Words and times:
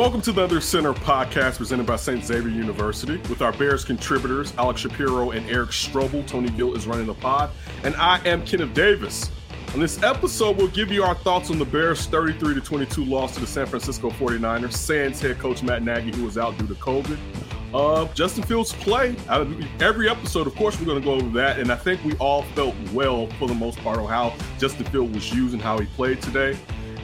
Welcome 0.00 0.22
to 0.22 0.32
the 0.32 0.42
Under 0.42 0.62
Center 0.62 0.94
podcast 0.94 1.58
presented 1.58 1.84
by 1.84 1.96
St. 1.96 2.24
Xavier 2.24 2.48
University. 2.48 3.18
With 3.28 3.42
our 3.42 3.52
Bears 3.52 3.84
contributors, 3.84 4.54
Alex 4.56 4.80
Shapiro 4.80 5.32
and 5.32 5.46
Eric 5.50 5.72
Strobel, 5.72 6.26
Tony 6.26 6.48
Gill 6.48 6.74
is 6.74 6.86
running 6.86 7.04
the 7.04 7.12
pod, 7.12 7.50
and 7.84 7.94
I 7.96 8.18
am 8.26 8.42
Kenneth 8.46 8.72
Davis. 8.72 9.30
On 9.74 9.78
this 9.80 10.02
episode, 10.02 10.56
we'll 10.56 10.68
give 10.68 10.90
you 10.90 11.04
our 11.04 11.14
thoughts 11.16 11.50
on 11.50 11.58
the 11.58 11.66
Bears' 11.66 12.06
33 12.06 12.54
to 12.54 12.62
22 12.62 13.04
loss 13.04 13.34
to 13.34 13.40
the 13.40 13.46
San 13.46 13.66
Francisco 13.66 14.08
49ers, 14.08 14.72
Sans 14.72 15.20
head 15.20 15.38
coach 15.38 15.62
Matt 15.62 15.82
Nagy, 15.82 16.16
who 16.16 16.24
was 16.24 16.38
out 16.38 16.56
due 16.56 16.66
to 16.66 16.74
COVID. 16.76 17.18
Uh, 17.74 18.06
Justin 18.14 18.42
Fields' 18.44 18.72
play. 18.72 19.14
Every 19.80 20.08
episode, 20.08 20.46
of 20.46 20.54
course, 20.54 20.80
we're 20.80 20.86
going 20.86 20.98
to 20.98 21.04
go 21.04 21.12
over 21.12 21.28
that. 21.38 21.58
And 21.58 21.70
I 21.70 21.76
think 21.76 22.02
we 22.04 22.16
all 22.16 22.44
felt 22.54 22.74
well, 22.94 23.26
for 23.38 23.46
the 23.46 23.54
most 23.54 23.78
part, 23.80 23.98
on 23.98 24.08
how 24.08 24.34
Justin 24.58 24.86
Fields 24.86 25.14
was 25.14 25.30
used 25.30 25.52
and 25.52 25.62
how 25.62 25.78
he 25.78 25.84
played 25.88 26.22
today. 26.22 26.58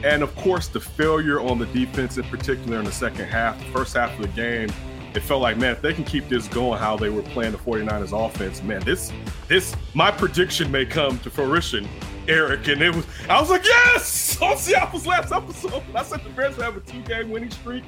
And 0.06 0.22
of 0.22 0.32
course, 0.36 0.68
the 0.68 0.78
failure 0.78 1.40
on 1.40 1.58
the 1.58 1.66
defense, 1.66 2.16
in 2.16 2.22
particular, 2.24 2.78
in 2.78 2.84
the 2.84 2.92
second 2.92 3.24
half, 3.24 3.58
the 3.58 3.64
first 3.72 3.96
half 3.96 4.14
of 4.14 4.22
the 4.22 4.28
game, 4.28 4.68
it 5.14 5.20
felt 5.20 5.42
like, 5.42 5.58
man, 5.58 5.72
if 5.72 5.82
they 5.82 5.92
can 5.92 6.04
keep 6.04 6.28
this 6.28 6.46
going, 6.46 6.78
how 6.78 6.96
they 6.96 7.08
were 7.08 7.22
playing 7.22 7.50
the 7.50 7.58
49ers 7.58 8.12
offense, 8.12 8.62
man, 8.62 8.82
this, 8.84 9.12
this, 9.48 9.74
my 9.94 10.12
prediction 10.12 10.70
may 10.70 10.86
come 10.86 11.18
to 11.20 11.30
fruition 11.30 11.88
Eric, 12.28 12.68
and 12.68 12.82
it 12.82 12.94
was 12.94 13.04
I 13.28 13.40
was 13.40 13.50
like, 13.50 13.64
yes, 13.64 14.40
on 14.42 14.56
Seattle's 14.56 15.08
last 15.08 15.32
episode. 15.32 15.82
I 15.92 16.04
said 16.04 16.22
the 16.22 16.30
Bears 16.30 16.54
have 16.56 16.76
a 16.76 16.80
two-game 16.80 17.30
winning 17.30 17.50
streak. 17.50 17.82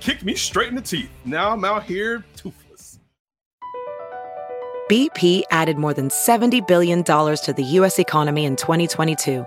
Kicked 0.00 0.24
me 0.24 0.36
straight 0.36 0.68
in 0.68 0.74
the 0.74 0.80
teeth. 0.80 1.10
Now 1.26 1.52
I'm 1.52 1.64
out 1.66 1.84
here 1.84 2.24
toothless. 2.34 2.98
BP 4.90 5.42
added 5.50 5.76
more 5.76 5.92
than 5.92 6.08
$70 6.08 6.66
billion 6.66 7.04
to 7.04 7.54
the 7.54 7.62
U.S. 7.62 7.98
economy 7.98 8.46
in 8.46 8.56
2022 8.56 9.46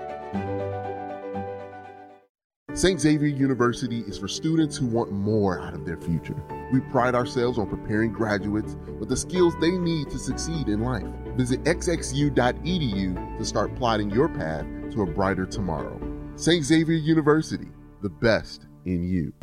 St. 2.73 3.01
Xavier 3.01 3.27
University 3.27 3.99
is 4.07 4.17
for 4.17 4.29
students 4.29 4.77
who 4.77 4.85
want 4.85 5.11
more 5.11 5.59
out 5.59 5.73
of 5.73 5.85
their 5.85 5.97
future. 5.97 6.41
We 6.71 6.79
pride 6.79 7.15
ourselves 7.15 7.59
on 7.59 7.67
preparing 7.67 8.13
graduates 8.13 8.77
with 8.97 9.09
the 9.09 9.17
skills 9.17 9.53
they 9.59 9.71
need 9.71 10.09
to 10.09 10.17
succeed 10.17 10.69
in 10.69 10.79
life. 10.79 11.03
Visit 11.35 11.61
sxu.edu 11.65 13.37
to 13.37 13.45
start 13.45 13.75
plotting 13.75 14.09
your 14.09 14.29
path 14.29 14.65
to 14.91 15.01
a 15.01 15.05
brighter 15.05 15.45
tomorrow. 15.45 15.99
St. 16.37 16.63
Xavier 16.63 16.95
University, 16.95 17.67
the 18.01 18.09
best 18.09 18.67
in 18.85 19.03
you. 19.03 19.33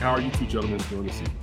How 0.00 0.12
are 0.12 0.20
you 0.22 0.30
two 0.30 0.46
gentlemen 0.46 0.78
doing 0.88 1.08
this 1.08 1.20
evening? 1.20 1.36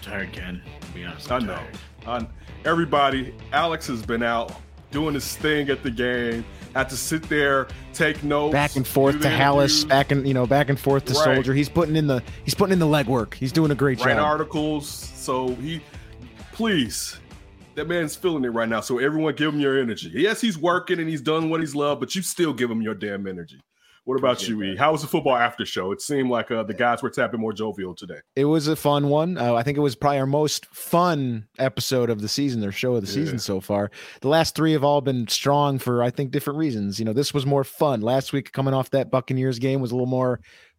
tired, 0.00 0.32
Ken. 0.32 0.62
To 0.80 0.86
be 0.92 1.04
honest, 1.04 1.30
i 1.30 1.36
I'm 1.36 1.46
know. 1.46 1.60
tired. 2.02 2.22
I, 2.22 2.45
everybody, 2.66 3.34
Alex 3.52 3.86
has 3.86 4.02
been 4.02 4.22
out 4.22 4.52
doing 4.90 5.14
his 5.14 5.36
thing 5.36 5.70
at 5.70 5.82
the 5.82 5.90
game. 5.90 6.44
Had 6.74 6.90
to 6.90 6.96
sit 6.96 7.22
there, 7.30 7.68
take 7.94 8.22
notes, 8.22 8.52
back 8.52 8.76
and 8.76 8.86
forth 8.86 9.22
to 9.22 9.28
Halas, 9.28 9.88
back 9.88 10.10
and 10.12 10.28
you 10.28 10.34
know 10.34 10.46
back 10.46 10.68
and 10.68 10.78
forth 10.78 11.06
to 11.06 11.14
Right. 11.14 11.24
Soldier. 11.36 11.54
He's 11.54 11.70
putting 11.70 11.96
in 11.96 12.06
the 12.06 12.22
he's 12.44 12.54
putting 12.54 12.74
in 12.74 12.78
the 12.78 12.86
legwork. 12.86 13.32
He's 13.32 13.52
doing 13.52 13.70
a 13.70 13.74
great 13.74 13.98
write 14.00 14.16
job. 14.16 14.24
articles. 14.24 14.86
So 14.86 15.54
he, 15.54 15.80
please, 16.52 17.18
that 17.76 17.88
man's 17.88 18.14
feeling 18.14 18.44
it 18.44 18.48
right 18.48 18.68
now. 18.68 18.80
So 18.82 18.98
everyone, 18.98 19.34
give 19.36 19.54
him 19.54 19.60
your 19.60 19.78
energy. 19.80 20.10
Yes, 20.14 20.42
he's 20.42 20.58
working 20.58 21.00
and 21.00 21.08
he's 21.08 21.22
done 21.22 21.48
what 21.48 21.60
he's 21.60 21.74
loved, 21.74 22.00
but 22.00 22.14
you 22.14 22.20
still 22.20 22.52
give 22.52 22.70
him 22.70 22.82
your 22.82 22.94
damn 22.94 23.26
energy. 23.26 23.58
What 24.06 24.20
about 24.20 24.48
you, 24.48 24.62
E? 24.62 24.76
How 24.76 24.92
was 24.92 25.02
the 25.02 25.08
football 25.08 25.34
after 25.36 25.66
show? 25.66 25.90
It 25.90 26.00
seemed 26.00 26.30
like 26.30 26.52
uh, 26.52 26.62
the 26.62 26.74
guys 26.74 27.02
were 27.02 27.10
tapping 27.10 27.40
more 27.40 27.52
jovial 27.52 27.92
today. 27.92 28.20
It 28.36 28.44
was 28.44 28.68
a 28.68 28.76
fun 28.76 29.08
one. 29.08 29.36
Uh, 29.36 29.54
I 29.54 29.64
think 29.64 29.76
it 29.76 29.80
was 29.80 29.96
probably 29.96 30.20
our 30.20 30.26
most 30.26 30.64
fun 30.66 31.48
episode 31.58 32.08
of 32.08 32.20
the 32.20 32.28
season 32.28 32.64
or 32.64 32.70
show 32.70 32.94
of 32.94 33.02
the 33.04 33.08
Yeah. 33.08 33.14
season 33.24 33.40
so 33.40 33.60
far. 33.60 33.90
The 34.20 34.28
last 34.28 34.54
three 34.54 34.72
have 34.74 34.84
all 34.84 35.00
been 35.00 35.26
strong 35.26 35.80
for 35.80 36.04
I 36.04 36.10
think 36.10 36.30
different 36.30 36.60
reasons. 36.60 37.00
You 37.00 37.04
know, 37.04 37.12
this 37.12 37.34
was 37.34 37.44
more 37.44 37.64
fun. 37.64 38.00
Last 38.00 38.32
week 38.32 38.52
coming 38.52 38.74
off 38.74 38.90
that 38.90 39.10
Buccaneers 39.10 39.58
game 39.58 39.80
was 39.80 39.90
a 39.90 39.94
little 39.96 40.06
more 40.06 40.38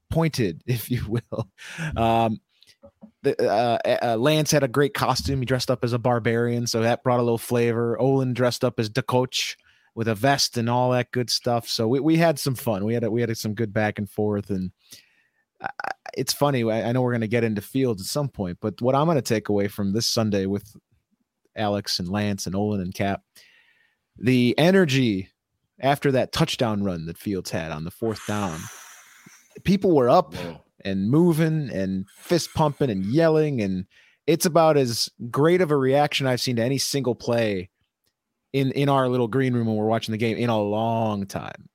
pointed, 0.09 0.61
if 0.67 0.89
you 0.89 1.01
will. 1.09 1.49
Um, 1.97 2.39
the, 3.23 3.35
uh, 3.45 3.77
uh, 4.13 4.15
Lance 4.15 4.51
had 4.51 4.63
a 4.63 4.69
great 4.69 4.93
costume. 4.93 5.39
He 5.39 5.45
dressed 5.45 5.69
up 5.69 5.83
as 5.83 5.91
a 5.91 5.99
barbarian, 5.99 6.65
so 6.65 6.79
that 6.79 7.03
brought 7.03 7.19
a 7.19 7.23
little 7.23 7.37
flavor. 7.37 7.99
Olin 7.99 8.33
dressed 8.33 8.63
up 8.63 8.79
as 8.79 8.89
the 8.89 9.01
coach 9.03 9.57
with 9.97 10.07
a 10.07 10.13
vest 10.13 10.57
and 10.59 10.69
all 10.69 10.91
that 10.91 11.09
good 11.11 11.27
stuff. 11.27 11.67
So 11.67 11.87
we, 11.87 11.99
we 11.99 12.17
had 12.17 12.37
some 12.37 12.53
fun. 12.53 12.85
We 12.85 12.93
had 12.93 13.03
a, 13.03 13.09
we 13.09 13.19
had 13.19 13.35
some 13.35 13.55
good 13.55 13.73
back 13.73 13.97
and 13.97 14.07
forth, 14.07 14.51
and 14.51 14.71
I- 15.59 15.69
I- 15.83 15.91
it's 16.15 16.33
funny. 16.33 16.63
I, 16.63 16.89
I 16.89 16.91
know 16.91 17.01
we're 17.01 17.13
going 17.13 17.21
to 17.21 17.27
get 17.27 17.43
into 17.43 17.61
fields 17.63 18.01
at 18.03 18.05
some 18.07 18.29
point, 18.29 18.59
but 18.61 18.79
what 18.79 18.93
I'm 18.93 19.07
going 19.07 19.15
to 19.17 19.21
take 19.23 19.49
away 19.49 19.67
from 19.67 19.93
this 19.93 20.07
Sunday 20.07 20.45
with 20.45 20.71
Alex 21.55 21.97
and 21.99 22.07
Lance 22.07 22.45
and 22.45 22.55
Olin 22.55 22.79
and 22.79 22.93
Cap, 22.93 23.23
the 24.19 24.53
energy 24.59 25.29
after 25.79 26.11
that 26.11 26.31
touchdown 26.31 26.83
run 26.83 27.07
that 27.07 27.17
Fields 27.17 27.49
had 27.49 27.71
on 27.71 27.83
the 27.83 27.91
fourth 27.91 28.25
down, 28.27 28.59
people 29.63 29.95
were 29.95 30.11
up 30.11 30.35
Whoa. 30.35 30.61
and 30.85 31.09
moving 31.09 31.71
and 31.71 32.05
fist 32.09 32.53
pumping 32.53 32.91
and 32.91 33.03
yelling 33.03 33.61
and 33.61 33.85
it's 34.27 34.45
about 34.45 34.77
as 34.77 35.09
great 35.31 35.61
of 35.61 35.71
a 35.71 35.77
reaction 35.77 36.27
I've 36.27 36.41
seen 36.41 36.57
to 36.57 36.63
any 36.63 36.77
single 36.77 37.15
play 37.15 37.69
in 38.53 38.71
in 38.71 38.89
our 38.89 39.07
little 39.09 39.27
green 39.27 39.53
room 39.53 39.67
when 39.67 39.75
we're 39.75 39.87
watching 39.87 40.11
the 40.11 40.17
game 40.17 40.37
in 40.37 40.49
a 40.49 40.59
long 40.59 41.25
time. 41.25 41.69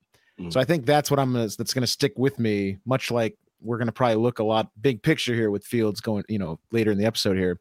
So 0.49 0.59
I 0.59 0.65
think 0.65 0.85
that's 0.85 1.09
what 1.11 1.19
I'm 1.19 1.31
gonna 1.31 1.47
that's 1.47 1.73
gonna 1.73 1.87
stick 1.87 2.13
with 2.17 2.39
me, 2.39 2.77
much 2.85 3.11
like 3.11 3.37
we're 3.61 3.77
gonna 3.77 3.91
probably 3.91 4.17
look 4.17 4.39
a 4.39 4.43
lot 4.43 4.69
big 4.81 5.01
picture 5.03 5.33
here 5.33 5.51
with 5.51 5.63
Fields 5.65 6.01
going, 6.01 6.23
you 6.27 6.39
know, 6.39 6.59
later 6.71 6.91
in 6.91 6.97
the 6.97 7.05
episode 7.05 7.37
here. 7.37 7.59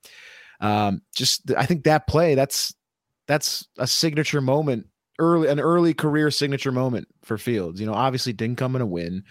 Um, 0.60 1.02
just 1.14 1.52
I 1.56 1.66
think 1.66 1.84
that 1.84 2.06
play 2.06 2.34
that's 2.34 2.74
that's 3.28 3.68
a 3.78 3.86
signature 3.86 4.40
moment, 4.40 4.88
early 5.18 5.48
an 5.48 5.60
early 5.60 5.94
career 5.94 6.30
signature 6.30 6.72
moment 6.72 7.06
for 7.22 7.38
Fields. 7.38 7.80
You 7.80 7.86
know, 7.86 7.94
obviously 7.94 8.32
didn't 8.32 8.56
come 8.58 8.74
in 8.74 8.82
a 8.82 8.86
win. 8.86 9.24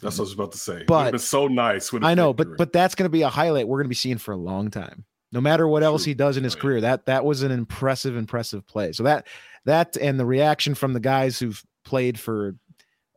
That's 0.00 0.18
what 0.18 0.18
I 0.18 0.22
was 0.22 0.32
about 0.32 0.52
to 0.52 0.58
say. 0.58 0.84
But- 0.86 1.14
it's 1.14 1.24
so 1.24 1.46
nice. 1.46 1.92
I 2.02 2.14
know, 2.14 2.32
but 2.32 2.56
but 2.56 2.72
that's 2.72 2.94
going 2.94 3.04
to 3.04 3.10
be 3.10 3.22
a 3.22 3.28
highlight 3.28 3.68
we're 3.68 3.78
going 3.78 3.86
to 3.86 3.90
be 3.90 3.94
seeing 3.94 4.18
for 4.18 4.32
a 4.32 4.36
long 4.36 4.70
time. 4.70 5.04
No 5.30 5.40
matter 5.40 5.68
what 5.68 5.82
else 5.82 6.04
he 6.04 6.14
does 6.14 6.36
in 6.36 6.44
his 6.44 6.54
career, 6.54 6.80
that 6.80 7.06
that 7.06 7.24
was 7.24 7.42
an 7.42 7.50
impressive, 7.50 8.16
impressive 8.16 8.66
play. 8.66 8.92
So 8.92 9.02
that 9.02 9.26
that 9.66 9.96
and 9.98 10.18
the 10.18 10.24
reaction 10.26 10.74
from 10.74 10.94
the 10.94 11.00
guys 11.00 11.38
who've 11.38 11.62
played 11.84 12.18
for, 12.18 12.54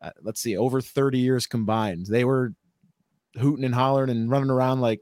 uh, 0.01 0.09
let's 0.21 0.41
see, 0.41 0.57
over 0.57 0.81
thirty 0.81 1.19
years 1.19 1.47
combined, 1.47 2.07
they 2.07 2.25
were 2.25 2.53
hooting 3.37 3.63
and 3.63 3.73
hollering 3.73 4.09
and 4.09 4.29
running 4.29 4.49
around 4.49 4.81
like 4.81 4.99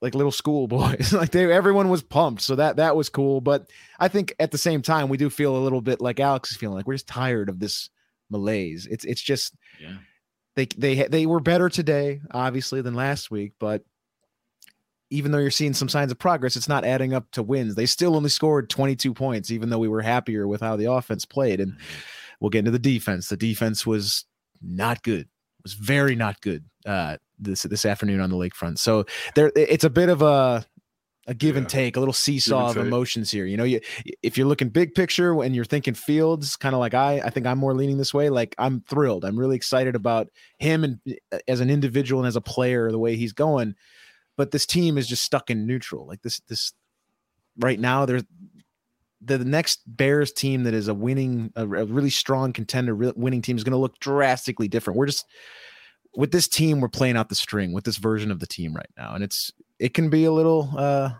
like 0.00 0.14
little 0.14 0.32
schoolboys. 0.32 1.12
like 1.12 1.30
they 1.30 1.50
everyone 1.52 1.88
was 1.88 2.02
pumped. 2.02 2.42
So 2.42 2.56
that 2.56 2.76
that 2.76 2.96
was 2.96 3.08
cool. 3.08 3.40
But 3.40 3.68
I 3.98 4.08
think 4.08 4.34
at 4.38 4.50
the 4.50 4.58
same 4.58 4.82
time, 4.82 5.08
we 5.08 5.16
do 5.16 5.30
feel 5.30 5.56
a 5.56 5.58
little 5.64 5.80
bit 5.80 6.00
like 6.00 6.20
Alex 6.20 6.50
is 6.52 6.56
feeling 6.56 6.76
like 6.76 6.86
we're 6.86 6.94
just 6.94 7.08
tired 7.08 7.48
of 7.48 7.58
this 7.58 7.90
malaise. 8.30 8.86
It's 8.90 9.04
it's 9.04 9.22
just 9.22 9.54
Yeah. 9.80 9.96
they 10.56 10.66
they 10.76 11.08
they 11.08 11.26
were 11.26 11.40
better 11.40 11.68
today, 11.68 12.20
obviously, 12.30 12.80
than 12.80 12.94
last 12.94 13.30
week, 13.30 13.52
but 13.58 13.82
even 15.12 15.30
though 15.30 15.38
you're 15.38 15.50
seeing 15.50 15.74
some 15.74 15.88
signs 15.88 16.10
of 16.10 16.18
progress, 16.18 16.56
it's 16.56 16.68
not 16.68 16.84
adding 16.84 17.12
up 17.12 17.30
to 17.32 17.42
wins. 17.42 17.74
They 17.74 17.86
still 17.86 18.16
only 18.16 18.30
scored 18.30 18.70
22 18.70 19.12
points, 19.12 19.50
even 19.50 19.68
though 19.68 19.78
we 19.78 19.88
were 19.88 20.00
happier 20.00 20.48
with 20.48 20.62
how 20.62 20.76
the 20.76 20.90
offense 20.90 21.24
played. 21.24 21.60
And 21.60 21.76
we'll 22.40 22.50
get 22.50 22.60
into 22.60 22.70
the 22.70 22.78
defense. 22.78 23.28
The 23.28 23.36
defense 23.36 23.86
was 23.86 24.24
not 24.62 25.02
good. 25.02 25.28
Was 25.62 25.74
very 25.74 26.16
not 26.16 26.40
good 26.40 26.64
uh, 26.86 27.18
this 27.38 27.62
this 27.62 27.84
afternoon 27.84 28.20
on 28.20 28.30
the 28.30 28.36
lakefront. 28.36 28.78
So 28.78 29.04
there, 29.36 29.52
it's 29.54 29.84
a 29.84 29.90
bit 29.90 30.08
of 30.08 30.22
a 30.22 30.66
a 31.28 31.34
give 31.34 31.56
and 31.56 31.68
take, 31.68 31.96
a 31.96 32.00
little 32.00 32.12
seesaw 32.12 32.70
of 32.70 32.76
emotions 32.76 33.30
here. 33.30 33.46
You 33.46 33.56
know, 33.56 33.64
you 33.64 33.80
if 34.22 34.36
you're 34.36 34.46
looking 34.46 34.70
big 34.70 34.94
picture 34.94 35.40
and 35.40 35.54
you're 35.54 35.64
thinking 35.64 35.94
Fields, 35.94 36.56
kind 36.56 36.74
of 36.74 36.80
like 36.80 36.94
I, 36.94 37.20
I 37.20 37.30
think 37.30 37.46
I'm 37.46 37.58
more 37.58 37.74
leaning 37.74 37.98
this 37.98 38.12
way. 38.12 38.28
Like 38.28 38.56
I'm 38.58 38.80
thrilled. 38.80 39.24
I'm 39.24 39.38
really 39.38 39.54
excited 39.54 39.94
about 39.94 40.28
him 40.58 40.82
and 40.82 40.98
uh, 41.32 41.38
as 41.46 41.60
an 41.60 41.70
individual 41.70 42.22
and 42.22 42.26
as 42.26 42.34
a 42.34 42.40
player, 42.40 42.90
the 42.90 42.98
way 42.98 43.14
he's 43.14 43.32
going. 43.32 43.76
But 44.36 44.50
this 44.50 44.66
team 44.66 44.98
is 44.98 45.06
just 45.06 45.22
stuck 45.22 45.50
in 45.50 45.66
neutral. 45.66 46.06
Like 46.06 46.22
this, 46.22 46.40
this 46.48 46.72
right 47.58 47.78
now, 47.78 48.06
there's 48.06 48.24
the, 49.20 49.38
next 49.38 49.82
Bears 49.86 50.32
team 50.32 50.64
that 50.64 50.74
is 50.74 50.88
a 50.88 50.94
winning, 50.94 51.52
a, 51.54 51.62
a 51.62 51.84
really 51.84 52.10
strong 52.10 52.52
contender, 52.52 52.94
re- 52.94 53.12
winning 53.14 53.42
team 53.42 53.56
is 53.56 53.64
going 53.64 53.72
to 53.72 53.78
look 53.78 53.98
drastically 53.98 54.68
different. 54.68 54.98
We're 54.98 55.06
just 55.06 55.26
with 56.14 56.32
this 56.32 56.48
team, 56.48 56.80
we're 56.80 56.88
playing 56.88 57.16
out 57.16 57.28
the 57.28 57.34
string 57.34 57.72
with 57.72 57.84
this 57.84 57.96
version 57.96 58.30
of 58.30 58.40
the 58.40 58.46
team 58.46 58.74
right 58.74 58.90
now, 58.96 59.14
and 59.14 59.24
it's 59.24 59.50
it 59.78 59.94
can 59.94 60.10
be 60.10 60.24
a 60.24 60.32
little 60.32 60.70
uh 60.76 61.12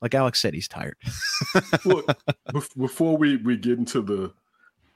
like 0.00 0.14
Alex 0.14 0.40
said, 0.40 0.54
he's 0.54 0.68
tired. 0.68 0.96
Look, 1.84 2.16
before 2.76 3.16
we 3.16 3.36
we 3.36 3.56
get 3.56 3.78
into 3.78 4.00
the 4.00 4.32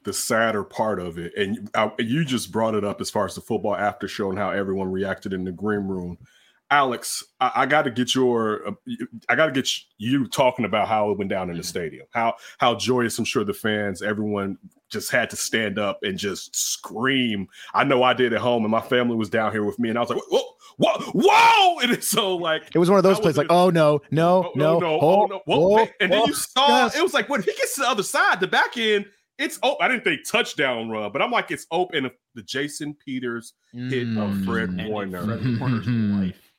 the 0.04 0.12
sadder 0.12 0.64
part 0.64 1.00
of 1.00 1.18
it, 1.18 1.32
and 1.36 1.70
I, 1.74 1.92
you 1.98 2.24
just 2.24 2.52
brought 2.52 2.74
it 2.74 2.84
up 2.84 3.00
as 3.00 3.10
far 3.10 3.24
as 3.24 3.34
the 3.34 3.40
football 3.40 3.76
after 3.76 4.08
show 4.08 4.30
and 4.30 4.38
how 4.38 4.50
everyone 4.50 4.90
reacted 4.90 5.32
in 5.32 5.44
the 5.44 5.52
green 5.52 5.86
room. 5.86 6.18
Alex, 6.72 7.22
I, 7.38 7.52
I 7.54 7.66
got 7.66 7.82
to 7.82 7.90
get 7.90 8.14
your, 8.14 8.66
uh, 8.66 8.72
I 9.28 9.34
got 9.34 9.44
to 9.44 9.52
get 9.52 9.68
you 9.98 10.26
talking 10.26 10.64
about 10.64 10.88
how 10.88 11.10
it 11.10 11.18
went 11.18 11.28
down 11.28 11.50
in 11.50 11.58
the 11.58 11.62
stadium. 11.62 12.06
How 12.12 12.34
how 12.56 12.74
joyous 12.74 13.18
I'm 13.18 13.26
sure 13.26 13.44
the 13.44 13.52
fans, 13.52 14.00
everyone 14.00 14.56
just 14.88 15.10
had 15.10 15.28
to 15.30 15.36
stand 15.36 15.78
up 15.78 15.98
and 16.02 16.16
just 16.16 16.56
scream. 16.56 17.46
I 17.74 17.84
know 17.84 18.02
I 18.02 18.14
did 18.14 18.32
at 18.32 18.40
home, 18.40 18.64
and 18.64 18.70
my 18.70 18.80
family 18.80 19.16
was 19.16 19.28
down 19.28 19.52
here 19.52 19.64
with 19.64 19.78
me, 19.78 19.90
and 19.90 19.98
I 19.98 20.00
was 20.00 20.08
like, 20.08 20.22
whoa, 20.30 20.42
whoa, 20.78 20.98
whoa! 21.12 21.78
And 21.82 21.90
it's 21.90 22.08
so 22.08 22.36
like 22.36 22.74
it 22.74 22.78
was 22.78 22.88
one 22.88 22.98
of 22.98 23.02
those 23.02 23.20
plays, 23.20 23.36
like, 23.36 23.48
oh 23.50 23.68
no, 23.68 24.00
no, 24.10 24.44
oh, 24.44 24.52
no, 24.54 24.78
no, 24.78 24.98
oh, 25.00 25.22
oh, 25.22 25.26
no. 25.26 25.42
Whoa, 25.44 25.68
whoa, 25.68 25.86
and 26.00 26.10
then 26.10 26.20
whoa, 26.20 26.26
you 26.26 26.34
saw 26.34 26.84
yes. 26.84 26.96
it 26.96 27.02
was 27.02 27.12
like 27.12 27.28
when 27.28 27.42
he 27.42 27.52
gets 27.52 27.74
to 27.74 27.82
the 27.82 27.88
other 27.88 28.02
side, 28.02 28.40
the 28.40 28.46
back 28.46 28.78
end. 28.78 29.04
It's 29.38 29.58
oh, 29.62 29.76
I 29.80 29.88
didn't 29.88 30.04
think 30.04 30.20
touchdown 30.30 30.88
run, 30.88 31.10
but 31.10 31.20
I'm 31.20 31.30
like 31.30 31.50
it's 31.50 31.66
open. 31.70 32.10
The 32.34 32.42
Jason 32.42 32.94
Peters 32.94 33.54
hit 33.72 34.16
of 34.16 34.44
Fred 34.44 34.70
Mm. 34.70 34.88
Warner. 34.88 35.24
Fred 35.24 35.58
Warner's 35.58 35.86
life. 35.88 36.51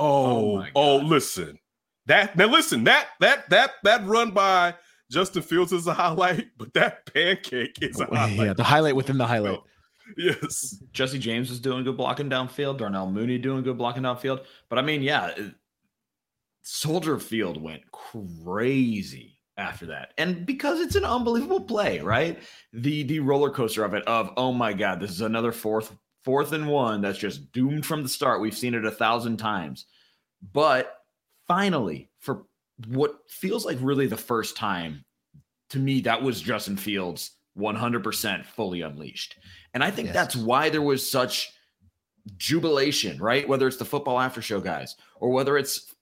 Oh, 0.00 0.24
oh, 0.24 0.56
my 0.58 0.70
oh, 0.74 0.96
listen. 0.96 1.58
That 2.06 2.36
now 2.36 2.46
listen, 2.46 2.84
that 2.84 3.08
that 3.20 3.48
that 3.50 3.72
that 3.84 4.06
run 4.06 4.30
by 4.32 4.74
Justin 5.10 5.42
Fields 5.42 5.72
is 5.72 5.86
a 5.86 5.94
highlight, 5.94 6.46
but 6.58 6.72
that 6.74 7.12
pancake 7.12 7.76
is 7.82 8.00
a 8.00 8.06
highlight. 8.12 8.36
yeah, 8.46 8.52
the 8.54 8.64
highlight 8.64 8.96
within 8.96 9.18
the 9.18 9.26
highlight. 9.26 9.60
Yes. 10.16 10.82
Jesse 10.92 11.18
James 11.20 11.50
was 11.50 11.60
doing 11.60 11.84
good 11.84 11.96
blocking 11.96 12.28
downfield. 12.28 12.78
Darnell 12.78 13.10
Mooney 13.10 13.38
doing 13.38 13.62
good 13.62 13.78
blocking 13.78 14.02
downfield. 14.02 14.44
But 14.68 14.78
I 14.78 14.82
mean, 14.82 15.02
yeah, 15.02 15.28
it- 15.36 15.54
Soldier 16.62 17.18
Field 17.18 17.62
went 17.62 17.82
crazy 17.92 19.38
after 19.56 19.86
that, 19.86 20.12
and 20.18 20.44
because 20.46 20.80
it's 20.80 20.96
an 20.96 21.04
unbelievable 21.04 21.60
play, 21.60 22.00
right? 22.00 22.38
The 22.72 23.02
the 23.04 23.20
roller 23.20 23.50
coaster 23.50 23.84
of 23.84 23.94
it. 23.94 24.02
Of 24.06 24.30
oh 24.36 24.52
my 24.52 24.72
god, 24.72 25.00
this 25.00 25.10
is 25.10 25.20
another 25.20 25.52
fourth 25.52 25.94
fourth 26.24 26.52
and 26.52 26.68
one 26.68 27.00
that's 27.00 27.18
just 27.18 27.50
doomed 27.52 27.86
from 27.86 28.02
the 28.02 28.08
start. 28.08 28.40
We've 28.40 28.56
seen 28.56 28.74
it 28.74 28.84
a 28.84 28.90
thousand 28.90 29.36
times, 29.38 29.86
but 30.52 30.98
finally, 31.46 32.10
for 32.18 32.44
what 32.88 33.18
feels 33.28 33.64
like 33.64 33.78
really 33.80 34.06
the 34.06 34.16
first 34.16 34.56
time, 34.56 35.04
to 35.70 35.78
me, 35.78 36.00
that 36.02 36.22
was 36.22 36.40
Justin 36.40 36.76
Fields 36.76 37.32
100% 37.58 38.44
fully 38.44 38.80
unleashed. 38.82 39.36
And 39.74 39.84
I 39.84 39.90
think 39.90 40.06
Yes. 40.06 40.14
that's 40.14 40.36
why 40.36 40.70
there 40.70 40.82
was 40.82 41.08
such 41.08 41.52
jubilation, 42.36 43.18
right? 43.18 43.48
Whether 43.48 43.66
it's 43.66 43.76
the 43.76 43.84
football 43.84 44.18
after 44.20 44.42
show 44.42 44.60
guys 44.60 44.96
or 45.16 45.30
whether 45.30 45.56
it's 45.56 45.94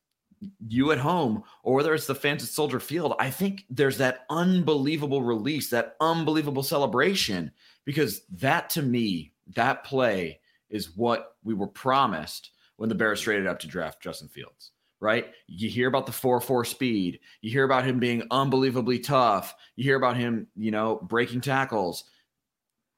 you 0.69 0.93
at 0.93 0.99
home 0.99 1.43
or 1.65 1.75
whether 1.75 1.95
it's 1.95 2.07
the 2.07 2.15
fans 2.15 2.43
at 2.43 2.49
Soldier 2.49 2.81
Field, 2.81 3.15
I 3.19 3.31
think 3.31 3.65
there's 3.71 3.99
that 3.99 4.25
unbelievable 4.31 5.23
release, 5.23 5.71
that 5.71 5.97
unbelievable 6.01 6.63
celebration, 6.63 7.51
because 7.85 8.23
that 8.33 8.71
to 8.71 8.83
me, 8.83 9.33
that 9.55 9.85
play 9.85 10.41
is 10.71 10.97
what 10.97 11.37
we 11.43 11.55
were 11.55 11.67
promised 11.67 12.51
when 12.77 12.89
the 12.89 12.95
Bears 12.95 13.21
traded 13.21 13.47
up 13.47 13.59
to 13.61 13.67
draft 13.67 14.03
Justin 14.03 14.29
Fields, 14.29 14.73
right? 15.01 15.27
You 15.47 15.69
hear 15.69 15.89
about 15.89 16.07
the 16.07 16.13
4 16.13 16.41
4 16.41 16.65
speed, 16.65 17.21
you 17.41 17.51
hear 17.51 17.65
about 17.65 17.85
him 17.85 17.99
being 17.99 18.23
unbelievably 18.31 19.01
tough, 19.01 19.55
you 19.77 19.85
hear 19.85 19.97
about 19.97 20.17
him, 20.17 20.47
you 20.57 20.71
know, 20.71 20.97
breaking 20.97 21.41
tackles. 21.41 22.05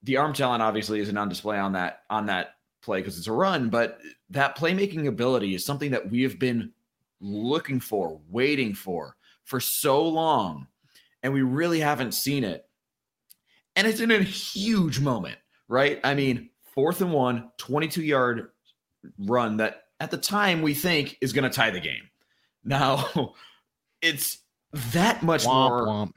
The 0.02 0.16
arm 0.16 0.32
talent 0.32 0.62
obviously 0.62 1.00
isn't 1.00 1.16
on 1.16 1.28
display 1.28 1.58
on 1.58 1.72
that 1.72 2.02
on 2.10 2.26
that 2.26 2.56
play 2.82 3.00
because 3.00 3.18
it's 3.18 3.26
a 3.26 3.32
run, 3.32 3.68
but 3.68 3.98
that 4.30 4.56
playmaking 4.56 5.06
ability 5.06 5.54
is 5.54 5.64
something 5.64 5.90
that 5.90 6.10
we 6.10 6.22
have 6.22 6.38
been 6.38 6.72
looking 7.20 7.80
for, 7.80 8.20
waiting 8.28 8.74
for 8.74 9.16
for 9.44 9.60
so 9.60 10.06
long, 10.06 10.66
and 11.22 11.32
we 11.32 11.42
really 11.42 11.80
haven't 11.80 12.14
seen 12.14 12.44
it. 12.44 12.66
And 13.76 13.86
it's 13.86 14.00
in 14.00 14.10
a 14.10 14.22
huge 14.22 15.00
moment, 15.00 15.38
right? 15.70 16.00
I 16.04 16.14
mean, 16.14 16.50
fourth 16.74 17.00
and 17.00 17.12
one, 17.12 17.50
22 17.56 18.02
yard 18.02 18.50
run 19.18 19.58
that 19.58 19.84
at 20.00 20.10
the 20.10 20.18
time 20.18 20.60
we 20.60 20.74
think 20.74 21.16
is 21.22 21.32
going 21.32 21.48
to 21.48 21.56
tie 21.56 21.70
the 21.70 21.80
game. 21.80 22.10
Now, 22.64 23.34
it's 24.02 24.38
that 24.92 25.22
much 25.22 25.44
Womp, 25.44 25.68
more 25.68 25.86
womp. 25.86 26.12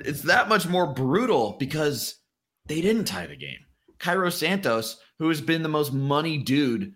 it's 0.00 0.22
that 0.22 0.48
much 0.48 0.68
more 0.68 0.92
brutal 0.92 1.56
because 1.58 2.16
they 2.66 2.80
didn't 2.80 3.06
tie 3.06 3.26
the 3.26 3.36
game. 3.36 3.58
Cairo 3.98 4.30
Santos, 4.30 4.98
who 5.18 5.28
has 5.28 5.40
been 5.40 5.62
the 5.62 5.68
most 5.68 5.92
money 5.92 6.38
dude 6.38 6.94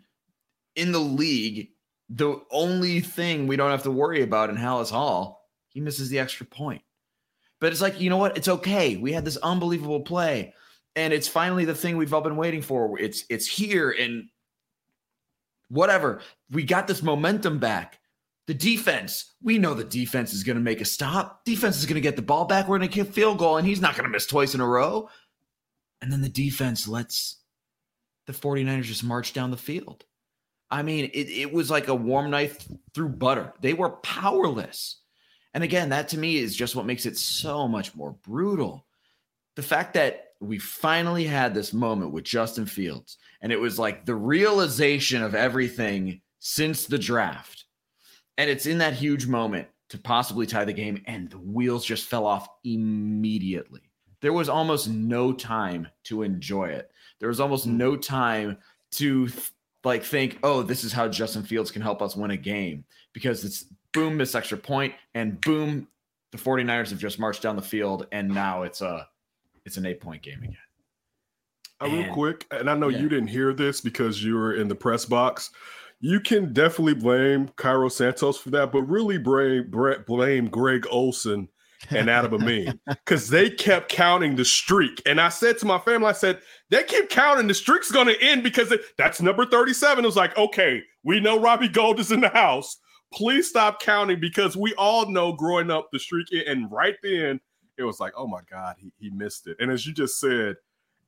in 0.77 0.93
the 0.93 1.01
league, 1.01 1.71
the 2.09 2.41
only 2.51 3.01
thing 3.01 3.47
we 3.47 3.57
don't 3.57 3.71
have 3.71 3.83
to 3.85 3.91
worry 3.91 4.23
about 4.23 4.51
in 4.51 4.57
Halas 4.57 4.91
Hall, 4.91 5.49
he 5.69 5.81
misses 5.81 6.11
the 6.11 6.19
extra 6.19 6.47
point. 6.47 6.83
But 7.61 7.73
it's 7.73 7.81
like, 7.81 8.01
you 8.01 8.11
know 8.11 8.19
what? 8.19 8.37
It's 8.37 8.49
okay. 8.49 8.97
We 8.97 9.13
had 9.13 9.25
this 9.25 9.39
unbelievable 9.39 10.01
play, 10.01 10.53
and 10.97 11.13
it's 11.13 11.29
finally 11.29 11.65
the 11.65 11.75
thing 11.75 11.97
we've 11.97 12.15
all 12.15 12.21
been 12.21 12.37
waiting 12.37 12.63
for. 12.63 12.99
It's 12.99 13.25
it's 13.29 13.47
here, 13.47 13.91
and 13.91 14.29
whatever. 15.69 16.21
We 16.51 16.65
got 16.65 16.87
this 16.87 17.03
momentum 17.03 17.59
back. 17.59 17.99
The 18.47 18.55
defense, 18.55 19.33
we 19.43 19.59
know 19.59 19.73
the 19.73 19.85
defense 19.85 20.35
is 20.35 20.45
going 20.45 20.57
to 20.57 20.63
make 20.63 20.83
a 20.83 20.85
stop. 20.85 21.45
Defense 21.47 21.79
is 21.79 21.87
going 21.87 21.95
to 21.95 22.03
get 22.03 22.17
the 22.17 22.23
ball 22.23 22.45
back. 22.45 22.69
We're 22.69 22.79
going 22.79 22.91
to 22.91 22.95
kick 22.95 23.13
field 23.13 23.39
goal, 23.39 23.57
and 23.57 23.67
he's 23.67 23.81
not 23.81 23.97
going 23.97 24.05
to 24.05 24.11
miss 24.11 24.27
twice 24.27 24.55
in 24.55 24.61
a 24.61 24.69
row. 24.69 25.09
And 26.03 26.13
then 26.13 26.21
the 26.21 26.29
defense 26.29 26.87
lets 26.87 27.39
the 28.27 28.35
49ers 28.35 28.83
just 28.83 29.03
march 29.03 29.33
down 29.33 29.51
the 29.51 29.57
field. 29.57 30.05
I 30.71 30.83
mean, 30.83 31.11
it, 31.15 31.31
it 31.31 31.53
was 31.53 31.71
like 31.71 31.89
a 31.89 31.95
warm 31.95 32.31
knife 32.31 32.67
through 32.95 33.11
butter. 33.11 33.55
They 33.61 33.73
were 33.73 33.91
powerless. 33.91 34.99
And 35.55 35.63
again, 35.63 35.91
that 35.91 36.09
to 36.09 36.19
me 36.19 36.37
is 36.37 36.57
just 36.57 36.75
what 36.75 36.87
makes 36.87 37.07
it 37.07 37.17
so 37.17 37.69
much 37.69 37.95
more 37.95 38.13
brutal. 38.13 38.87
The 39.57 39.63
fact 39.63 39.95
that 39.95 40.34
we 40.45 40.59
finally 40.59 41.25
had 41.25 41.55
this 41.55 41.73
moment 41.73 42.13
with 42.13 42.25
Justin 42.25 42.67
Fields, 42.67 43.19
and 43.41 43.53
it 43.53 43.61
was 43.61 43.79
like 43.79 44.05
the 44.05 44.15
realization 44.15 45.23
of 45.23 45.35
everything 45.35 46.21
since 46.39 46.87
the 46.87 46.99
draft. 46.99 47.65
And 48.37 48.51
it's 48.51 48.67
in 48.67 48.79
that 48.79 48.95
huge 48.95 49.27
moment 49.27 49.69
to 49.91 49.99
possibly 49.99 50.47
tie 50.47 50.65
the 50.65 50.73
game, 50.73 51.03
and 51.07 51.31
the 51.31 51.39
wheels 51.39 51.85
just 51.85 52.09
fell 52.09 52.27
off 52.27 52.49
immediately. 52.65 53.83
There 54.21 54.33
was 54.33 54.49
almost 54.49 54.89
no 54.89 55.33
time 55.33 55.89
to 56.05 56.23
enjoy 56.23 56.67
it. 56.67 56.91
There 57.21 57.29
was 57.29 57.41
almost 57.41 57.65
hmm. 57.65 57.77
no 57.77 57.97
time 57.97 58.59
to 58.93 59.29
like 59.85 60.03
think, 60.03 60.39
oh, 60.43 60.63
this 60.63 60.83
is 60.83 60.93
how 60.93 61.09
Justin 61.09 61.43
Fields 61.43 61.71
can 61.71 61.83
help 61.83 62.01
us 62.01 62.17
win 62.17 62.31
a 62.31 62.37
game 62.37 62.85
because 63.13 63.45
it's 63.45 63.67
boom, 63.93 64.19
this 64.19 64.35
extra 64.35 64.59
point, 64.59 64.95
and 65.15 65.41
boom, 65.41 65.89
the 66.33 66.39
49ers 66.39 66.91
have 66.91 66.99
just 66.99 67.19
marched 67.19 67.43
down 67.43 67.55
the 67.55 67.63
field, 67.63 68.07
and 68.11 68.29
now 68.29 68.63
it's 68.63 68.81
a 68.81 69.07
it's 69.65 69.77
an 69.77 69.87
eight 69.87 70.01
point 70.01 70.23
game 70.23 70.43
again. 70.43 70.57
Uh, 71.83 71.89
real 71.89 72.13
quick, 72.13 72.47
and 72.51 72.71
I 72.71 72.77
know 72.77 72.89
yeah. 72.89 72.99
you 72.99 73.09
didn't 73.09 73.29
hear 73.29 73.53
this 73.53 73.81
because 73.81 74.23
you 74.23 74.35
were 74.35 74.55
in 74.55 74.69
the 74.69 74.75
press 74.75 75.05
box. 75.05 75.51
You 76.01 76.21
can 76.21 76.53
definitely 76.53 76.95
blame 76.95 77.49
Cairo 77.57 77.89
Santos 77.89 78.39
for 78.39 78.51
that, 78.51 78.73
but 78.73 78.83
really 78.83 79.19
blame 79.19 79.71
blame 80.07 80.49
Greg 80.49 80.87
Olsen 80.91 81.49
and 81.91 82.11
Adam 82.11 82.35
Amin 82.43 82.79
because 82.87 83.29
they 83.29 83.51
kept 83.51 83.89
counting 83.89 84.37
the 84.37 84.45
streak. 84.45 85.03
And 85.07 85.21
I 85.21 85.29
said 85.29 85.59
to 85.59 85.67
my 85.67 85.79
family, 85.79 86.09
I 86.09 86.13
said, 86.13 86.41
they 86.71 86.83
keep 86.85 87.11
counting, 87.11 87.47
the 87.47 87.55
streak's 87.55 87.91
going 87.91 88.07
to 88.07 88.21
end 88.23 88.43
because 88.43 88.73
it, 88.73 88.83
that's 88.99 89.21
number 89.21 89.47
37. 89.47 90.05
It 90.05 90.07
was 90.07 90.17
like, 90.17 90.37
okay, 90.37 90.83
we 91.03 91.21
know 91.21 91.41
Robbie 91.41 91.69
Gould 91.69 92.01
is 92.01 92.13
in 92.13 92.21
the 92.21 92.29
house. 92.29 92.79
Please 93.13 93.49
stop 93.49 93.81
counting 93.81 94.21
because 94.21 94.57
we 94.57 94.75
all 94.75 95.11
know 95.11 95.33
growing 95.33 95.71
up 95.71 95.89
the 95.93 95.99
streak. 95.99 96.27
And 96.47 96.71
right 96.71 96.97
then, 97.03 97.41
it 97.79 97.83
was 97.85 98.01
like, 98.01 98.13
oh 98.17 98.27
my 98.27 98.41
God, 98.51 98.77
he, 98.79 98.93
he 98.99 99.11
missed 99.11 99.47
it. 99.47 99.57
And 99.61 99.71
as 99.71 99.87
you 99.87 99.93
just 99.93 100.19
said, 100.21 100.57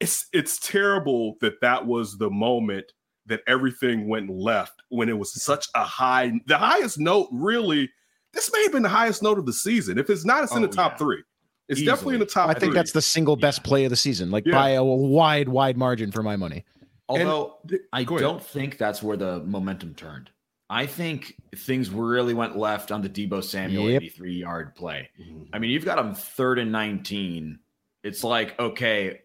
it's 0.01 0.27
it's 0.33 0.59
terrible 0.59 1.37
that 1.41 1.61
that 1.63 1.87
was 1.87 2.19
the 2.19 2.29
moment 2.31 2.93
that 3.27 3.41
everything 3.47 4.09
went 4.09 4.29
left 4.31 4.83
when 4.91 5.09
it 5.09 5.19
was 5.19 5.33
such 5.43 5.67
a 5.75 5.83
high 5.83 6.33
the 6.47 6.59
highest 6.59 6.99
note 6.99 7.29
really 7.33 7.91
this 8.35 8.53
may 8.53 8.63
have 8.65 8.73
been 8.73 8.83
the 8.83 8.89
highest 8.91 9.23
note 9.23 9.39
of 9.39 9.47
the 9.47 9.53
season 9.55 9.97
if 9.99 10.11
it's 10.11 10.25
not 10.27 10.45
it's 10.45 10.53
in 10.53 10.59
Oh, 10.63 10.67
the 10.67 10.73
top 10.73 10.93
yeah. 10.93 10.99
three 10.99 11.23
it's 11.69 11.81
Easily. 11.81 11.87
definitely 11.87 12.15
in 12.17 12.21
the 12.21 12.27
top 12.27 12.51
I 12.51 12.53
think 12.53 12.65
three. 12.65 12.75
that's 12.75 12.93
the 12.93 13.01
single 13.03 13.37
best 13.37 13.65
play 13.65 13.85
of 13.85 13.91
the 13.91 13.97
season, 13.97 14.31
like 14.31 14.45
Yeah. 14.47 14.53
by 14.55 14.71
a 14.71 14.85
wide, 14.85 15.49
wide 15.49 15.77
margin 15.79 16.13
for 16.13 16.23
my 16.23 16.37
money. 16.37 16.65
Although 17.09 17.57
th- 17.67 17.81
I 17.93 18.05
don't 18.05 18.41
think 18.43 18.77
that's 18.79 19.03
where 19.03 19.17
the 19.17 19.41
momentum 19.45 19.95
turned. 19.95 20.31
I 20.69 20.87
think 20.87 21.37
things 21.55 21.91
really 21.91 22.35
went 22.35 22.57
left 22.57 22.91
on 22.91 23.01
the 23.03 23.09
Deebo 23.09 23.43
Samuel 23.43 23.89
Yep. 23.91 24.03
83 24.03 24.35
yard 24.35 24.75
play. 24.75 25.11
Mhm. 25.21 25.49
I 25.53 25.59
mean, 25.59 25.71
you've 25.71 25.85
got 25.85 25.97
them 25.97 26.15
third 26.15 26.59
and 26.59 26.73
19. 26.73 27.59
It's 28.03 28.25
like, 28.25 28.59
okay, 28.59 29.21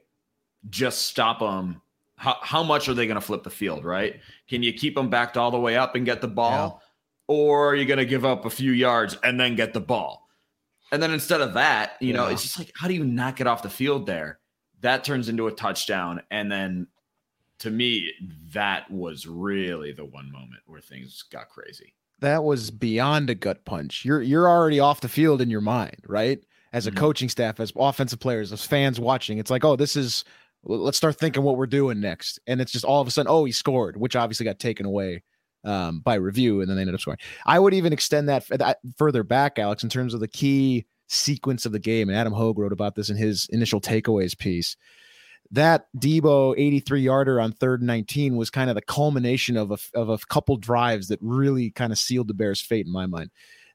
just 0.70 1.04
stop 1.04 1.40
them. 1.40 1.82
How, 2.16 2.38
how 2.42 2.62
much 2.62 2.88
are 2.88 2.94
they 2.94 3.08
going 3.08 3.16
to 3.16 3.22
flip 3.26 3.42
the 3.44 3.50
field, 3.50 3.84
right? 3.84 4.20
Can 4.48 4.62
you 4.62 4.72
keep 4.74 4.94
them 4.94 5.10
backed 5.10 5.38
all 5.38 5.50
the 5.50 5.60
way 5.60 5.76
up 5.76 5.96
and 5.96 6.06
get 6.06 6.22
the 6.22 6.28
ball? 6.28 6.82
Or 7.28 7.70
are 7.70 7.76
you 7.76 7.86
going 7.86 7.98
to 7.98 8.06
give 8.06 8.26
up 8.26 8.46
a 8.46 8.50
few 8.50 8.72
yards 8.72 9.18
and 9.24 9.40
then 9.40 9.56
get 9.56 9.74
the 9.74 9.82
ball? 9.82 10.28
And 10.92 11.02
then 11.02 11.12
instead 11.12 11.42
of 11.42 11.54
that, 11.56 11.94
you 12.02 12.14
know, 12.14 12.28
it's 12.28 12.44
just 12.44 12.60
like, 12.60 12.72
how 12.76 12.88
do 12.88 12.94
you 12.94 13.04
not 13.06 13.36
get 13.38 13.48
off 13.48 13.64
the 13.64 13.70
field 13.70 14.06
there? 14.06 14.40
That 14.82 15.04
turns 15.04 15.30
into 15.30 15.48
a 15.48 15.52
touchdown. 15.52 16.22
And 16.30 16.52
then 16.52 16.88
to 17.62 17.70
me, 17.72 18.12
that 18.54 18.90
was 18.92 19.26
really 19.26 19.92
the 19.94 20.06
one 20.06 20.32
moment 20.32 20.62
where 20.66 20.82
things 20.82 21.24
got 21.32 21.50
crazy. 21.50 21.94
That 22.20 22.44
was 22.44 22.70
beyond 22.70 23.30
a 23.30 23.36
gut 23.36 23.66
punch. 23.66 24.06
You're 24.06 24.22
you're 24.22 24.48
already 24.48 24.80
off 24.80 25.02
the 25.02 25.10
field 25.10 25.42
in 25.42 25.50
your 25.50 25.62
mind, 25.62 26.04
right? 26.08 26.40
As 26.74 26.86
a 26.88 26.92
Mhm. 26.92 26.98
coaching 26.98 27.30
staff, 27.30 27.60
as 27.60 27.74
offensive 27.76 28.20
players, 28.20 28.54
as 28.54 28.66
fans 28.66 29.00
watching, 29.00 29.38
it's 29.40 29.50
like, 29.52 29.66
oh, 29.66 29.76
this 29.76 29.96
is. 29.96 30.24
Let's 30.64 30.98
start 30.98 31.18
thinking 31.18 31.42
what 31.42 31.58
we're 31.58 31.66
doing 31.66 32.00
next, 32.00 32.40
and 32.46 32.62
it's 32.62 32.72
just 32.72 32.86
all 32.86 33.02
of 33.02 33.08
a 33.08 33.12
sudden, 33.12 33.32
oh, 33.32 33.46
he 33.46 33.52
scored, 33.52 33.98
which 33.98 34.16
obviously 34.16 34.44
got 34.44 34.60
taken 34.60 34.86
away 34.86 35.24
um, 35.64 36.02
by 36.02 36.14
review, 36.16 36.62
and 36.62 36.70
then 36.70 36.76
they 36.76 36.82
ended 36.82 36.94
up 36.94 37.02
scoring. 37.02 37.18
I 37.48 37.58
would 37.58 37.74
even 37.74 37.92
extend 37.94 38.30
that, 38.30 38.46
that 38.50 38.78
further 38.96 39.24
back, 39.24 39.58
Alex, 39.58 39.82
in 39.82 39.90
terms 39.90 40.14
of 40.14 40.20
the 40.20 40.28
key 40.28 40.86
sequence 41.10 41.66
of 41.66 41.72
the 41.72 41.80
game. 41.80 42.10
And 42.10 42.18
Adam 42.18 42.32
Hoge 42.34 42.58
wrote 42.60 42.72
about 42.74 42.94
this 42.94 43.10
in 43.10 43.18
his 43.18 43.48
initial 43.52 43.82
takeaways 43.82 44.38
piece. 44.38 44.76
That 45.52 45.88
Deebo 45.98 46.56
83 46.58 47.02
yarder 47.02 47.42
on 47.42 47.52
third 47.52 47.82
and 47.82 47.88
19 47.88 48.38
was 48.38 48.50
kind 48.50 48.70
of 48.70 48.76
the 48.76 48.82
culmination 48.82 49.58
of 49.58 49.72
a, 49.72 49.78
of 49.94 50.10
a 50.10 50.18
couple 50.18 50.56
drives 50.56 51.10
that 51.10 51.20
really 51.22 51.72
kind 51.72 51.92
of 51.92 52.00
sealed 52.00 52.30
the 52.30 52.34
Bears' 52.34 52.62
fate 52.62 52.86
in 52.86 52.92
my 52.92 53.06
mind. 53.06 53.32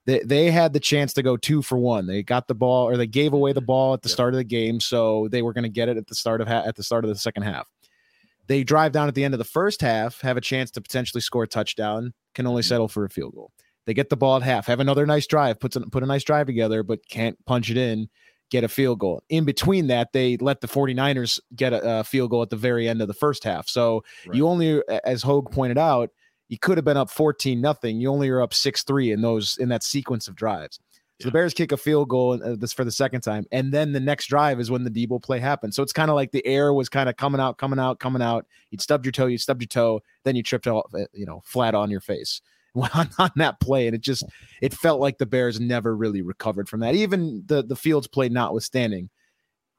They, 0.07 0.21
they 0.21 0.51
had 0.51 0.73
the 0.73 0.81
chance 0.81 1.13
to 1.15 1.23
go 1.23 1.37
two 1.37 1.63
for 1.63 1.77
one. 1.77 2.07
They 2.07 2.23
got 2.23 2.47
the 2.47 2.55
ball 2.55 2.89
or 2.89 2.97
they 2.97 3.09
gave 3.09 3.33
away 3.33 3.53
the 3.53 3.61
mm-hmm. 3.61 3.67
ball 3.67 3.95
at 3.95 4.03
the 4.03 4.09
start 4.09 4.33
of 4.33 4.39
the 4.39 4.45
game, 4.45 4.81
so 4.81 5.29
they 5.31 5.43
were 5.43 5.53
going 5.53 5.65
to 5.65 5.69
get 5.69 5.89
it 5.89 5.97
at 5.97 6.07
the 6.07 6.15
start 6.15 6.41
of 6.41 6.49
ha- 6.49 6.63
at 6.65 6.77
the 6.77 6.83
start 6.83 7.05
of 7.05 7.09
the 7.09 7.17
second 7.17 7.43
half. 7.43 7.69
They 8.47 8.63
drive 8.63 8.93
down 8.93 9.09
at 9.09 9.17
the 9.17 9.25
end 9.25 9.35
of 9.35 9.39
the 9.39 9.45
first 9.45 9.81
half, 9.81 10.21
have 10.21 10.37
a 10.37 10.41
chance 10.41 10.71
to 10.73 10.81
potentially 10.81 11.21
score 11.21 11.43
a 11.43 11.49
touchdown, 11.49 12.15
can 12.35 12.47
only 12.47 12.63
mm-hmm. 12.63 12.69
settle 12.69 12.89
for 12.89 13.05
a 13.05 13.11
field 13.11 13.35
goal. 13.35 13.51
They 13.87 13.95
get 13.95 14.09
the 14.09 14.17
ball 14.17 14.37
at 14.37 14.43
half, 14.43 14.67
have 14.67 14.81
another 14.81 15.07
nice 15.07 15.27
drive, 15.27 15.61
puts 15.61 15.77
put 15.91 16.03
a 16.03 16.07
nice 16.07 16.25
drive 16.25 16.47
together, 16.47 16.85
but 16.85 17.01
can't 17.09 17.37
punch 17.45 17.71
it 17.71 17.77
in, 17.77 18.09
get 18.51 18.65
a 18.65 18.69
field 18.69 18.99
goal. 18.99 19.23
In 19.29 19.45
between 19.45 19.89
that, 19.89 20.13
they 20.13 20.37
let 20.37 20.61
the 20.61 20.69
49ers 20.69 21.41
get 21.55 21.73
a, 21.73 22.01
a 22.01 22.05
field 22.05 22.31
goal 22.31 22.43
at 22.43 22.51
the 22.51 22.57
very 22.57 22.89
end 22.89 23.03
of 23.03 23.09
the 23.09 23.15
first 23.15 23.45
half. 23.45 23.69
So 23.69 24.05
Right. 24.27 24.37
you 24.37 24.47
only, 24.47 24.83
as 25.05 25.23
Hoge 25.23 25.47
pointed 25.51 25.79
out, 25.79 26.11
you 26.49 26.59
could 26.59 26.79
have 26.79 26.85
been 26.85 26.97
up 26.97 27.11
14 27.11 27.61
nothing. 27.61 28.01
You 28.01 28.11
only 28.11 28.29
are 28.29 28.41
up 28.41 28.53
6-3 28.53 29.13
in 29.13 29.21
those 29.21 29.57
in 29.59 29.69
that 29.71 29.83
sequence 29.83 30.29
of 30.29 30.37
drives. 30.37 30.79
So 31.21 31.29
the 31.29 31.33
Bears 31.33 31.55
kick 31.55 31.73
a 31.73 31.79
field 31.79 32.11
goal 32.11 32.39
uh, 32.45 32.57
this 32.59 32.75
for 32.75 32.85
the 32.85 32.93
second 32.93 33.23
time, 33.23 33.47
and 33.51 33.73
then 33.73 33.93
the 33.93 34.01
next 34.01 34.27
drive 34.27 34.61
is 34.61 34.71
when 34.71 34.85
the 34.85 34.91
Deebo 34.91 35.23
play 35.23 35.39
happened. 35.39 35.73
So 35.73 35.83
it's 35.83 35.93
kind 35.93 36.11
of 36.11 36.15
like 36.15 36.31
the 36.31 36.47
air 36.47 36.75
was 36.75 36.91
kind 36.91 37.09
of 37.09 37.17
coming 37.17 37.41
out, 37.41 37.57
coming 37.57 37.79
out, 37.79 38.01
coming 38.01 38.21
out. 38.21 38.45
You'd 38.71 38.83
stubbed 38.83 39.07
your 39.07 39.13
toe, 39.13 39.25
you 39.25 39.39
stubbed 39.39 39.63
your 39.63 39.69
toe, 39.69 40.03
then 40.25 40.37
you 40.37 40.43
tripped 40.43 40.67
off, 40.67 40.95
uh, 40.95 41.07
you 41.15 41.25
know, 41.25 41.41
flat 41.47 41.75
on 41.75 41.91
your 41.91 42.01
face 42.03 42.43
on, 42.95 43.11
on 43.19 43.31
that 43.37 43.61
play, 43.61 43.87
and 43.87 43.95
it 43.95 44.03
just 44.03 44.25
it 44.61 44.75
felt 44.75 45.01
like 45.01 45.19
the 45.19 45.27
Bears 45.27 45.61
never 45.61 45.97
really 45.97 46.23
recovered 46.23 46.69
from 46.69 46.81
that. 46.81 46.95
Even 46.95 47.43
the 47.47 47.63
the 47.63 47.77
Fields 47.77 48.07
play 48.07 48.29
notwithstanding, 48.29 49.11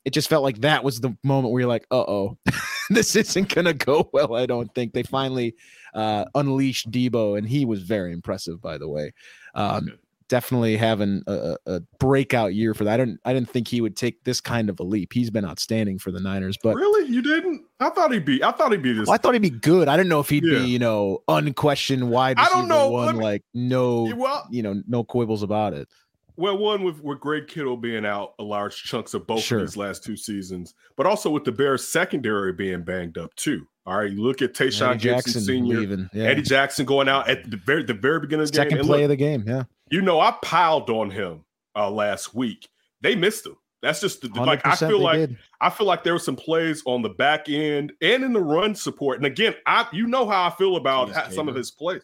it 0.06 0.12
just 0.12 0.30
felt 0.30 0.44
like 0.44 0.62
that 0.62 0.84
was 0.84 1.00
the 1.00 1.16
moment 1.24 1.52
where 1.52 1.62
you're 1.62 1.70
like, 1.70 1.86
uh 1.92 2.00
oh, 2.08 2.38
this 2.90 3.16
isn't 3.16 3.54
gonna 3.54 3.74
go 3.74 4.10
well. 4.14 4.36
I 4.36 4.46
don't 4.46 4.74
think 4.74 4.94
they 4.94 5.04
finally 5.04 5.56
uh, 5.94 6.26
unleashed 6.36 6.92
Deebo, 6.92 7.38
and 7.38 7.48
he 7.48 7.66
was 7.66 7.82
very 7.84 8.14
impressive, 8.14 8.62
by 8.62 8.78
the 8.78 8.88
way. 8.88 9.14
Um, 9.56 9.98
definitely 10.30 10.78
having 10.78 11.24
a, 11.28 11.56
a 11.66 11.82
breakout 12.00 12.54
year 12.54 12.74
for 12.74 12.84
that. 12.84 12.94
I 12.94 12.98
didn't 12.98 13.20
I 13.26 13.34
didn't 13.34 13.50
think 13.50 13.68
he 13.68 13.82
would 13.82 13.96
take 13.96 14.24
this 14.24 14.42
kind 14.42 14.70
of 14.70 14.80
a 14.80 14.84
leap. 14.84 15.14
He's 15.14 15.30
been 15.30 15.46
outstanding 15.46 16.00
for 16.00 16.12
the 16.12 16.20
Niners, 16.20 16.58
but 16.62 16.76
really, 16.76 17.10
you 17.12 17.22
didn't? 17.22 17.64
I 17.80 17.90
thought 17.90 18.12
he'd 18.12 18.26
be. 18.26 18.44
I 18.44 18.52
thought 18.52 18.72
he'd 18.72 18.82
be 18.82 18.94
this. 18.94 19.08
well, 19.08 19.14
I 19.16 19.18
thought 19.18 19.34
he'd 19.34 19.42
be 19.42 19.50
good. 19.50 19.88
I 19.88 19.96
didn't 19.98 20.10
know 20.10 20.20
if 20.20 20.30
he'd 20.30 20.44
Yeah. 20.44 20.60
be, 20.60 20.66
you 20.66 20.80
know, 20.80 21.20
unquestioned 21.28 22.10
wide 22.10 22.38
I 22.38 22.44
receiver 22.44 22.60
don't 22.60 22.68
know. 22.68 22.90
one, 22.90 23.18
me- 23.18 23.24
like 23.24 23.44
no, 23.54 24.14
well, 24.16 24.48
you 24.52 24.64
know, 24.64 24.82
no 24.88 25.04
quibbles 25.04 25.44
about 25.44 25.74
it. 25.74 25.88
Well, 26.36 26.58
one 26.58 26.84
with 26.84 27.02
with 27.04 27.20
Greg 27.20 27.48
Kittle 27.48 27.78
being 27.78 28.06
out 28.06 28.34
a 28.38 28.44
large 28.44 28.84
chunks 28.84 29.14
of 29.16 29.26
both 29.26 29.42
Sure. 29.42 29.58
of 29.58 29.64
his 29.64 29.76
last 29.76 30.04
two 30.04 30.16
seasons, 30.16 30.76
but 30.96 31.06
also 31.08 31.32
with 31.32 31.44
the 31.46 31.52
Bears 31.52 31.88
secondary 31.88 32.54
being 32.54 32.84
banged 32.84 33.18
up 33.18 33.34
too. 33.36 33.68
All 33.88 33.98
right, 33.98 34.12
you 34.12 34.22
look 34.22 34.42
at 34.42 34.54
Tashaun 34.54 34.96
Gipson 34.96 35.00
Jackson 35.00 35.42
Senior, 35.42 36.10
yeah. 36.14 36.24
Eddie 36.26 36.42
Jackson 36.44 36.86
going 36.86 37.08
out 37.08 37.28
at 37.30 37.50
the 37.50 37.58
very 37.58 37.84
the 37.84 37.94
very 37.94 38.20
beginning 38.20 38.44
of 38.44 38.52
the 38.52 38.56
second 38.58 38.78
game. 38.80 38.86
Play 38.86 38.98
look, 38.98 39.04
of 39.06 39.10
the 39.10 39.16
game, 39.16 39.46
yeah. 39.48 39.64
You 39.90 40.02
know, 40.02 40.20
I 40.20 40.36
piled 40.42 40.90
on 40.90 41.10
him 41.10 41.46
uh, 41.76 41.90
last 41.90 42.34
week. 42.36 42.70
They 43.02 43.16
missed 43.16 43.46
him. 43.46 43.58
That's 43.82 44.02
just 44.02 44.22
the, 44.22 44.30
like 44.42 44.66
I 44.66 44.76
feel 44.76 45.00
like 45.00 45.18
did. 45.18 45.38
I 45.62 45.70
feel 45.70 45.86
like 45.86 46.04
there 46.04 46.14
were 46.14 46.20
some 46.20 46.36
plays 46.36 46.82
on 46.86 47.04
the 47.04 47.10
back 47.10 47.48
end 47.48 47.94
and 48.02 48.24
in 48.24 48.34
the 48.34 48.42
run 48.42 48.74
support. 48.74 49.18
And 49.18 49.26
again, 49.26 49.54
I 49.68 49.88
you 49.94 50.08
know 50.08 50.28
how 50.28 50.48
I 50.48 50.50
feel 50.50 50.78
about 50.78 51.10
Jeez, 51.10 51.14
ha- 51.14 51.30
some 51.30 51.48
of 51.48 51.56
his 51.56 51.70
plays. 51.70 52.02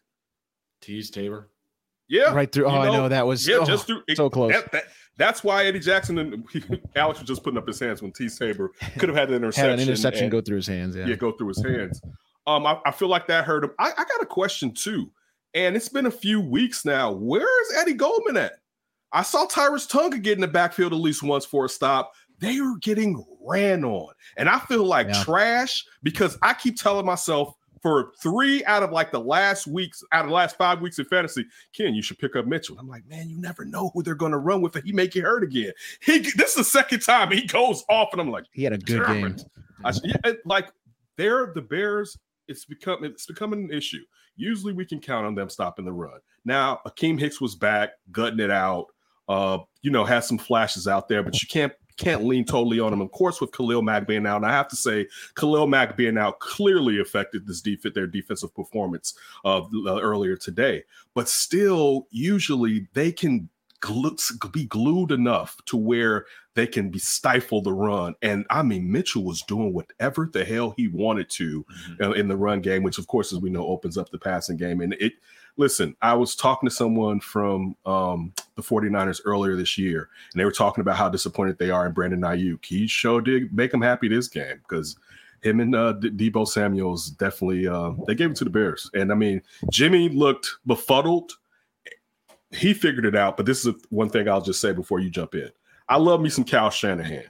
Teez 0.81 1.11
Tabor. 1.11 1.49
Yeah, 2.07 2.33
right 2.33 2.51
through. 2.51 2.65
Oh, 2.65 2.73
you 2.73 2.77
I 2.77 2.85
know, 2.85 2.93
know 2.93 3.09
that 3.09 3.25
was 3.25 3.47
yeah, 3.47 3.57
oh, 3.61 3.65
just 3.65 3.87
through 3.87 4.03
so 4.13 4.29
close. 4.29 4.51
That, 4.53 4.71
that, 4.71 4.83
that's 5.17 5.43
why 5.43 5.65
Eddie 5.65 5.79
Jackson 5.79 6.19
and 6.19 6.45
Alex 6.95 7.19
was 7.19 7.27
just 7.27 7.43
putting 7.43 7.57
up 7.57 7.67
his 7.67 7.79
hands 7.79 8.01
when 8.01 8.11
T. 8.11 8.29
Saber 8.29 8.69
could 8.99 9.09
have 9.09 9.17
had 9.17 9.29
an 9.29 9.35
interception. 9.35 9.69
had 9.69 9.79
an 9.79 9.87
interception 9.87 10.23
and- 10.25 10.31
go 10.31 10.41
through 10.41 10.57
his 10.57 10.67
hands. 10.67 10.95
Yeah, 10.95 11.07
yeah, 11.07 11.15
go 11.15 11.31
through 11.31 11.47
his 11.47 11.63
hands. 11.63 12.01
Um, 12.45 12.67
I, 12.67 12.77
I 12.85 12.91
feel 12.91 13.07
like 13.07 13.27
that 13.27 13.45
hurt 13.45 13.63
him. 13.63 13.71
I, 13.79 13.91
I 13.91 14.03
got 14.03 14.21
a 14.21 14.25
question 14.25 14.73
too, 14.73 15.09
and 15.53 15.75
it's 15.75 15.89
been 15.89 16.05
a 16.05 16.11
few 16.11 16.39
weeks 16.41 16.85
now. 16.85 17.11
Where 17.11 17.61
is 17.63 17.77
Eddie 17.77 17.93
Goldman 17.93 18.37
at? 18.37 18.53
I 19.11 19.21
saw 19.21 19.45
Khyiris 19.45 19.87
Tonga 19.89 20.17
get 20.17 20.33
in 20.33 20.41
the 20.41 20.47
backfield 20.47 20.91
at 20.93 20.99
least 20.99 21.21
once 21.23 21.45
for 21.45 21.65
a 21.65 21.69
stop. 21.69 22.13
They 22.39 22.57
are 22.59 22.77
getting 22.81 23.23
ran 23.41 23.83
on, 23.85 24.13
and 24.37 24.49
I 24.49 24.59
feel 24.59 24.85
like 24.85 25.07
Yeah. 25.07 25.23
trash 25.23 25.85
because 26.01 26.37
I 26.41 26.53
keep 26.53 26.77
telling 26.77 27.05
myself 27.05 27.55
for 27.81 28.13
three 28.21 28.63
out 28.65 28.81
of 28.81 28.91
like 28.91 29.11
the 29.11 29.19
last 29.19 29.67
weeks, 29.67 30.03
out 30.13 30.23
of 30.23 30.29
the 30.29 30.33
last 30.35 30.57
five 30.57 30.79
weeks 30.81 30.99
in 30.99 31.05
fantasy, 31.05 31.45
Ken, 31.75 31.93
you 31.93 32.01
should 32.01 32.17
pick 32.17 32.35
up 32.35 32.47
Mitchell. 32.47 32.77
I'm 32.79 32.87
like, 32.87 33.05
man, 33.07 33.29
you 33.29 33.37
never 33.39 33.65
know 33.65 33.91
who 33.93 34.01
they're 34.01 34.15
going 34.15 34.31
to 34.31 34.37
run 34.37 34.61
with, 34.61 34.75
and 34.77 34.85
he 34.85 34.93
may 34.93 35.05
get 35.07 35.23
hurt 35.25 35.43
again. 35.43 35.73
He 36.01 36.19
this 36.19 36.51
is 36.51 36.55
the 36.55 36.63
second 36.63 37.01
time 37.01 37.31
he 37.31 37.45
goes 37.45 37.83
off, 37.89 38.09
and 38.13 38.21
I'm 38.21 38.31
like. 38.31 38.45
he 38.53 38.63
had 38.63 38.73
a 38.73 38.77
good 38.77 39.03
Damn 39.05 39.35
game. 39.35 39.37
I, 39.83 39.93
yeah, 40.03 40.31
like 40.45 40.69
they're 41.17 41.51
the 41.53 41.61
Bears. 41.61 42.17
It's 42.47 42.65
become 42.65 43.03
it's 43.03 43.25
becoming 43.25 43.65
an 43.65 43.71
issue. 43.71 44.03
Usually 44.35 44.73
we 44.73 44.85
can 44.85 44.99
count 44.99 45.25
on 45.25 45.35
them 45.35 45.49
stopping 45.49 45.85
the 45.85 45.91
run. 45.91 46.19
Now 46.45 46.81
Akiem 46.85 47.19
Hicks 47.19 47.39
was 47.39 47.55
back, 47.55 47.91
gutting 48.11 48.39
it 48.39 48.51
out. 48.51 48.87
Uh, 49.29 49.59
you 49.81 49.91
know, 49.91 50.03
had 50.03 50.23
some 50.25 50.37
flashes 50.37 50.87
out 50.87 51.07
there, 51.07 51.23
but 51.23 51.41
you 51.41 51.47
can't 51.47 51.73
can't 51.97 52.25
lean 52.25 52.45
totally 52.45 52.79
on 52.79 52.91
him. 52.91 53.01
Of 53.01 53.11
course, 53.11 53.39
with 53.39 53.51
Khalil 53.51 53.81
Mack 53.81 54.07
being 54.07 54.25
out, 54.25 54.37
and 54.37 54.45
I 54.45 54.51
have 54.51 54.67
to 54.69 54.75
say, 54.75 55.07
Khalil 55.35 55.67
Mack 55.67 55.95
being 55.95 56.17
out 56.17 56.39
clearly 56.39 56.99
affected 56.99 57.45
this 57.45 57.61
defense, 57.61 57.93
their 57.93 58.07
defensive 58.07 58.53
performance 58.55 59.13
uh, 59.45 59.61
earlier 59.87 60.35
today. 60.35 60.83
But 61.13 61.29
still, 61.29 62.07
usually 62.09 62.87
they 62.93 63.11
can 63.11 63.49
glu- 63.79 64.17
be 64.51 64.65
glued 64.65 65.11
enough 65.11 65.57
to 65.65 65.77
where 65.77 66.25
they 66.55 66.67
can 66.67 66.89
be 66.89 66.99
stifle 66.99 67.61
the 67.61 67.73
run. 67.73 68.15
And 68.21 68.45
I 68.49 68.61
mean, 68.63 68.91
Mitchell 68.91 69.23
was 69.23 69.41
doing 69.41 69.73
whatever 69.73 70.29
the 70.31 70.45
hell 70.45 70.73
he 70.77 70.87
wanted 70.87 71.29
to 71.31 71.65
uh, 72.01 72.11
in 72.11 72.27
the 72.27 72.37
run 72.37 72.61
game, 72.61 72.83
which 72.83 72.97
of 72.97 73.07
course, 73.07 73.33
as 73.33 73.39
we 73.39 73.49
know, 73.49 73.65
opens 73.65 73.97
up 73.97 74.09
the 74.09 74.19
passing 74.19 74.57
game. 74.57 74.81
And 74.81 74.93
it, 74.93 75.13
listen, 75.57 75.95
I 76.01 76.13
was 76.13 76.35
talking 76.35 76.69
to 76.69 76.75
someone 76.75 77.19
from 77.19 77.75
um, 77.85 78.33
the 78.55 78.61
49ers 78.61 79.21
earlier 79.25 79.55
this 79.55 79.77
year, 79.77 80.09
and 80.31 80.39
they 80.39 80.45
were 80.45 80.51
talking 80.51 80.81
about 80.81 80.97
how 80.97 81.09
disappointed 81.09 81.57
they 81.57 81.69
are 81.69 81.85
in 81.85 81.93
Brandon 81.93 82.21
Aiyuk. 82.21 82.63
He 82.63 82.87
sure 82.87 83.21
did 83.21 83.53
make 83.53 83.71
them 83.71 83.81
happy 83.81 84.07
this 84.07 84.27
game 84.27 84.57
because 84.67 84.97
him 85.41 85.59
and 85.59 85.75
uh, 85.75 85.93
D- 85.93 86.29
Deebo 86.29 86.47
Samuels 86.47 87.09
definitely 87.09 87.67
uh, 87.67 87.91
they 88.07 88.15
gave 88.15 88.31
it 88.31 88.37
to 88.37 88.43
the 88.43 88.49
Bears. 88.49 88.89
And 88.93 89.11
I 89.11 89.15
mean, 89.15 89.41
Jimmy 89.71 90.09
looked 90.09 90.57
befuddled. 90.65 91.33
He 92.51 92.73
figured 92.75 93.05
it 93.05 93.15
out, 93.15 93.35
but 93.35 93.47
this 93.47 93.65
is 93.65 93.73
one 93.89 94.09
thing 94.09 94.29
I'll 94.29 94.41
just 94.41 94.61
say 94.61 94.71
before 94.71 94.99
you 94.99 95.09
jump 95.09 95.33
in. 95.33 95.49
I 95.89 95.97
love 95.97 96.21
me 96.21 96.29
some 96.29 96.43
Cal 96.43 96.69
Shanahan, 96.69 97.25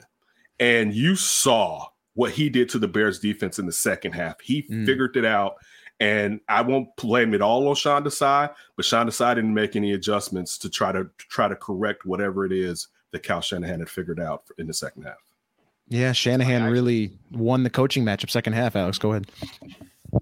and 0.60 0.94
you 0.94 1.16
saw 1.16 1.86
what 2.14 2.30
he 2.32 2.48
did 2.48 2.68
to 2.70 2.78
the 2.78 2.88
Bears 2.88 3.18
defense 3.18 3.58
in 3.58 3.66
the 3.66 3.72
second 3.72 4.12
half. 4.12 4.40
He 4.40 4.62
Mm. 4.62 4.86
figured 4.86 5.16
it 5.16 5.24
out, 5.24 5.56
and 6.00 6.40
I 6.48 6.62
won't 6.62 6.94
blame 6.96 7.34
it 7.34 7.40
all 7.42 7.66
on 7.68 7.74
Sean 7.74 8.04
Desai, 8.04 8.52
but 8.76 8.84
Sean 8.84 9.06
Desai 9.08 9.34
didn't 9.34 9.54
make 9.54 9.74
any 9.76 9.92
adjustments 9.92 10.56
to 10.58 10.70
try 10.70 10.92
to 10.92 11.10
try 11.18 11.48
to 11.48 11.56
correct 11.56 12.06
whatever 12.06 12.44
it 12.46 12.52
is 12.52 12.88
that 13.10 13.22
Cal 13.22 13.40
Shanahan 13.40 13.80
had 13.80 13.88
figured 13.90 14.20
out 14.20 14.44
in 14.58 14.66
the 14.66 14.74
second 14.74 15.02
half. 15.04 15.18
Yeah, 15.88 16.12
Shanahan 16.12 16.62
I- 16.62 16.68
really 16.68 17.12
won 17.30 17.62
the 17.62 17.70
coaching 17.70 18.04
matchup 18.04 18.30
second 18.30 18.52
half. 18.54 18.74
Alex, 18.76 18.98
go 18.98 19.10
ahead. 19.12 19.26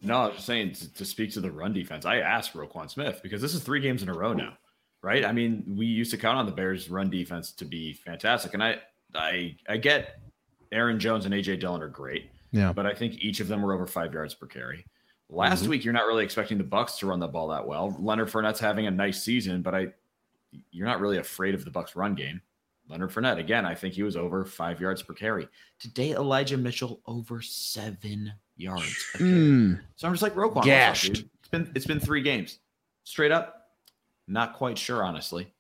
No, 0.03 0.17
I 0.17 0.27
was 0.27 0.35
just 0.37 0.47
saying 0.47 0.73
to, 0.73 0.93
to 0.95 1.05
speak 1.05 1.33
to 1.33 1.41
the 1.41 1.51
run 1.51 1.73
defense. 1.75 2.07
I 2.07 2.17
asked 2.19 2.55
Roquan 2.55 2.91
Smith 2.91 3.21
because 3.23 3.43
this 3.43 3.55
is 3.55 3.63
three 3.63 3.81
games 3.81 4.03
in 4.03 4.09
a 4.09 4.15
row 4.15 4.33
now, 4.33 4.57
right? 5.03 5.25
I 5.25 5.33
mean, 5.33 5.65
we 5.77 5.87
used 5.87 6.11
to 6.13 6.17
count 6.17 6.39
on 6.39 6.47
the 6.47 6.53
Bears' 6.53 6.89
run 6.89 7.11
defense 7.11 7.53
to 7.53 7.65
be 7.65 7.93
fantastic, 7.93 8.55
and 8.55 8.63
I, 8.63 8.79
I, 9.15 9.57
I 9.69 9.77
get 9.77 10.21
Aaron 10.71 10.99
Jones 10.99 11.27
and 11.27 11.35
AJ 11.35 11.61
Dillon 11.61 11.83
are 11.83 11.89
great, 11.89 12.31
Yeah. 12.53 12.73
but 12.73 12.87
I 12.87 12.95
think 12.95 13.15
each 13.23 13.41
of 13.41 13.49
them 13.49 13.63
were 13.63 13.73
over 13.75 13.87
five 13.87 14.13
yards 14.15 14.35
per 14.35 14.47
carry. 14.47 14.87
Last 15.29 15.65
Mhm. 15.65 15.69
week, 15.69 15.85
you're 15.85 15.95
not 15.95 16.07
really 16.07 16.25
expecting 16.25 16.59
the 16.59 16.65
Bucks 16.65 16.99
to 16.99 17.07
run 17.07 17.19
the 17.21 17.29
ball 17.29 17.49
that 17.49 17.67
well. 17.67 17.97
Leonard 17.99 18.29
Fournette's 18.29 18.61
having 18.61 18.87
a 18.87 18.91
nice 18.91 19.23
season, 19.23 19.63
but 19.63 19.75
I, 19.75 19.89
you're 20.71 20.87
not 20.87 21.01
really 21.01 21.19
afraid 21.19 21.55
of 21.55 21.65
the 21.65 21.71
Bucks' 21.71 21.97
run 21.97 22.15
game. 22.15 22.41
Leonard 22.89 23.11
Fournette 23.11 23.39
again, 23.39 23.65
I 23.65 23.75
think 23.75 23.95
he 23.95 24.03
was 24.03 24.17
over 24.17 24.45
five 24.45 24.81
yards 24.81 25.03
per 25.03 25.15
carry. 25.15 25.49
Today, 25.79 26.11
Elijah 26.13 26.59
Mitchell 26.59 27.01
over 27.07 27.41
seven 27.41 28.33
yards. 28.57 29.07
Mm, 29.15 29.81
So 29.97 30.07
I'm 30.07 30.13
just 30.13 30.23
like 30.23 30.35
Roquan. 30.35 30.57
what's 30.57 30.67
up, 30.69 30.73
Gashed. 30.73 31.25
It's 31.41 31.49
been 31.49 31.71
it's 31.75 31.87
been 31.87 32.01
three 32.01 32.21
games. 32.23 32.59
Straight 33.05 33.31
up, 33.33 33.62
not 34.27 34.55
quite 34.55 34.79
sure, 34.79 35.03
honestly. 35.05 35.53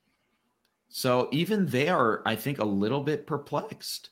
So 0.88 1.28
even 1.32 1.66
they 1.66 1.88
are, 1.88 2.22
I 2.26 2.36
think, 2.36 2.58
a 2.58 2.64
little 2.64 3.00
bit 3.00 3.26
perplexed. 3.26 4.10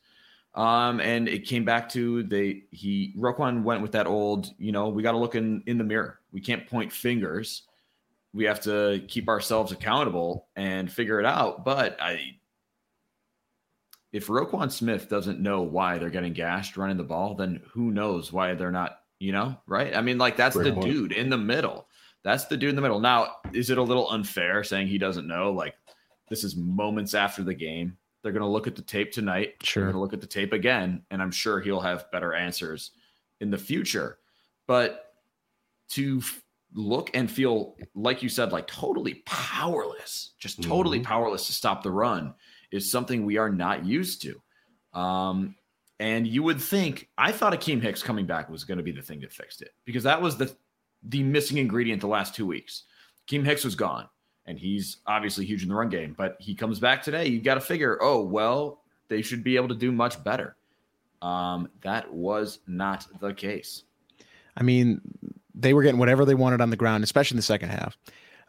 Um, 0.55 1.01
and 1.01 1.29
it 1.29 1.47
came 1.47 1.65
back 1.65 1.89
to 1.91 2.25
they 2.25 2.65
he 2.73 3.15
Roquan 3.17 3.63
went 3.63 3.83
with 3.83 3.93
that 3.93 4.07
old, 4.09 4.49
you 4.59 4.73
know, 4.73 4.89
we 4.89 5.03
got 5.03 5.13
to 5.13 5.19
look 5.19 5.37
in 5.37 5.63
in 5.67 5.79
the 5.79 5.85
mirror. 5.85 6.21
We 6.33 6.41
can't 6.41 6.67
point 6.67 6.93
fingers. 6.93 7.63
We 8.33 8.45
have 8.45 8.61
to 8.63 9.05
keep 9.07 9.29
ourselves 9.29 9.71
accountable 9.73 10.49
and 10.57 10.91
figure 10.91 11.21
it 11.21 11.27
out. 11.27 11.65
But 11.65 12.01
I 12.01 12.37
if 14.13 14.27
Roquan 14.27 14.73
Smith 14.73 15.09
doesn't 15.09 15.41
know 15.41 15.63
why 15.63 15.99
they're 15.99 16.11
getting 16.11 16.33
gashed 16.33 16.77
running 16.77 16.97
the 16.97 17.05
ball, 17.05 17.35
then 17.35 17.63
who 17.73 17.93
knows 17.93 18.33
why 18.33 18.55
they're 18.55 18.73
not, 18.73 19.01
you 19.21 19.33
know, 19.33 19.57
right? 19.67 19.95
I 19.95 20.01
mean, 20.01 20.19
like 20.19 20.37
that's 20.37 20.57
Great 20.57 20.65
the 20.65 20.73
point. 20.73 20.87
dude 20.87 21.13
in 21.13 21.31
the 21.31 21.39
middle. 21.39 21.87
That's 22.23 22.45
the 22.47 22.57
dude 22.57 22.71
in 22.71 22.77
the 22.77 22.83
middle. 22.83 23.01
Now, 23.01 23.37
is 23.53 23.71
it 23.71 23.79
a 23.79 23.83
little 23.83 24.11
unfair 24.11 24.63
saying 24.63 24.89
he 24.89 24.99
doesn't 24.99 25.27
know? 25.27 25.53
Like, 25.53 25.75
this 26.29 26.45
is 26.45 26.55
moments 26.57 27.15
after 27.15 27.43
the 27.43 27.55
game. 27.55 27.97
They're 28.23 28.33
going 28.33 28.43
to 28.43 28.49
look 28.49 28.67
at 28.67 28.77
the 28.77 28.83
tape 28.83 29.11
tonight. 29.13 29.55
Sure. 29.63 29.85
They're 29.85 29.93
going 29.93 30.01
to 30.01 30.03
look 30.03 30.13
at 30.13 30.21
the 30.21 30.27
tape 30.27 30.53
again, 30.53 31.03
and 31.11 31.23
I'm 31.23 31.31
sure 31.31 31.61
he'll 31.61 31.81
have 31.81 32.11
better 32.13 32.35
answers 32.35 32.91
in 33.41 33.51
the 33.51 33.57
future. 33.59 34.19
But 34.67 35.15
to 35.91 36.19
f- 36.19 36.43
look 36.75 37.11
and 37.15 37.31
feel, 37.31 37.77
like 37.95 38.23
you 38.23 38.29
said, 38.29 38.53
like 38.53 38.67
totally 38.67 39.23
powerless, 39.27 40.35
just 40.39 40.63
totally 40.63 41.01
Mhm. 41.01 41.05
powerless 41.05 41.47
to 41.47 41.53
stop 41.53 41.83
the 41.83 41.91
run 41.91 42.35
is 42.71 42.89
something 42.91 43.25
we 43.25 43.39
are 43.39 43.49
not 43.51 43.85
used 43.85 44.23
to. 44.23 44.41
Um, 44.99 45.57
and 45.99 46.27
you 46.27 46.43
would 46.43 46.61
think, 46.61 47.09
I 47.19 47.33
thought 47.33 47.53
Akiem 47.55 47.81
Hicks 47.83 48.03
coming 48.03 48.27
back 48.27 48.49
was 48.51 48.63
going 48.65 48.79
to 48.79 48.85
be 48.85 48.93
the 48.93 49.03
thing 49.03 49.21
that 49.21 49.33
fixed 49.33 49.63
it 49.63 49.73
because 49.85 50.05
that 50.05 50.21
was 50.23 50.37
the 50.37 50.55
the 51.03 51.23
missing 51.23 51.59
ingredient 51.59 52.01
the 52.01 52.07
last 52.09 52.35
two 52.35 52.47
weeks. 52.47 52.85
Akiem 53.29 53.45
Hicks 53.45 53.65
was 53.65 53.75
gone, 53.75 54.09
and 54.47 54.59
he's 54.59 54.99
obviously 55.07 55.45
huge 55.45 55.63
in 55.63 55.69
the 55.69 55.75
run 55.75 55.89
game, 55.89 56.15
but 56.17 56.37
he 56.41 56.55
comes 56.55 56.79
back 56.81 57.03
today. 57.03 57.27
You've 57.27 57.45
got 57.45 57.55
to 57.55 57.61
figure, 57.61 57.99
oh, 58.01 58.23
well, 58.23 58.83
they 59.09 59.23
should 59.23 59.45
be 59.45 59.57
able 59.57 59.69
to 59.69 59.75
do 59.75 59.93
much 59.93 60.23
better. 60.23 60.57
Um, 61.23 61.69
that 61.83 62.13
was 62.13 62.61
not 62.67 63.07
the 63.21 63.33
case. 63.35 63.85
I 64.57 64.63
mean, 64.63 65.01
they 65.55 65.75
were 65.75 65.83
getting 65.83 65.99
whatever 65.99 66.25
they 66.25 66.35
wanted 66.35 66.61
on 66.61 66.71
the 66.71 66.77
ground, 66.77 67.05
especially 67.05 67.37
in 67.37 67.39
the 67.39 67.43
second 67.43 67.71
half. 67.71 67.97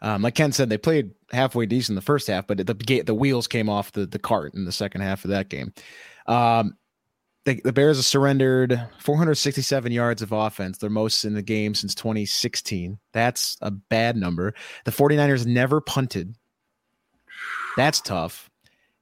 Um, 0.00 0.22
like 0.22 0.34
Ken 0.34 0.50
said, 0.50 0.68
they 0.68 0.78
played 0.78 1.12
halfway 1.30 1.64
decent 1.64 1.90
in 1.90 1.94
the 1.96 2.02
first 2.02 2.26
half, 2.26 2.46
but 2.46 2.58
the, 2.58 3.02
the 3.06 3.14
wheels 3.14 3.46
came 3.46 3.68
off 3.68 3.92
the 3.92 4.04
the 4.04 4.18
cart 4.18 4.54
in 4.54 4.64
the 4.64 4.72
second 4.72 5.02
half 5.02 5.24
of 5.24 5.30
that 5.30 5.48
game. 5.48 5.72
Um, 6.26 6.76
the, 7.44 7.60
the 7.64 7.72
Bears 7.72 7.96
have 7.96 8.06
surrendered 8.06 8.80
467 8.98 9.90
yards 9.90 10.22
of 10.22 10.32
offense, 10.32 10.78
their 10.78 10.90
most 10.90 11.24
in 11.24 11.34
the 11.34 11.42
game 11.42 11.74
since 11.74 11.94
2016. 11.94 12.98
That's 13.12 13.56
a 13.60 13.70
bad 13.70 14.16
number. 14.16 14.54
The 14.84 14.92
49ers 14.92 15.46
never 15.46 15.80
punted. 15.80 16.36
That's 17.76 18.00
tough. 18.00 18.48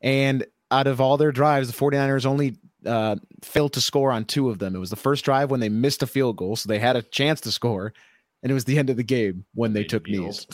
And 0.01 0.47
out 0.71 0.87
of 0.87 1.01
all 1.01 1.17
their 1.17 1.33
drives, 1.33 1.71
the 1.71 1.79
49ers 1.79 2.25
only 2.25 2.57
uh, 2.87 3.17
failed 3.43 3.75
to 3.75 3.81
score 3.81 4.11
on 4.11 4.25
two 4.25 4.49
of 4.49 4.59
them. 4.59 4.75
It 4.75 4.79
was 4.79 4.91
the 4.91 4.97
first 4.97 5.25
drive 5.25 5.51
when 5.51 5.61
they 5.61 5.69
missed 5.69 6.03
a 6.03 6.07
field 6.07 6.37
goal, 6.37 6.57
so 6.57 6.69
they 6.69 6.79
had 6.79 6.97
a 6.97 7.03
chance 7.03 7.43
to 7.43 7.53
score, 7.53 7.93
and 8.43 8.51
it 8.51 8.55
was 8.55 8.65
the 8.65 8.79
end 8.79 8.89
of 8.89 8.97
the 8.97 9.03
game 9.03 9.45
when 9.55 9.75
they, 9.75 9.83
They 9.83 9.89
took 9.89 10.07
knees. 10.09 10.47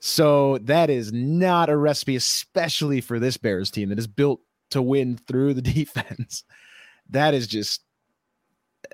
So 0.00 0.58
that 0.58 0.90
is 0.90 1.12
not 1.12 1.70
a 1.70 1.76
recipe, 1.76 2.16
especially 2.16 3.00
for 3.00 3.18
this 3.18 3.38
Bears 3.38 3.70
team 3.70 3.88
that 3.88 3.98
is 3.98 4.06
built 4.06 4.40
to 4.70 4.82
win 4.82 5.16
through 5.16 5.54
the 5.54 5.62
defense. 5.74 6.44
That 7.10 7.34
is 7.34 7.46
just, 7.46 7.82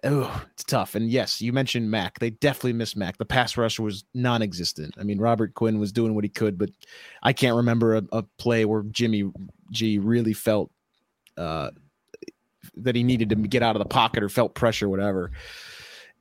oh, 0.04 0.44
it's 0.52 0.64
tough. 0.64 0.94
And 0.94 1.10
yes, 1.10 1.40
you 1.40 1.52
mentioned 1.52 1.90
Mack. 1.90 2.18
They 2.18 2.30
definitely 2.30 2.74
missed 2.74 2.96
Mack. 2.96 3.18
The 3.18 3.24
pass 3.24 3.56
rush 3.56 3.78
was 3.78 4.04
non-existent. 4.14 4.94
I 4.98 5.02
mean, 5.04 5.18
Robert 5.18 5.54
Quinn 5.54 5.78
was 5.78 5.92
doing 5.92 6.14
what 6.14 6.24
he 6.24 6.30
could, 6.30 6.58
but 6.58 6.70
I 7.22 7.32
can't 7.32 7.56
remember 7.56 7.96
a, 7.96 8.02
a 8.12 8.22
play 8.38 8.64
where 8.64 8.82
Jimmy 8.84 9.30
G 9.70 9.98
really 9.98 10.32
felt 10.34 10.70
uh, 11.36 11.70
that 12.76 12.94
he 12.94 13.02
needed 13.02 13.28
to 13.30 13.36
get 13.36 13.62
out 13.62 13.76
of 13.76 13.80
the 13.80 13.88
pocket 13.88 14.22
or 14.22 14.28
felt 14.28 14.54
pressure, 14.54 14.88
whatever. 14.88 15.30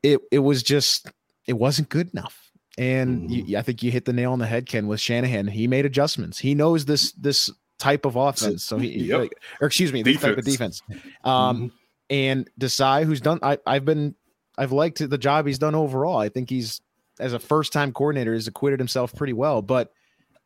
It 0.03 0.19
it 0.31 0.39
was 0.39 0.63
just 0.63 1.09
it 1.47 1.53
wasn't 1.53 1.89
good 1.89 2.09
enough. 2.13 2.51
And 2.77 3.29
you, 3.29 3.57
I 3.57 3.61
think 3.61 3.83
you 3.83 3.91
hit 3.91 4.05
the 4.05 4.13
nail 4.13 4.31
on 4.31 4.39
the 4.39 4.47
head, 4.47 4.65
Ken, 4.65 4.87
with 4.87 4.99
Shanahan. 5.01 5.45
He 5.47 5.67
made 5.67 5.85
adjustments. 5.85 6.39
He 6.39 6.55
knows 6.55 6.85
this 6.85 7.11
this 7.13 7.51
type 7.77 8.05
of 8.05 8.15
offense. 8.15 8.63
So 8.63 8.77
he, 8.77 9.05
Yep. 9.05 9.19
like, 9.19 9.33
or 9.59 9.67
excuse 9.67 9.91
me, 9.91 10.01
this 10.03 10.21
type 10.21 10.37
of 10.37 10.45
Defense. 10.45 10.81
defense. 10.87 11.05
Um, 11.23 11.71
and 12.11 12.47
Desai, 12.59 13.05
who's 13.05 13.21
done, 13.21 13.39
I, 13.41 13.57
I've 13.65 13.85
been, 13.85 14.13
I've 14.57 14.71
liked 14.71 15.09
the 15.09 15.17
job 15.17 15.47
he's 15.47 15.57
done 15.57 15.73
overall. 15.73 16.17
I 16.17 16.29
think 16.29 16.49
he's, 16.49 16.81
as 17.19 17.33
a 17.33 17.39
first 17.39 17.73
time 17.73 17.91
coordinator, 17.93 18.33
has 18.33 18.47
acquitted 18.47 18.79
himself 18.79 19.15
pretty 19.15 19.33
well. 19.33 19.63
But 19.63 19.93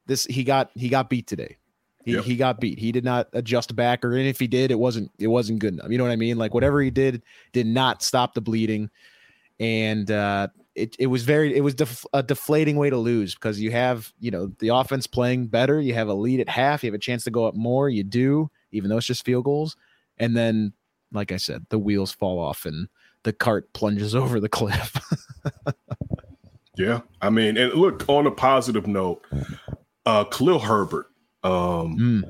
this, 0.05 0.25
he 0.25 0.43
got, 0.43 0.69
he 0.75 0.87
got 0.87 1.09
beat 1.09 1.27
today. 1.27 1.57
He, 2.05 2.13
Yep. 2.13 2.23
he 2.25 2.35
got 2.35 2.59
beat. 2.59 2.77
He 2.77 2.91
did 2.91 3.03
not 3.03 3.29
adjust 3.33 3.75
back, 3.75 4.05
or 4.05 4.11
and 4.13 4.27
if 4.27 4.39
he 4.39 4.45
did, 4.45 4.69
it 4.69 4.77
wasn't, 4.77 5.11
it 5.17 5.25
wasn't 5.25 5.57
good 5.57 5.73
enough. 5.73 5.89
You 5.89 5.97
know 5.97 6.03
what 6.03 6.13
I 6.13 6.17
mean? 6.17 6.37
Like 6.37 6.53
whatever 6.53 6.79
he 6.79 6.91
did, 6.91 7.23
did 7.51 7.65
not 7.65 8.03
stop 8.03 8.35
the 8.35 8.41
bleeding, 8.41 8.91
and 9.59 10.11
uh, 10.11 10.49
it 10.75 10.95
it 10.99 11.07
was 11.07 11.23
very, 11.23 11.55
it 11.57 11.61
was 11.61 11.73
def- 11.73 12.05
a 12.13 12.21
deflating 12.21 12.75
way 12.75 12.91
to 12.91 12.97
lose 12.97 13.33
because 13.33 13.59
you 13.59 13.71
have, 13.71 14.13
you 14.19 14.29
know, 14.29 14.51
the 14.59 14.67
offense 14.67 15.07
playing 15.07 15.47
better. 15.47 15.81
You 15.81 15.95
have 15.95 16.07
a 16.07 16.13
lead 16.13 16.41
at 16.41 16.47
half. 16.47 16.83
You 16.83 16.89
have 16.91 16.95
a 16.95 16.99
chance 16.99 17.23
to 17.23 17.31
go 17.31 17.45
up 17.45 17.55
more. 17.55 17.89
You 17.89 18.03
do, 18.03 18.51
even 18.71 18.91
though 18.91 18.97
it's 18.97 19.07
just 19.07 19.25
field 19.25 19.45
goals, 19.45 19.75
and 20.19 20.37
then 20.37 20.73
like 21.11 21.31
I 21.31 21.37
said, 21.37 21.65
the 21.69 21.79
wheels 21.79 22.11
fall 22.11 22.39
off 22.39 22.65
and 22.65 22.87
the 23.23 23.33
cart 23.33 23.71
plunges 23.73 24.13
over 24.15 24.39
the 24.39 24.49
cliff. 24.49 24.95
Yeah, 26.77 27.01
I 27.21 27.29
mean, 27.29 27.55
and 27.57 27.73
look 27.73 28.03
on 28.09 28.27
a 28.27 28.31
positive 28.31 28.85
note, 28.85 29.25
uh, 30.05 30.25
Khalil 30.25 30.59
Herbert. 30.59 31.07
Um, 31.43 31.97
Mm. 31.97 32.23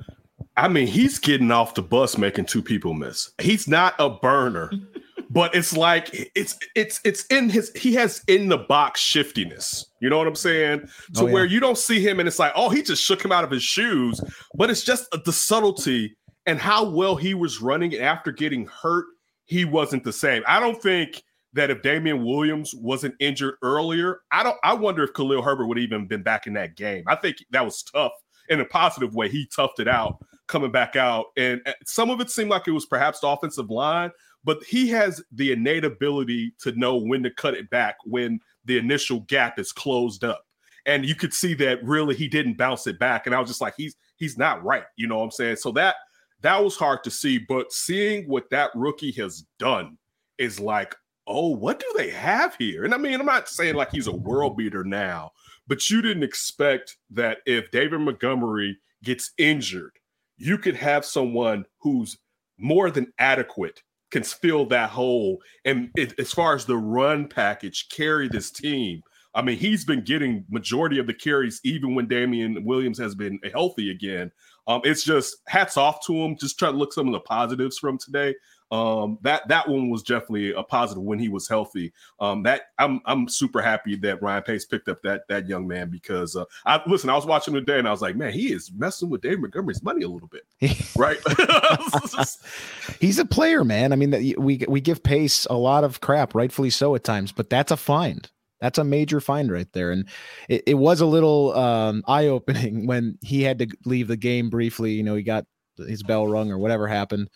I 0.57 0.67
mean, 0.69 0.87
he's 0.87 1.19
getting 1.19 1.51
off 1.51 1.73
the 1.73 1.81
bus 1.81 2.17
making 2.17 2.45
two 2.45 2.61
people 2.61 2.93
miss. 2.93 3.31
He's 3.41 3.67
not 3.67 3.93
a 3.99 4.09
burner, 4.09 4.71
but 5.29 5.53
it's 5.55 5.75
like 5.75 6.29
it's 6.35 6.57
it's 6.75 7.01
it's 7.03 7.25
in 7.25 7.49
his 7.49 7.71
he 7.75 7.93
has 7.95 8.21
in 8.27 8.47
the 8.47 8.57
box 8.59 9.01
shiftiness. 9.01 9.85
You 9.99 10.09
know 10.09 10.17
what 10.17 10.27
I'm 10.27 10.35
saying? 10.35 10.81
To 11.15 11.23
Oh, 11.23 11.27
yeah. 11.27 11.33
where 11.33 11.45
you 11.45 11.59
don't 11.59 11.77
see 11.77 11.99
him 11.99 12.19
and 12.19 12.27
it's 12.27 12.39
like, 12.39 12.53
oh, 12.55 12.69
he 12.69 12.83
just 12.83 13.03
shook 13.03 13.23
him 13.25 13.31
out 13.33 13.43
of 13.43 13.51
his 13.51 13.63
shoes. 13.63 14.21
But 14.53 14.69
it's 14.69 14.83
just 14.83 15.09
the 15.25 15.33
subtlety 15.33 16.15
and 16.45 16.59
how 16.59 16.89
well 16.89 17.15
he 17.15 17.33
was 17.33 17.61
running 17.61 17.95
after 17.95 18.31
getting 18.31 18.67
hurt. 18.67 19.05
He 19.45 19.65
wasn't 19.65 20.03
the 20.03 20.13
same. 20.13 20.43
I 20.47 20.59
don't 20.59 20.81
think 20.81 21.23
that 21.53 21.69
if 21.69 21.81
Damien 21.81 22.23
Williams 22.23 22.73
wasn't 22.75 23.15
injured 23.19 23.55
earlier, 23.61 24.19
I 24.31 24.43
don't. 24.43 24.57
I 24.63 24.73
wonder 24.73 25.03
if 25.03 25.13
Khalil 25.13 25.41
Herbert 25.41 25.67
would 25.67 25.79
even 25.79 26.07
been 26.07 26.23
back 26.23 26.47
in 26.47 26.53
that 26.53 26.75
game. 26.75 27.03
I 27.07 27.15
think 27.15 27.37
that 27.51 27.63
was 27.63 27.83
tough 27.83 28.11
in 28.49 28.59
a 28.59 28.65
positive 28.65 29.15
way. 29.15 29.29
He 29.29 29.47
toughed 29.47 29.79
it 29.79 29.87
out 29.87 30.23
coming 30.47 30.71
back 30.71 30.95
out, 30.95 31.27
and 31.37 31.61
uh, 31.65 31.73
some 31.85 32.09
of 32.09 32.19
it 32.21 32.29
seemed 32.29 32.49
like 32.49 32.67
it 32.67 32.71
was 32.71 32.85
perhaps 32.85 33.19
the 33.19 33.27
offensive 33.27 33.69
line, 33.69 34.11
but 34.43 34.63
he 34.63 34.89
has 34.89 35.23
the 35.31 35.51
innate 35.51 35.85
ability 35.85 36.53
to 36.59 36.71
know 36.73 36.97
when 36.97 37.23
to 37.23 37.31
cut 37.31 37.55
it 37.55 37.69
back 37.69 37.95
when 38.05 38.39
the 38.65 38.77
initial 38.77 39.21
gap 39.21 39.57
is 39.57 39.71
closed 39.71 40.23
up. 40.23 40.45
And 40.85 41.05
you 41.05 41.15
could 41.15 41.33
see 41.33 41.55
that 41.55 41.83
really 41.83 42.13
he 42.15 42.27
didn't 42.27 42.57
bounce 42.57 42.85
it 42.85 42.99
back, 42.99 43.25
and 43.25 43.33
I 43.33 43.39
was 43.39 43.49
just 43.49 43.61
like, 43.61 43.75
he's 43.77 43.95
he's 44.17 44.37
not 44.37 44.63
right. 44.63 44.83
You 44.97 45.07
know 45.07 45.19
what 45.19 45.23
I'm 45.23 45.31
saying? 45.31 45.55
So 45.55 45.71
that 45.73 45.95
that 46.41 46.63
was 46.63 46.75
hard 46.75 47.03
to 47.03 47.11
see, 47.11 47.37
but 47.37 47.71
seeing 47.71 48.27
what 48.27 48.49
that 48.51 48.71
rookie 48.75 49.11
has 49.13 49.45
done 49.59 49.97
is 50.37 50.59
like, 50.59 50.95
oh, 51.27 51.49
what 51.49 51.79
do 51.79 51.91
they 51.97 52.09
have 52.11 52.55
here? 52.55 52.83
And 52.83 52.93
I 52.93 52.97
mean, 52.97 53.19
I'm 53.19 53.25
not 53.25 53.49
saying 53.49 53.75
like 53.75 53.91
he's 53.91 54.07
a 54.07 54.15
world 54.15 54.57
beater 54.57 54.83
now, 54.83 55.31
but 55.67 55.89
you 55.89 56.01
didn't 56.01 56.23
expect 56.23 56.97
that 57.11 57.39
if 57.45 57.71
David 57.71 57.99
Montgomery 58.01 58.77
gets 59.03 59.31
injured, 59.37 59.93
you 60.37 60.57
could 60.57 60.75
have 60.75 61.05
someone 61.05 61.65
who's 61.79 62.17
more 62.57 62.91
than 62.91 63.11
adequate 63.19 63.81
can 64.11 64.23
fill 64.23 64.65
that 64.65 64.89
hole 64.89 65.39
and 65.65 65.89
it, 65.95 66.17
as 66.19 66.31
far 66.31 66.55
as 66.55 66.65
the 66.65 66.77
run 66.77 67.27
package 67.27 67.89
carry 67.89 68.29
this 68.29 68.49
team 68.51 69.01
i 69.33 69.41
mean 69.41 69.57
he's 69.57 69.83
been 69.83 70.01
getting 70.03 70.45
majority 70.49 70.99
of 70.99 71.07
the 71.07 71.13
carries 71.13 71.59
even 71.65 71.95
when 71.95 72.07
damien 72.07 72.63
williams 72.63 72.97
has 72.97 73.13
been 73.13 73.39
healthy 73.51 73.91
again 73.91 74.31
um, 74.67 74.81
it's 74.83 75.03
just 75.03 75.37
hats 75.47 75.77
off 75.77 76.05
to 76.05 76.13
him 76.13 76.35
just 76.37 76.57
try 76.59 76.71
to 76.71 76.77
look 76.77 76.93
some 76.93 77.07
of 77.07 77.13
the 77.13 77.19
positives 77.19 77.77
from 77.77 77.97
today 77.97 78.35
um, 78.71 79.19
that 79.21 79.47
that 79.47 79.67
one 79.67 79.89
was 79.89 80.01
definitely 80.01 80.53
a 80.53 80.63
positive 80.63 81.03
when 81.03 81.19
he 81.19 81.29
was 81.29 81.47
healthy. 81.47 81.93
Um, 82.19 82.43
that 82.43 82.63
I'm 82.79 82.99
I'm 83.05 83.27
super 83.27 83.61
happy 83.61 83.95
that 83.97 84.21
Ryan 84.21 84.43
Pace 84.43 84.65
picked 84.65 84.89
up 84.89 85.01
that 85.03 85.27
that 85.29 85.47
young 85.47 85.67
man 85.67 85.89
because 85.89 86.35
uh, 86.35 86.45
I 86.65 86.81
listen. 86.87 87.09
I 87.09 87.15
was 87.15 87.25
watching 87.25 87.55
him 87.55 87.65
today 87.65 87.79
and 87.79 87.87
I 87.87 87.91
was 87.91 88.01
like, 88.01 88.15
man, 88.15 88.33
he 88.33 88.51
is 88.51 88.71
messing 88.75 89.09
with 89.09 89.21
Dave 89.21 89.39
Montgomery's 89.39 89.83
money 89.83 90.03
a 90.03 90.07
little 90.09 90.29
bit, 90.29 90.45
right? 90.97 91.17
He's 92.99 93.19
a 93.19 93.25
player, 93.25 93.63
man. 93.63 93.93
I 93.93 93.95
mean, 93.95 94.09
that- 94.09 94.39
we 94.39 94.65
we 94.67 94.81
give 94.81 95.03
Pace 95.03 95.45
a 95.45 95.55
lot 95.55 95.83
of 95.83 96.01
crap, 96.01 96.33
rightfully 96.33 96.71
so 96.71 96.95
at 96.95 97.03
times, 97.03 97.31
but 97.31 97.49
that's 97.49 97.71
a 97.71 97.77
find. 97.77 98.29
That's 98.61 98.77
a 98.77 98.83
major 98.83 99.19
find 99.19 99.51
right 99.51 99.71
there, 99.73 99.91
and 99.91 100.07
it, 100.49 100.63
it 100.67 100.73
was 100.75 101.01
a 101.01 101.05
little 101.05 101.55
um, 101.57 102.03
eye 102.07 102.27
opening 102.27 102.87
when 102.87 103.17
he 103.21 103.43
had 103.43 103.59
to 103.59 103.67
leave 103.85 104.07
the 104.07 104.17
game 104.17 104.49
briefly. 104.49 104.93
You 104.93 105.03
know, 105.03 105.15
he 105.15 105.23
got 105.23 105.45
his 105.77 106.03
bell 106.03 106.27
rung 106.27 106.51
or 106.51 106.57
whatever 106.57 106.87
happened, 106.87 107.29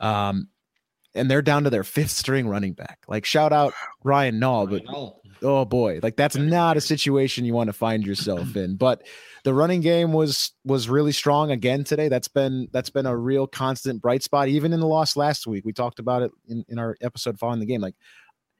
um, 0.00 0.48
and 1.14 1.30
they're 1.30 1.42
down 1.42 1.64
to 1.64 1.70
their 1.70 1.84
fifth 1.84 2.10
string 2.10 2.48
running 2.48 2.74
back. 2.74 2.98
Like, 3.08 3.24
shout 3.24 3.52
out 3.52 3.74
Ryan 4.04 4.40
Nall, 4.40 4.70
but 4.70 4.82
oh 5.42 5.64
boy 5.64 5.98
like 6.02 6.16
that's 6.16 6.36
not 6.36 6.76
a 6.76 6.80
situation 6.80 7.44
you 7.44 7.54
want 7.54 7.68
to 7.68 7.72
find 7.72 8.06
yourself 8.06 8.56
in 8.56 8.76
but 8.76 9.02
the 9.44 9.52
running 9.52 9.80
game 9.80 10.12
was 10.12 10.52
was 10.64 10.88
really 10.88 11.12
strong 11.12 11.50
again 11.50 11.84
today 11.84 12.08
that's 12.08 12.28
been 12.28 12.68
that's 12.72 12.90
been 12.90 13.06
a 13.06 13.16
real 13.16 13.46
constant 13.46 14.00
bright 14.00 14.22
spot 14.22 14.48
even 14.48 14.72
in 14.72 14.80
the 14.80 14.86
loss 14.86 15.16
last 15.16 15.46
week 15.46 15.64
we 15.64 15.72
talked 15.72 15.98
about 15.98 16.22
it 16.22 16.30
in, 16.48 16.64
in 16.68 16.78
our 16.78 16.96
episode 17.00 17.38
following 17.38 17.60
the 17.60 17.66
game 17.66 17.80
like 17.80 17.94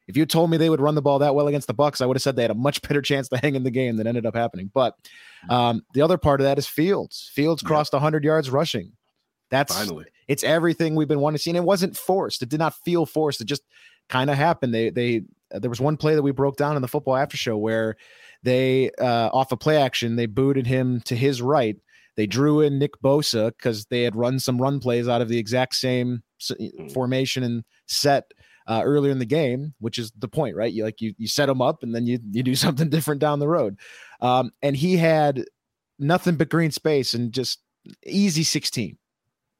if 0.09 0.17
you 0.17 0.27
told 0.27 0.51
me 0.51 0.57
they 0.57 0.69
would 0.71 0.81
run 0.81 0.95
the 0.95 1.03
ball 1.03 1.19
that 1.21 1.35
well 1.35 1.49
against 1.49 1.67
the 1.69 1.75
bucks 1.75 2.01
i 2.01 2.07
would 2.07 2.17
have 2.17 2.23
said 2.23 2.35
they 2.37 2.43
had 2.43 2.51
a 2.51 2.55
much 2.55 2.83
better 2.83 3.01
chance 3.03 3.29
to 3.29 3.37
hang 3.39 3.55
in 3.55 3.63
the 3.63 3.71
game 3.71 3.97
than 3.97 4.07
ended 4.07 4.27
up 4.27 4.35
happening. 4.35 4.71
But 4.73 4.95
um, 5.51 5.83
the 5.95 6.03
other 6.03 6.19
part 6.19 6.41
of 6.41 6.45
that 6.45 6.59
is 6.59 6.67
fields. 6.67 7.31
Fields 7.35 7.63
Yeah. 7.63 7.67
crossed 7.69 7.93
100 7.93 8.25
yards 8.25 8.51
rushing. 8.51 8.93
That's 9.51 9.75
Finally, 9.77 10.07
it's 10.29 10.45
everything 10.45 10.95
we've 10.95 11.09
been 11.09 11.21
wanting 11.21 11.37
to 11.37 11.43
see 11.43 11.51
and 11.51 11.57
it 11.59 11.65
wasn't 11.65 11.97
forced. 11.97 12.43
It 12.43 12.49
did 12.49 12.59
not 12.59 12.75
feel 12.85 13.05
forced. 13.07 13.41
It 13.41 13.45
just 13.47 13.63
kind 14.09 14.31
of 14.31 14.37
happened. 14.37 14.73
They 14.75 14.91
they 14.91 15.23
there 15.51 15.69
was 15.71 15.81
one 15.81 15.97
play 15.99 16.15
that 16.15 16.23
we 16.23 16.31
broke 16.33 16.57
down 16.57 16.77
in 16.77 16.83
the 16.83 16.89
football 16.89 17.17
after 17.17 17.37
show 17.37 17.57
where 17.59 17.97
They 18.43 18.91
uh, 18.99 19.29
off 19.33 19.53
a 19.53 19.57
play 19.57 19.77
action, 19.81 20.17
they 20.17 20.27
booted 20.27 20.67
him 20.67 21.01
to 21.03 21.15
his 21.15 21.41
right. 21.43 21.77
They 22.17 22.27
drew 22.27 22.61
in 22.61 22.79
Nick 22.79 22.93
Bosa 23.03 23.49
because 23.57 23.85
they 23.87 24.03
had 24.03 24.17
run 24.17 24.39
some 24.39 24.61
run 24.61 24.81
plays 24.81 25.07
out 25.09 25.21
of 25.23 25.29
the 25.29 25.39
exact 25.39 25.75
same 25.75 26.23
Hmm. 26.49 26.89
formation 26.89 27.45
and 27.45 27.63
set 27.87 28.25
uh, 28.67 28.83
earlier 28.85 29.13
in 29.13 29.19
the 29.19 29.25
game, 29.27 29.75
which 29.81 29.99
is 29.99 30.13
the 30.19 30.29
point, 30.29 30.57
right? 30.57 30.73
You 30.73 30.85
like 30.85 31.01
you 31.01 31.15
you 31.19 31.27
set 31.29 31.49
him 31.49 31.61
up 31.61 31.83
and 31.83 31.95
then 31.95 32.07
you 32.07 32.19
you 32.31 32.43
do 32.43 32.55
something 32.65 32.89
different 32.89 33.21
down 33.21 33.39
the 33.39 33.49
road. 33.49 33.79
Um, 34.21 34.53
and 34.63 34.77
he 34.77 34.97
had 34.97 35.45
nothing 35.99 36.37
but 36.37 36.49
green 36.49 36.71
space 36.71 37.15
and 37.15 37.33
just 37.33 37.61
easy 38.07 38.43
16 38.45 38.97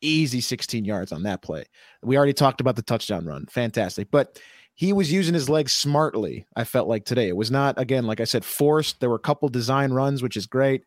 easy 0.05 0.41
16 0.41 0.85
yards 0.85 1.13
on 1.13 1.23
that 1.25 1.43
play. 1.43 1.65
We 2.03 2.17
already 2.17 2.33
talked 2.33 2.61
about 2.61 2.77
the 2.77 2.83
touchdown 2.83 3.25
run 3.27 3.47
fantastic. 3.47 4.11
But 4.11 4.41
he 4.75 4.93
was 4.93 5.13
using 5.13 5.35
his 5.35 5.49
legs 5.51 5.73
smartly 5.73 6.47
i 6.57 6.65
felt 6.65 6.89
like 6.89 7.05
today. 7.05 7.29
It 7.29 7.37
was 7.37 7.51
not 7.51 7.79
again 7.79 8.07
like 8.07 8.21
i 8.21 8.25
said 8.25 8.45
forced. 8.45 9.01
There 9.01 9.11
were 9.11 9.17
a 9.17 9.21
couple 9.21 9.49
design 9.49 9.93
runs 9.93 10.23
which 10.23 10.37
is 10.37 10.47
great. 10.47 10.85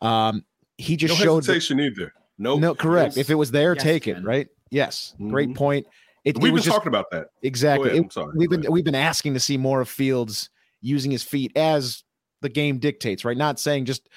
Um 0.00 0.44
he 0.78 0.96
just 0.96 1.18
no 1.18 1.24
showed 1.24 1.44
hesitation 1.44 1.80
either. 1.80 2.12
No, 2.38 2.58
no 2.58 2.74
correct. 2.74 3.16
If 3.16 3.30
it 3.30 3.34
was 3.36 3.50
there 3.50 3.74
Yes, 3.74 3.82
take 3.82 4.08
it 4.08 4.14
Ken. 4.14 4.24
right? 4.24 4.48
Yes. 4.70 5.14
Great 5.28 5.50
Mhm. 5.50 5.56
point 5.56 5.86
it, 6.24 6.36
it 6.36 6.38
we've 6.38 6.48
been 6.48 6.54
was 6.54 6.64
just 6.64 6.74
talking 6.74 6.88
about 6.88 7.10
that. 7.10 7.28
Exactly 7.42 7.90
ahead, 7.90 7.98
It- 7.98 8.04
I'm 8.04 8.10
sorry. 8.10 8.32
we've 8.36 8.50
been 8.50 8.64
we've 8.70 8.84
been 8.84 8.94
asking 8.94 9.34
to 9.34 9.40
see 9.40 9.56
more 9.56 9.80
of 9.80 9.88
Fields 9.88 10.50
using 10.80 11.10
his 11.10 11.22
feet 11.22 11.52
as 11.56 12.04
the 12.40 12.48
game 12.48 12.78
dictates, 12.78 13.24
right? 13.24 13.36
Not 13.36 13.58
saying 13.60 13.84
just 13.84 14.08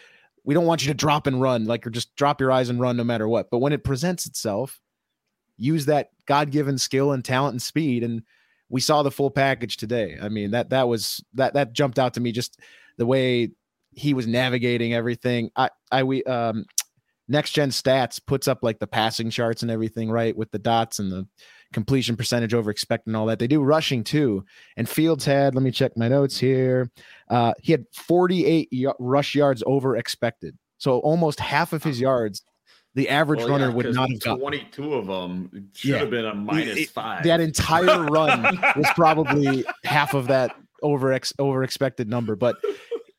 we 0.43 0.53
don't 0.53 0.65
want 0.65 0.83
you 0.83 0.87
to 0.89 0.93
drop 0.97 1.27
and 1.27 1.41
run, 1.41 1.65
like 1.65 1.85
or 1.85 1.89
just 1.89 2.15
drop 2.15 2.39
your 2.39 2.51
eyes 2.51 2.69
and 2.69 2.79
run 2.79 2.97
no 2.97 3.03
matter 3.03 3.27
what. 3.27 3.49
But 3.49 3.59
when 3.59 3.73
it 3.73 3.83
presents 3.83 4.25
itself, 4.25 4.79
use 5.57 5.85
that 5.85 6.09
God-given 6.27 6.77
skill 6.77 7.11
and 7.13 7.23
talent 7.23 7.53
and 7.53 7.61
speed. 7.61 8.03
And 8.03 8.21
we 8.69 8.81
saw 8.81 9.03
the 9.03 9.11
full 9.11 9.31
package 9.31 9.77
today. 9.77 10.17
I 10.21 10.29
mean, 10.29 10.51
that 10.51 10.69
that 10.71 10.87
was 10.87 11.23
that 11.33 11.53
that 11.53 11.73
jumped 11.73 11.99
out 11.99 12.13
to 12.15 12.19
me 12.19 12.31
just 12.31 12.59
the 12.97 13.05
way 13.05 13.51
he 13.91 14.13
was 14.13 14.27
navigating 14.27 14.93
everything. 14.93 15.49
I 15.55 15.69
I 15.91 16.03
we 16.03 16.23
um 16.25 16.65
next 17.27 17.51
gen 17.51 17.69
stats 17.69 18.19
puts 18.23 18.47
up 18.47 18.59
like 18.61 18.79
the 18.79 18.87
passing 18.87 19.29
charts 19.29 19.61
and 19.61 19.71
everything, 19.71 20.11
right? 20.11 20.35
With 20.35 20.51
the 20.51 20.59
dots 20.59 20.99
and 20.99 21.11
the 21.11 21.27
completion 21.75 22.15
percentage 22.15 22.55
over 22.55 22.71
expected 22.71 23.09
and 23.09 23.15
all 23.17 23.27
that. 23.27 23.37
They 23.37 23.45
do 23.47 23.61
rushing 23.61 24.03
too. 24.03 24.43
And 24.77 24.89
Fields 24.89 25.25
had, 25.25 25.53
let 25.53 25.61
me 25.61 25.69
check 25.69 25.95
my 25.95 26.07
notes 26.07 26.39
here. 26.39 26.89
Uh, 27.29 27.53
he 27.61 27.71
had 27.71 27.85
48 27.93 28.69
y- 28.71 28.93
rush 28.97 29.35
yards 29.35 29.61
over 29.67 29.95
expected. 29.95 30.57
So 30.79 30.97
almost 30.99 31.39
half 31.39 31.73
of 31.73 31.83
his 31.83 31.99
yards, 32.01 32.41
the 32.95 33.09
average 33.09 33.41
Well, 33.41 33.49
runner 33.49 33.67
yeah, 33.67 33.73
would 33.73 33.85
'cause 33.87 33.95
not 33.95 34.09
have 34.09 34.19
got. 34.21 34.39
22 34.39 34.93
of 34.93 35.05
them 35.07 35.69
should 35.75 35.89
Yeah. 35.91 35.97
have 35.99 36.09
been 36.09 36.25
a 36.25 36.33
minus 36.33 36.77
It- 36.77 36.89
five. 36.89 37.23
That 37.25 37.41
entire 37.41 38.03
run 38.05 38.41
was 38.75 38.87
probably 38.95 39.65
half 39.83 40.13
of 40.15 40.27
that 40.27 40.55
over 40.81 41.11
ex, 41.11 41.33
over 41.37 41.63
expected 41.63 42.07
number. 42.09 42.35
But 42.35 42.55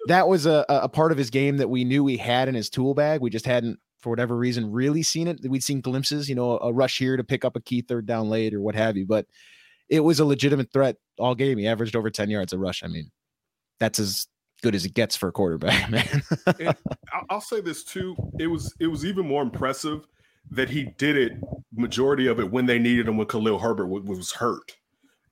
that 0.08 0.28
was 0.28 0.46
a, 0.46 0.64
a 0.68 0.88
part 0.88 1.12
of 1.12 1.18
his 1.18 1.30
game 1.30 1.58
that 1.58 1.68
we 1.68 1.84
knew 1.84 2.06
he 2.06 2.16
had 2.16 2.48
in 2.48 2.54
his 2.54 2.70
tool 2.70 2.94
bag. 2.94 3.20
We 3.20 3.28
just 3.30 3.44
hadn't, 3.44 3.78
for 4.06 4.10
whatever 4.10 4.36
reason, 4.36 4.70
really 4.70 5.02
seen 5.02 5.26
it. 5.26 5.40
We'd 5.48 5.64
seen 5.64 5.80
glimpses, 5.80 6.28
you 6.28 6.36
know, 6.36 6.58
a 6.58 6.72
rush 6.72 6.96
here 6.96 7.16
to 7.16 7.24
pick 7.24 7.44
up 7.44 7.56
a 7.56 7.60
key 7.60 7.80
third 7.80 8.06
down 8.06 8.30
late 8.30 8.54
or 8.54 8.60
what 8.60 8.76
have 8.76 8.96
you. 8.96 9.04
But 9.04 9.26
it 9.88 9.98
was 9.98 10.20
a 10.20 10.24
legitimate 10.24 10.72
threat 10.72 10.94
all 11.18 11.34
game. 11.34 11.58
He 11.58 11.66
averaged 11.66 11.96
over 11.96 12.08
10 12.08 12.30
yards 12.30 12.52
a 12.52 12.58
rush. 12.58 12.84
I 12.84 12.86
mean, 12.86 13.10
that's 13.80 13.98
as 13.98 14.28
good 14.62 14.76
as 14.76 14.84
it 14.84 14.94
gets 14.94 15.16
for 15.16 15.28
a 15.28 15.32
quarterback, 15.32 15.90
man. 15.90 16.22
I'll, 17.30 17.40
say 17.40 17.60
this 17.60 17.82
too. 17.82 18.14
It 18.38 18.46
was 18.46 18.72
it 18.78 18.86
was 18.86 19.04
even 19.04 19.26
more 19.26 19.42
impressive 19.42 20.06
that 20.52 20.70
he 20.70 20.84
did 20.98 21.16
it 21.16 21.32
majority 21.74 22.28
of 22.28 22.38
it 22.38 22.48
when 22.48 22.66
they 22.66 22.78
needed 22.78 23.08
him 23.08 23.16
when 23.16 23.26
Khalil 23.26 23.58
Herbert 23.58 23.88
was, 23.88 24.30
hurt. 24.30 24.76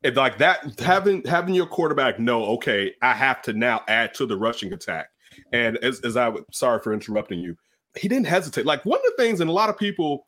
And 0.03 0.17
like 0.17 0.39
that, 0.39 0.81
having 0.81 1.23
having 1.27 1.55
your 1.55 1.67
quarterback 1.67 2.19
know, 2.19 2.45
okay, 2.57 2.93
I 3.03 3.13
have 3.13 3.41
to 3.43 3.53
now 3.53 3.83
add 3.87 4.15
to 4.15 4.27
the 4.27 4.37
rushing 4.37 4.73
attack. 4.73 5.11
And 5.53 5.77
as, 5.77 6.01
as 6.01 6.17
I 6.17 6.33
sorry 6.51 6.81
for 6.81 6.93
interrupting 6.93 7.39
you, 7.39 7.57
he 7.97 8.09
didn't 8.09 8.27
hesitate. 8.27 8.67
Like 8.67 8.85
one 8.85 8.99
of 8.99 9.05
the 9.05 9.23
things, 9.23 9.41
and 9.41 9.51
a 9.51 9.53
lot 9.53 9.71
of 9.71 9.79
people, 9.79 10.25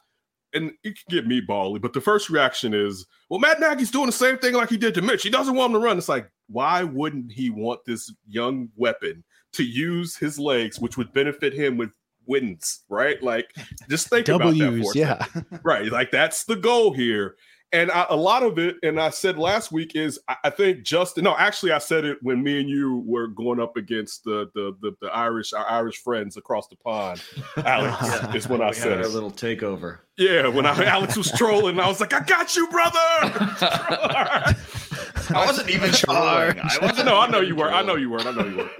and 0.53 0.73
it 0.85 0.97
can 0.97 1.05
get 1.09 1.27
me 1.27 1.41
bally, 1.41 1.79
but 1.79 1.93
the 1.93 2.01
first 2.01 2.31
reaction 2.31 2.73
is, 2.73 3.07
well, 3.29 3.41
Matt 3.41 3.61
Nagy's 3.61 3.91
doing 3.91 4.07
the 4.07 4.13
same 4.13 4.39
thing 4.39 4.55
like 4.55 4.71
he 4.71 4.77
did 4.77 4.95
to 4.95 5.03
Mitch. 5.03 5.23
He 5.23 5.31
doesn't 5.31 5.55
want 5.55 5.75
him 5.75 5.81
to 5.81 5.85
run. 5.85 5.99
It's 5.99 6.09
like, 6.09 6.31
why 6.49 6.85
wouldn't 6.85 7.33
he 7.33 7.51
want 7.51 7.81
this 7.85 8.13
young 8.27 8.69
weapon 8.77 9.25
to 9.55 9.65
use 9.65 10.17
his 10.17 10.39
legs, 10.39 10.79
which 10.81 10.97
would 10.97 11.13
benefit 11.13 11.53
him 11.53 11.77
with 11.77 11.91
wins, 12.27 12.85
right? 12.89 13.23
Like, 13.23 13.53
just 13.89 14.09
think 14.09 14.29
about 14.29 14.55
that 14.55 14.59
W's, 14.59 14.93
for 14.93 14.99
yeah. 14.99 15.27
right. 15.63 15.91
Like 15.91 16.11
that's 16.11 16.45
the 16.45 16.57
goal 16.57 16.93
here. 16.93 17.37
And 17.73 17.91
I, 17.91 18.07
a 18.09 18.17
lot 18.17 18.45
of 18.45 18.59
it, 18.59 18.77
and 18.85 18.99
I 19.01 19.11
said 19.11 19.37
last 19.39 19.73
week 19.73 19.97
is 19.97 20.21
I, 20.29 20.37
I 20.45 20.51
think 20.51 20.85
Justin. 20.85 21.25
No, 21.25 21.37
actually, 21.37 21.73
I 21.73 21.79
said 21.79 22.05
it 22.05 22.17
when 22.23 22.43
me 22.43 22.61
and 22.61 22.69
you 22.71 23.03
were 23.05 23.27
going 23.27 23.59
up 23.61 23.77
against 23.77 24.23
the 24.25 24.49
the 24.55 24.77
the, 24.81 24.93
the 25.03 25.09
Irish 25.09 25.53
our 25.53 25.67
Irish 25.69 25.97
friends 26.03 26.37
across 26.37 26.69
the 26.69 26.77
pond. 26.77 27.21
Alex 27.57 27.97
Yeah. 28.03 28.35
is 28.35 28.49
when 28.49 28.63
I 28.63 28.67
had 28.67 28.77
said 28.77 28.93
our 28.99 29.01
it. 29.05 29.11
little 29.11 29.33
takeover. 29.33 29.99
Yeah, 30.17 30.47
when 30.49 30.65
I, 30.65 30.85
Alex 30.87 31.17
was 31.17 31.31
trolling, 31.33 31.81
I 31.81 31.89
was 31.89 31.99
like, 32.01 32.15
"I 32.15 32.21
got 32.21 32.55
you, 32.55 32.69
brother." 32.69 32.99
I 35.29 35.45
wasn't 35.45 35.69
even 35.69 35.91
trolling. 35.91 36.61
I 36.61 36.79
wasn't 36.83 37.07
no, 37.07 37.19
I 37.19 37.29
know 37.29 37.41
you 37.41 37.57
were. 37.57 37.69
I 37.71 37.83
know 37.83 37.97
you 37.97 38.11
were. 38.11 38.21
I 38.21 38.31
know 38.31 38.47
you 38.47 38.57
were. 38.59 38.71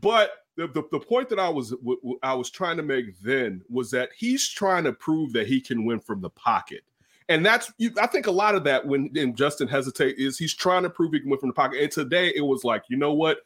but 0.00 0.30
the, 0.56 0.68
the, 0.68 0.82
the 0.92 1.00
point 1.00 1.28
that 1.30 1.38
I 1.38 1.48
was 1.48 1.70
w- 1.70 2.00
w- 2.00 2.18
I 2.22 2.34
was 2.34 2.50
trying 2.50 2.76
to 2.76 2.82
make 2.82 3.18
then 3.20 3.62
was 3.68 3.90
that 3.90 4.10
he's 4.16 4.48
trying 4.48 4.84
to 4.84 4.92
prove 4.92 5.32
that 5.32 5.46
he 5.46 5.60
can 5.60 5.84
win 5.84 6.00
from 6.00 6.20
the 6.20 6.30
pocket. 6.30 6.82
And 7.28 7.44
that's 7.44 7.72
you, 7.78 7.90
I 8.00 8.06
think 8.06 8.26
a 8.26 8.30
lot 8.30 8.54
of 8.54 8.64
that 8.64 8.86
when 8.86 9.10
Justin 9.34 9.66
hesitate 9.66 10.18
is 10.18 10.38
he's 10.38 10.54
trying 10.54 10.82
to 10.82 10.90
prove 10.90 11.12
he 11.12 11.20
can 11.20 11.30
win 11.30 11.40
from 11.40 11.48
the 11.48 11.54
pocket. 11.54 11.80
And 11.80 11.90
today 11.90 12.32
it 12.34 12.42
was 12.42 12.64
like, 12.64 12.84
you 12.88 12.96
know 12.96 13.14
what? 13.14 13.38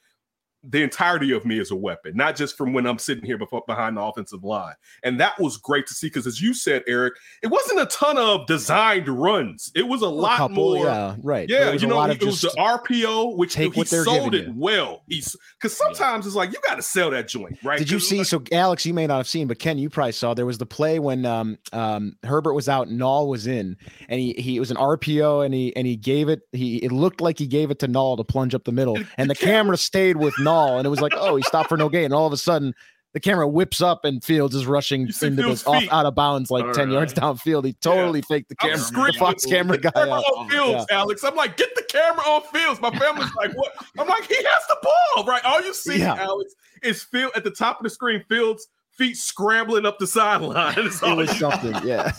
The 0.68 0.82
entirety 0.82 1.32
of 1.32 1.44
me 1.44 1.58
is 1.58 1.70
a 1.70 1.76
weapon, 1.76 2.16
not 2.16 2.36
just 2.36 2.56
from 2.56 2.72
when 2.72 2.86
I'm 2.86 2.98
sitting 2.98 3.24
here 3.24 3.38
before, 3.38 3.62
behind 3.66 3.96
the 3.96 4.02
offensive 4.02 4.44
line. 4.44 4.74
And 5.02 5.18
that 5.20 5.38
was 5.38 5.56
great 5.56 5.86
to 5.88 5.94
see 5.94 6.08
because, 6.08 6.26
as 6.26 6.40
you 6.40 6.54
said, 6.54 6.82
Eric, 6.86 7.14
it 7.42 7.48
wasn't 7.48 7.80
a 7.80 7.86
ton 7.86 8.18
of 8.18 8.46
designed 8.46 9.08
runs. 9.08 9.70
It 9.74 9.86
was 9.86 10.02
a 10.02 10.08
lot 10.08 10.36
couple, 10.36 10.74
more. 10.74 10.84
yeah, 10.84 11.16
right. 11.22 11.48
Yeah, 11.48 11.72
you 11.72 11.86
know, 11.86 12.02
it 12.04 12.22
was 12.22 12.40
the 12.40 12.54
RPO, 12.58 13.36
which 13.36 13.56
he 13.56 13.70
sold 13.84 14.34
it 14.34 14.46
you. 14.46 14.54
well. 14.56 15.02
He's 15.08 15.36
because 15.54 15.76
sometimes 15.76 16.26
it's 16.26 16.36
like 16.36 16.52
you 16.52 16.58
got 16.66 16.76
to 16.76 16.82
sell 16.82 17.10
that 17.10 17.28
joint, 17.28 17.58
right? 17.62 17.78
Did 17.78 17.90
you 17.90 18.00
see? 18.00 18.20
it's 18.20 18.30
So, 18.30 18.42
Alex, 18.52 18.84
you 18.84 18.94
may 18.94 19.06
not 19.06 19.16
have 19.18 19.28
seen, 19.28 19.48
but 19.48 19.58
Ken, 19.58 19.78
you 19.78 19.90
probably 19.90 20.12
saw. 20.12 20.34
There 20.34 20.46
was 20.46 20.58
the 20.58 20.66
play 20.66 20.98
when 20.98 21.24
um, 21.26 21.58
um, 21.72 22.16
Herbert 22.24 22.54
was 22.54 22.68
out, 22.68 22.90
Nall 22.90 23.28
was 23.28 23.46
in, 23.46 23.76
and 24.08 24.20
he 24.20 24.34
he 24.38 24.56
it 24.56 24.60
was 24.60 24.70
an 24.70 24.76
RPO, 24.76 25.44
and 25.44 25.54
he 25.54 25.74
and 25.76 25.86
he 25.86 25.96
gave 25.96 26.28
it. 26.28 26.42
He 26.52 26.76
it 26.78 26.92
looked 26.92 27.20
like 27.20 27.38
he 27.38 27.46
gave 27.46 27.70
it 27.70 27.78
to 27.80 27.88
Nall 27.88 28.16
to 28.16 28.24
plunge 28.24 28.54
up 28.54 28.64
the 28.64 28.72
middle, 28.72 28.98
and 29.16 29.30
the 29.30 29.34
camera 29.34 29.76
stayed 29.76 30.16
with 30.16 30.34
Nall, 30.38 30.57
and 30.76 30.86
it 30.86 30.90
was 30.90 31.00
like, 31.00 31.12
oh, 31.16 31.36
he 31.36 31.42
stopped 31.42 31.68
for 31.68 31.76
no 31.76 31.88
gain, 31.88 32.06
and 32.06 32.14
all 32.14 32.26
of 32.26 32.32
a 32.32 32.36
sudden. 32.36 32.74
The 33.14 33.20
camera 33.20 33.48
whips 33.48 33.80
up 33.80 34.04
and 34.04 34.22
Fields 34.22 34.54
is 34.54 34.66
rushing 34.66 35.08
into 35.22 35.30
this 35.42 35.66
off 35.66 35.82
out 35.90 36.04
of 36.04 36.14
bounds 36.14 36.50
like 36.50 36.66
Oh, 36.66 36.72
10 36.74 36.90
yards 36.90 37.14
downfield. 37.14 37.64
He 37.64 37.72
totally 37.72 38.20
faked 38.20 38.50
the 38.50 38.54
I'm 38.60 38.68
camera, 38.68 38.76
the 38.78 38.84
screaming. 38.84 39.12
Fox 39.14 39.46
camera 39.46 39.78
guy 39.78 39.90
camera 39.92 40.12
out. 40.18 40.24
on 40.24 40.50
Fields, 40.50 40.84
Alex. 40.90 41.24
I'm 41.24 41.34
like, 41.34 41.56
get 41.56 41.74
the 41.74 41.84
camera 41.88 42.20
on 42.26 42.42
Fields. 42.52 42.82
My 42.82 42.90
family's 42.90 43.34
like, 43.34 43.56
what? 43.56 43.72
I'm 43.98 44.06
like, 44.06 44.24
he 44.24 44.34
has 44.36 44.62
the 44.68 44.76
ball, 44.82 45.24
right? 45.24 45.42
All 45.46 45.62
you 45.62 45.72
see, 45.72 46.00
Yeah. 46.00 46.16
Alex, 46.16 46.54
is 46.82 47.02
Field 47.02 47.32
at 47.34 47.44
the 47.44 47.50
top 47.50 47.80
of 47.80 47.84
the 47.84 47.90
screen. 47.90 48.22
Fields 48.28 48.68
feet 48.90 49.16
scrambling 49.16 49.86
up 49.86 49.98
the 49.98 50.06
sideline. 50.06 50.74
It's 50.78 51.02
It 51.02 51.16
was 51.16 51.30
something, 51.38 51.74
yeah. 51.88 52.12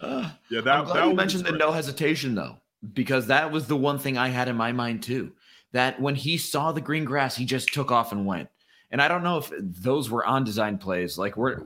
Uh, 0.00 0.30
yeah, 0.50 0.60
that, 0.60 0.68
I'm 0.68 0.84
glad 0.84 0.94
that 0.96 1.02
you 1.04 1.08
was 1.10 1.16
mentioned 1.16 1.46
the 1.46 1.52
no 1.52 1.72
hesitation 1.72 2.34
though, 2.34 2.58
because 2.92 3.28
that 3.28 3.50
was 3.50 3.66
the 3.66 3.76
one 3.76 3.98
thing 3.98 4.18
I 4.18 4.28
had 4.28 4.48
in 4.48 4.56
my 4.56 4.72
mind 4.72 5.02
too. 5.02 5.32
That 5.76 6.00
when 6.00 6.14
he 6.14 6.38
saw 6.38 6.72
the 6.72 6.80
green 6.80 7.04
grass, 7.04 7.36
he 7.36 7.44
just 7.44 7.72
took 7.72 7.92
off 7.92 8.10
and 8.10 8.24
went. 8.24 8.48
And 8.90 9.02
I 9.02 9.08
don't 9.08 9.22
know 9.22 9.36
if 9.36 9.52
those 9.60 10.08
were 10.08 10.24
on 10.24 10.42
design 10.42 10.78
plays. 10.78 11.18
Like 11.18 11.36
we're, 11.36 11.64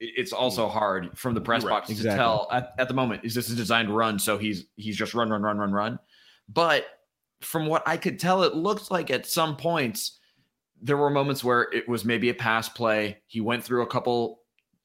it's 0.00 0.32
also 0.32 0.66
hard 0.66 1.16
from 1.16 1.34
the 1.34 1.40
press 1.40 1.62
right. 1.62 1.70
box 1.70 1.88
Exactly. 1.88 2.10
to 2.10 2.16
tell 2.16 2.48
at, 2.50 2.74
at 2.76 2.88
the 2.88 2.94
moment 2.94 3.24
is 3.24 3.34
this 3.36 3.48
a 3.48 3.54
designed 3.54 3.94
run? 3.94 4.18
So 4.18 4.36
he's 4.36 4.64
he's 4.74 4.96
just 4.96 5.14
run, 5.14 5.30
run, 5.30 5.42
run, 5.42 5.58
run, 5.58 5.70
run. 5.70 5.98
But 6.48 6.86
from 7.40 7.66
what 7.66 7.86
I 7.86 7.96
could 7.96 8.18
tell, 8.18 8.42
it 8.42 8.56
looked 8.56 8.90
like 8.90 9.12
at 9.12 9.26
some 9.26 9.56
points 9.56 10.18
there 10.82 10.96
were 10.96 11.08
moments 11.08 11.44
where 11.44 11.68
it 11.72 11.88
was 11.88 12.04
maybe 12.04 12.30
a 12.30 12.34
pass 12.34 12.68
play. 12.68 13.18
He 13.28 13.40
went 13.40 13.62
through 13.62 13.82
a 13.82 13.86
couple 13.86 14.40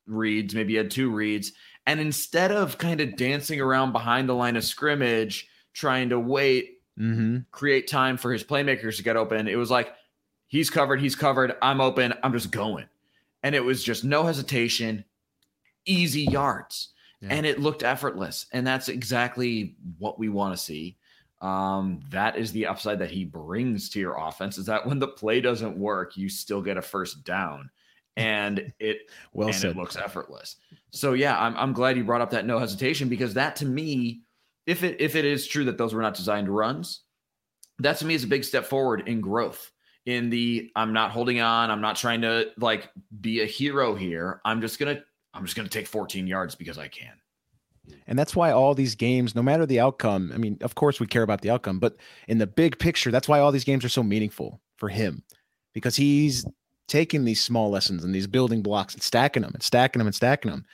reads, 0.06 0.54
maybe 0.54 0.74
he 0.74 0.78
had 0.78 0.92
two 0.92 1.10
reads, 1.10 1.52
and 1.88 2.00
instead 2.00 2.52
of 2.52 2.78
kind 2.78 3.02
of 3.02 3.16
dancing 3.16 3.60
around 3.60 3.92
behind 3.92 4.30
the 4.30 4.36
line 4.36 4.56
of 4.56 4.64
scrimmage, 4.64 5.48
trying 5.74 6.10
to 6.10 6.20
wait, 6.20 6.81
Mm-hmm. 7.00 7.38
create 7.52 7.88
time 7.88 8.18
for 8.18 8.32
his 8.32 8.44
playmakers 8.44 8.98
to 8.98 9.04
get 9.04 9.16
open, 9.16 9.48
it 9.48 9.56
was 9.56 9.72
like, 9.72 9.94
he's 10.48 10.70
covered, 10.70 11.02
he's 11.02 11.16
covered, 11.16 11.56
I'm 11.62 11.82
open, 11.82 12.14
I'm 12.24 12.34
just 12.34 12.52
going. 12.52 12.86
And 13.44 13.56
it 13.56 13.64
was 13.64 13.84
just 13.84 14.04
no 14.04 14.24
hesitation, 14.24 15.04
easy 15.86 16.24
yards. 16.24 16.90
Yeah. 17.22 17.30
And 17.32 17.46
it 17.46 17.60
looked 17.60 17.84
effortless. 17.84 18.48
And 18.52 18.66
that's 18.66 18.90
exactly 18.90 19.76
what 19.98 20.20
we 20.20 20.30
want 20.30 20.56
to 20.56 20.64
see. 20.64 20.98
Um, 21.42 22.02
that 22.10 22.38
is 22.38 22.52
the 22.52 22.68
upside 22.68 23.00
that 23.00 23.10
he 23.10 23.26
brings 23.26 23.90
to 23.90 24.00
your 24.00 24.16
offense 24.16 24.58
is 24.60 24.68
that 24.68 24.86
when 24.86 25.00
the 25.00 25.08
play 25.08 25.42
doesn't 25.42 25.78
work, 25.78 26.16
you 26.16 26.30
still 26.30 26.62
get 26.62 26.78
a 26.78 26.82
first 26.82 27.24
down. 27.24 27.70
And 28.16 28.72
it 28.80 29.10
Well 29.34 29.50
and 29.50 29.64
it 29.64 29.76
looks 29.76 29.96
effortless. 29.96 30.58
So 30.92 31.14
yeah, 31.14 31.40
I'm 31.40 31.56
I'm 31.58 31.74
glad 31.74 31.98
you 31.98 32.04
brought 32.04 32.22
up 32.22 32.30
that 32.32 32.46
no 32.46 32.60
hesitation 32.60 33.10
because 33.10 33.34
that 33.34 33.56
to 33.58 33.66
me, 33.66 34.22
if 34.66 34.84
it 34.84 35.00
if 35.00 35.16
it 35.16 35.26
is 35.26 35.48
true 35.48 35.66
that 35.66 35.78
those 35.78 35.94
were 35.94 36.02
not 36.02 36.16
designed 36.16 36.50
runs, 36.50 37.02
that 37.80 37.98
to 37.98 38.06
me 38.06 38.14
is 38.14 38.24
a 38.24 38.28
big 38.28 38.44
step 38.44 38.66
forward 38.66 39.08
in 39.08 39.22
growth. 39.22 39.72
In 40.06 40.30
the 40.30 40.72
I'm 40.76 40.94
not 40.94 41.12
holding 41.12 41.42
on, 41.42 41.70
I'm 41.70 41.82
not 41.82 41.96
trying 41.96 42.22
to 42.22 42.52
like 42.58 42.90
be 43.20 43.42
a 43.42 43.46
hero 43.46 43.96
here. 43.96 44.42
I'm 44.46 44.62
just 44.62 44.80
gonna 44.80 45.02
I'm 45.34 45.46
just 45.46 45.56
gonna 45.56 45.70
take 45.70 45.88
14 45.88 46.28
yards 46.28 46.56
because 46.56 46.78
I 46.78 46.88
can. 46.88 47.14
And 48.08 48.18
that's 48.18 48.36
why 48.36 48.52
all 48.52 48.74
these 48.74 48.96
games, 48.96 49.36
no 49.36 49.42
matter 49.42 49.66
the 49.66 49.80
outcome, 49.80 50.32
I 50.34 50.38
mean, 50.38 50.58
of 50.62 50.76
course 50.76 51.00
we 51.00 51.08
care 51.08 51.24
about 51.24 51.42
the 51.42 51.50
outcome, 51.50 51.80
but 51.80 51.98
in 52.28 52.38
the 52.38 52.48
big 52.48 52.80
picture, 52.80 53.12
that's 53.12 53.28
why 53.28 53.40
all 53.40 53.52
these 53.52 53.64
games 53.64 53.84
are 53.84 53.90
so 53.90 54.04
meaningful 54.04 54.62
for 54.78 54.90
him 54.90 55.24
because 55.74 55.96
he's 55.96 56.46
taking 56.88 57.26
these 57.26 57.42
small 57.42 57.70
lessons 57.70 58.04
and 58.04 58.14
these 58.14 58.28
building 58.28 58.62
blocks 58.62 58.94
and 58.94 59.04
stacking 59.04 59.44
them 59.44 59.54
and 59.54 59.64
stacking 59.64 60.00
them 60.00 60.08
and 60.08 60.16
stacking 60.16 60.52
them. 60.52 60.66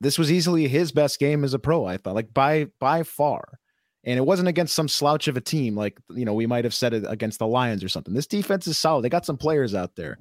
This 0.00 0.18
was 0.18 0.30
easily 0.30 0.68
his 0.68 0.92
best 0.92 1.18
game 1.18 1.44
as 1.44 1.54
a 1.54 1.58
pro, 1.58 1.84
I 1.84 1.96
thought, 1.96 2.14
like 2.14 2.32
by 2.34 2.66
by 2.78 3.02
far. 3.02 3.58
And 4.06 4.18
it 4.18 4.26
wasn't 4.26 4.48
against 4.48 4.74
some 4.74 4.88
slouch 4.88 5.28
of 5.28 5.36
a 5.36 5.40
team 5.40 5.76
like 5.76 5.98
you 6.10 6.24
know 6.24 6.34
we 6.34 6.46
might 6.46 6.64
have 6.64 6.74
said 6.74 6.92
it 6.92 7.04
against 7.08 7.38
the 7.38 7.46
Lions 7.46 7.82
or 7.82 7.88
something. 7.88 8.14
This 8.14 8.26
defense 8.26 8.66
is 8.66 8.76
solid. 8.76 9.02
They 9.02 9.08
got 9.08 9.26
some 9.26 9.38
players 9.38 9.74
out 9.74 9.96
there, 9.96 10.18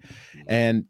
and 0.48 0.86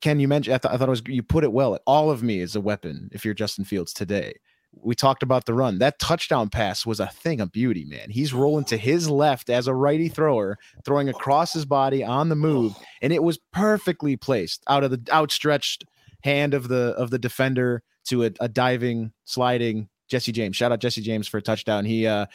Ken, 0.00 0.20
you 0.20 0.28
mentioned 0.28 0.54
I, 0.54 0.58
th- 0.58 0.74
I 0.74 0.76
thought 0.76 0.88
it 0.88 0.90
was 0.90 1.02
you 1.06 1.22
put 1.22 1.44
it 1.44 1.52
well. 1.52 1.78
All 1.86 2.10
of 2.10 2.22
me 2.22 2.40
is 2.40 2.54
a 2.54 2.60
weapon 2.60 3.08
if 3.12 3.24
you're 3.24 3.34
Justin 3.34 3.64
Fields 3.64 3.92
today. 3.92 4.34
We 4.78 4.94
talked 4.94 5.22
about 5.22 5.46
the 5.46 5.54
run. 5.54 5.78
That 5.78 5.98
touchdown 5.98 6.50
pass 6.50 6.84
was 6.84 7.00
a 7.00 7.06
thing 7.06 7.40
of 7.40 7.50
beauty, 7.50 7.86
man. 7.86 8.10
He's 8.10 8.34
rolling 8.34 8.66
to 8.66 8.76
his 8.76 9.08
left 9.08 9.48
as 9.48 9.66
a 9.66 9.74
righty 9.74 10.08
thrower, 10.08 10.58
throwing 10.84 11.08
across 11.08 11.54
his 11.54 11.64
body 11.64 12.04
on 12.04 12.28
the 12.28 12.36
move, 12.36 12.74
and 13.00 13.12
it 13.12 13.22
was 13.22 13.38
perfectly 13.52 14.16
placed 14.16 14.62
out 14.68 14.84
of 14.84 14.90
the 14.90 15.00
outstretched 15.10 15.84
hand 16.26 16.54
of 16.54 16.68
the 16.68 16.94
of 16.98 17.10
the 17.10 17.18
defender 17.18 17.82
to 18.08 18.24
a, 18.24 18.30
a 18.40 18.48
diving, 18.48 19.12
sliding 19.24 19.88
Jesse 20.08 20.32
James. 20.32 20.56
Shout 20.56 20.72
out 20.72 20.80
Jesse 20.80 21.00
James 21.00 21.28
for 21.28 21.38
a 21.38 21.42
touchdown. 21.42 21.84
He 21.84 22.06
uh 22.06 22.26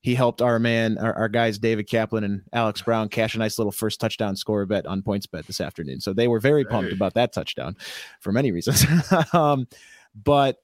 he 0.00 0.14
helped 0.14 0.42
our 0.42 0.58
man, 0.58 0.98
our, 0.98 1.14
our, 1.14 1.28
guys, 1.30 1.58
David 1.58 1.88
Kaplan 1.88 2.24
and 2.24 2.42
Alex 2.52 2.82
Brown, 2.82 3.08
cash 3.08 3.34
a 3.34 3.38
nice 3.38 3.56
little 3.56 3.72
first 3.72 4.02
touchdown 4.02 4.36
score 4.36 4.66
bet 4.66 4.84
on 4.84 5.00
PointsBet 5.00 5.46
this 5.46 5.62
afternoon. 5.62 5.98
So 6.02 6.12
they 6.12 6.28
were 6.28 6.40
very 6.40 6.62
pumped 6.62 6.92
about 6.92 7.14
that 7.14 7.32
touchdown 7.32 7.74
for 8.20 8.30
many 8.30 8.52
reasons. 8.52 8.84
um, 9.32 9.66
but 10.14 10.58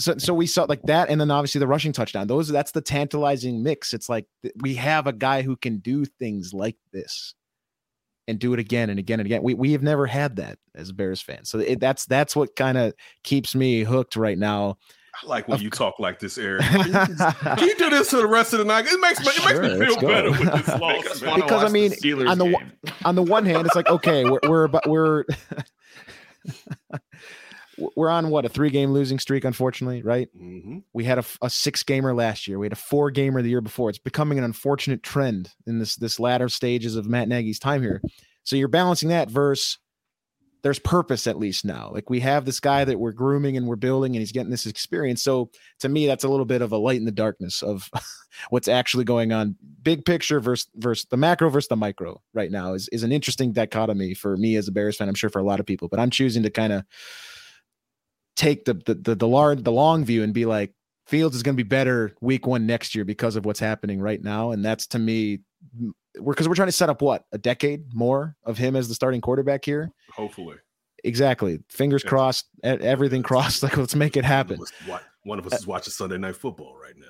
so, 0.00 0.18
so 0.18 0.34
we 0.34 0.48
saw 0.48 0.64
like 0.64 0.82
that, 0.82 1.08
and 1.08 1.20
then 1.20 1.30
obviously 1.30 1.60
the 1.60 1.68
rushing 1.68 1.92
touchdown. 1.92 2.26
Those 2.26 2.48
that's 2.48 2.72
the 2.72 2.80
tantalizing 2.80 3.62
mix. 3.62 3.94
It's 3.94 4.08
like 4.08 4.26
we 4.56 4.74
have 4.74 5.06
a 5.06 5.12
guy 5.12 5.42
who 5.42 5.56
can 5.56 5.78
do 5.78 6.04
things 6.04 6.52
like 6.52 6.76
this 6.92 7.34
and 8.28 8.38
do 8.38 8.52
it 8.52 8.60
again 8.60 8.90
and 8.90 8.98
again 8.98 9.18
and 9.18 9.26
again. 9.26 9.42
We 9.42 9.54
we 9.54 9.72
have 9.72 9.82
never 9.82 10.06
had 10.06 10.36
that 10.36 10.58
as 10.74 10.92
Bears 10.92 11.20
fans. 11.20 11.48
So 11.48 11.58
it, 11.58 11.80
that's 11.80 12.06
that's 12.06 12.36
what 12.36 12.54
kind 12.54 12.78
of 12.78 12.94
keeps 13.24 13.54
me 13.54 13.82
hooked 13.82 14.14
right 14.14 14.38
now 14.38 14.76
I 15.22 15.26
like 15.26 15.48
when 15.48 15.56
of 15.56 15.62
you 15.62 15.70
talk 15.70 15.98
like 15.98 16.20
this, 16.20 16.38
Eric. 16.38 16.62
Can 16.62 17.58
you, 17.60 17.76
do 17.76 17.90
this 17.90 18.10
for 18.10 18.18
the 18.18 18.26
rest 18.26 18.52
of 18.52 18.60
the 18.60 18.64
night? 18.64 18.86
It 18.86 19.00
makes 19.00 19.20
me, 19.20 19.26
it 19.34 19.44
makes 19.44 19.60
me 19.60 19.86
feel 19.86 20.00
better 20.00 20.30
with 20.30 20.64
this 20.64 20.68
loss. 20.80 21.20
because 21.20 21.64
I 21.64 21.68
mean, 21.68 21.92
the 22.00 22.26
on 22.28 22.38
the 22.38 22.44
game. 22.44 22.72
on 23.04 23.14
the 23.14 23.22
one 23.22 23.44
hand, 23.44 23.66
it's 23.66 23.74
like 23.74 23.88
okay, 23.88 24.24
we're 24.24 24.40
we're 24.44 24.64
about, 24.64 24.86
we're 24.88 25.24
we're 27.96 28.08
on 28.08 28.30
what 28.30 28.44
a 28.44 28.48
three 28.48 28.70
game 28.70 28.92
losing 28.92 29.18
streak, 29.18 29.44
unfortunately, 29.44 30.02
right? 30.02 30.28
Mm-hmm. 30.36 30.78
We 30.92 31.04
had 31.04 31.18
a, 31.18 31.24
a 31.42 31.50
six 31.50 31.82
gamer 31.82 32.14
last 32.14 32.46
year. 32.48 32.58
We 32.58 32.66
had 32.66 32.72
a 32.72 32.76
four 32.76 33.10
gamer 33.10 33.42
the 33.42 33.50
year 33.50 33.60
before. 33.60 33.90
It's 33.90 33.98
becoming 33.98 34.38
an 34.38 34.44
unfortunate 34.44 35.02
trend 35.02 35.50
in 35.66 35.78
this 35.78 35.96
this 35.96 36.20
latter 36.20 36.48
stages 36.48 36.96
of 36.96 37.06
Matt 37.06 37.28
Nagy's 37.28 37.58
time 37.58 37.82
here. 37.82 38.02
So 38.44 38.56
you're 38.56 38.68
balancing 38.68 39.10
that 39.10 39.30
versus 39.30 39.78
there's 40.62 40.78
purpose 40.78 41.26
at 41.26 41.38
least 41.38 41.64
now. 41.64 41.90
Like 41.92 42.10
we 42.10 42.20
have 42.20 42.44
this 42.44 42.60
guy 42.60 42.84
that 42.84 42.98
we're 42.98 43.12
grooming 43.12 43.56
and 43.56 43.66
we're 43.66 43.76
building 43.76 44.14
and 44.14 44.20
he's 44.20 44.32
getting 44.32 44.50
this 44.50 44.66
experience. 44.66 45.22
So 45.22 45.50
to 45.80 45.88
me, 45.88 46.06
that's 46.06 46.24
a 46.24 46.28
little 46.28 46.44
bit 46.44 46.62
of 46.62 46.72
a 46.72 46.76
light 46.76 46.96
in 46.96 47.04
the 47.04 47.12
darkness 47.12 47.62
of 47.62 47.88
what's 48.50 48.68
actually 48.68 49.04
going 49.04 49.32
on. 49.32 49.56
Big 49.82 50.04
picture 50.04 50.40
versus 50.40 50.68
versus 50.74 51.06
the 51.10 51.16
macro 51.16 51.48
versus 51.48 51.68
the 51.68 51.76
micro 51.76 52.20
right 52.34 52.50
now 52.50 52.74
is, 52.74 52.88
is 52.88 53.02
an 53.02 53.12
interesting 53.12 53.52
dichotomy 53.52 54.14
for 54.14 54.36
me 54.36 54.56
as 54.56 54.66
a 54.66 54.72
Bears 54.72 54.96
fan. 54.96 55.08
I'm 55.08 55.14
sure 55.14 55.30
for 55.30 55.38
a 55.38 55.44
lot 55.44 55.60
of 55.60 55.66
people, 55.66 55.88
but 55.88 56.00
I'm 56.00 56.10
choosing 56.10 56.42
to 56.42 56.50
kind 56.50 56.72
of 56.72 56.84
take 58.38 58.64
the 58.64 58.74
the 58.74 58.94
the, 58.94 59.14
the 59.14 59.28
large 59.28 59.62
the 59.62 59.72
long 59.72 60.04
view 60.04 60.22
and 60.22 60.32
be 60.32 60.46
like, 60.46 60.72
Fields 61.06 61.36
is 61.36 61.42
going 61.42 61.56
to 61.56 61.62
be 61.62 61.68
better 61.68 62.14
week 62.20 62.46
one 62.46 62.66
next 62.66 62.94
year 62.94 63.04
because 63.04 63.36
of 63.36 63.44
what's 63.44 63.60
happening 63.60 64.00
right 64.00 64.22
now. 64.22 64.52
And 64.52 64.64
that's 64.64 64.86
to 64.88 64.98
me 64.98 65.40
we're 66.18 66.32
because 66.32 66.48
we're 66.48 66.54
trying 66.54 66.68
to 66.68 66.72
set 66.72 66.88
up 66.88 67.02
what 67.02 67.24
a 67.32 67.38
decade 67.38 67.94
more 67.94 68.36
of 68.44 68.56
him 68.56 68.76
as 68.76 68.88
the 68.88 68.94
starting 68.94 69.20
quarterback 69.20 69.64
here. 69.64 69.90
Hopefully, 70.12 70.56
exactly. 71.04 71.60
Fingers 71.68 72.02
yeah. 72.04 72.10
crossed, 72.10 72.46
everything 72.62 73.22
crossed. 73.24 73.62
Like 73.62 73.76
let's 73.76 73.94
make 73.94 74.16
it 74.16 74.24
happen. 74.24 74.58
One 74.58 74.66
of 74.66 74.90
us, 74.90 75.02
one 75.24 75.38
of 75.38 75.46
us 75.46 75.60
is 75.60 75.66
watching 75.66 75.92
Sunday 75.92 76.18
Night 76.18 76.36
Football 76.36 76.76
right 76.80 76.96
now. 76.96 77.06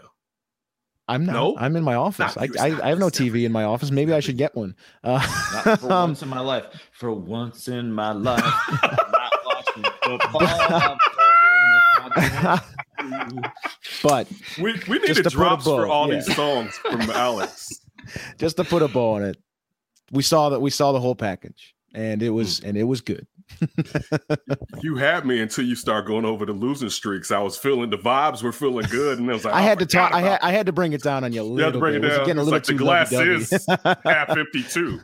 I'm 1.08 1.24
not. 1.24 1.32
No? 1.32 1.56
I'm 1.58 1.74
in 1.74 1.82
my 1.82 1.94
office. 1.94 2.36
I, 2.36 2.48
I, 2.60 2.80
I, 2.82 2.88
have 2.90 2.98
no 2.98 3.08
TV 3.08 3.44
in 3.46 3.52
my 3.52 3.64
office. 3.64 3.90
Maybe 3.90 4.12
I 4.12 4.20
should 4.20 4.36
get 4.36 4.54
one. 4.54 4.76
Uh, 5.02 5.26
not 5.64 5.80
for 5.80 5.92
um, 5.92 6.10
once 6.10 6.22
in 6.22 6.28
my 6.28 6.40
life. 6.40 6.66
For 6.92 7.10
once 7.10 7.66
in 7.66 7.90
my 7.90 8.12
life, 8.12 8.44
not 8.82 9.32
watching 9.46 9.84
football. 10.02 10.98
but 14.02 14.28
we, 14.60 14.80
we 14.88 14.98
need 14.98 15.16
drops 15.24 15.64
for 15.64 15.86
all 15.86 16.08
yeah. 16.08 16.16
these 16.16 16.34
songs 16.34 16.76
from 16.78 17.00
Alex 17.10 17.68
just 18.38 18.56
to 18.56 18.64
put 18.64 18.82
a 18.82 18.88
bow 18.88 19.14
on 19.14 19.24
it. 19.24 19.36
We 20.10 20.22
saw 20.22 20.48
that 20.50 20.60
we 20.60 20.70
saw 20.70 20.92
the 20.92 21.00
whole 21.00 21.14
package 21.14 21.74
and 21.94 22.22
it 22.22 22.30
was 22.30 22.58
hmm. 22.60 22.68
and 22.68 22.78
it 22.78 22.84
was 22.84 23.00
good. 23.00 23.26
you 24.82 24.96
had 24.96 25.24
me 25.24 25.40
until 25.40 25.64
you 25.64 25.74
start 25.74 26.06
going 26.06 26.26
over 26.26 26.44
the 26.44 26.52
losing 26.52 26.90
streaks. 26.90 27.30
I 27.30 27.38
was 27.38 27.56
feeling 27.56 27.88
the 27.88 27.96
vibes 27.96 28.42
were 28.42 28.52
feeling 28.52 28.86
good, 28.90 29.18
and 29.18 29.28
it 29.28 29.32
was 29.32 29.44
like, 29.44 29.54
I 29.54 29.60
oh, 29.60 29.62
had 29.62 29.78
to 29.78 29.86
talk. 29.86 30.12
I 30.12 30.20
had 30.20 30.38
I 30.42 30.52
had 30.52 30.66
to 30.66 30.72
bring 30.72 30.92
it 30.92 31.02
down 31.02 31.24
on 31.24 31.32
you 31.32 31.40
a 31.40 31.42
little. 31.42 31.58
You 31.58 31.64
had 31.64 31.72
to 31.72 31.78
bring 31.78 31.94
bit. 31.94 32.04
it 32.04 32.08
down. 32.08 32.20
It 32.20 32.26
getting 32.26 32.40
a 32.40 32.42
little 32.42 32.56
like 32.56 32.64
too 32.64 32.74
the 32.74 32.78
glass 32.78 33.12
is 33.12 33.66
half 34.04 34.36
empty 34.36 34.62
too. 34.64 35.00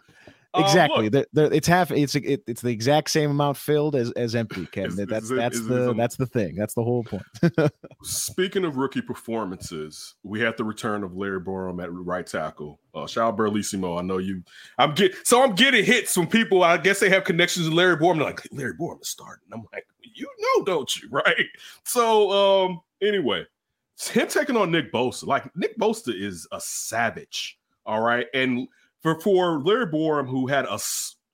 Uh, 0.54 0.60
exactly. 0.60 1.10
It's 1.12 1.66
half. 1.66 1.90
It's 1.90 2.14
it, 2.14 2.42
it's 2.46 2.62
the 2.62 2.70
exact 2.70 3.10
same 3.10 3.30
amount 3.30 3.56
filled 3.56 3.96
as 3.96 4.12
as 4.12 4.34
empty. 4.36 4.66
Ken. 4.72 4.86
Is, 4.86 4.96
that's 4.96 5.24
is 5.24 5.30
that's 5.30 5.60
the 5.60 5.92
that's 5.94 6.16
the 6.16 6.26
thing. 6.26 6.54
That's 6.54 6.74
the 6.74 6.82
whole 6.84 7.02
point. 7.02 7.24
Speaking 8.02 8.64
of 8.64 8.76
rookie 8.76 9.02
performances, 9.02 10.14
we 10.22 10.40
had 10.40 10.56
the 10.56 10.64
return 10.64 11.02
of 11.02 11.16
Larry 11.16 11.40
Borom 11.40 11.82
at 11.82 11.92
right 11.92 12.26
tackle. 12.26 12.78
Uh, 12.94 13.06
Shao 13.06 13.32
Barlissimo. 13.32 13.98
I 13.98 14.02
know 14.02 14.18
you. 14.18 14.44
I'm 14.78 14.94
get 14.94 15.14
so 15.26 15.42
I'm 15.42 15.56
getting 15.56 15.84
hits 15.84 16.14
from 16.14 16.28
people. 16.28 16.62
I 16.62 16.76
guess 16.76 17.00
they 17.00 17.10
have 17.10 17.24
connections 17.24 17.68
to 17.68 17.74
Larry 17.74 17.96
Borom. 17.96 18.16
They're 18.16 18.26
like 18.26 18.46
Larry 18.52 18.74
Borom 18.74 19.02
is 19.02 19.08
starting. 19.08 19.48
I'm 19.52 19.64
like, 19.72 19.86
you 20.14 20.28
know, 20.38 20.64
don't 20.64 20.96
you? 20.96 21.08
Right. 21.10 21.46
So 21.84 22.30
um. 22.30 22.80
Anyway, 23.02 23.44
him 24.12 24.28
taking 24.28 24.56
on 24.56 24.70
Nick 24.70 24.92
Bosa. 24.92 25.26
Like 25.26 25.54
Nick 25.56 25.76
Bosa 25.78 26.14
is 26.14 26.46
a 26.52 26.60
savage. 26.60 27.58
All 27.86 28.00
right, 28.00 28.26
and 28.32 28.68
for 29.04 29.20
for 29.20 29.60
Larry 29.60 29.86
Borom, 29.86 30.26
who 30.26 30.48
had 30.48 30.64
a 30.64 30.80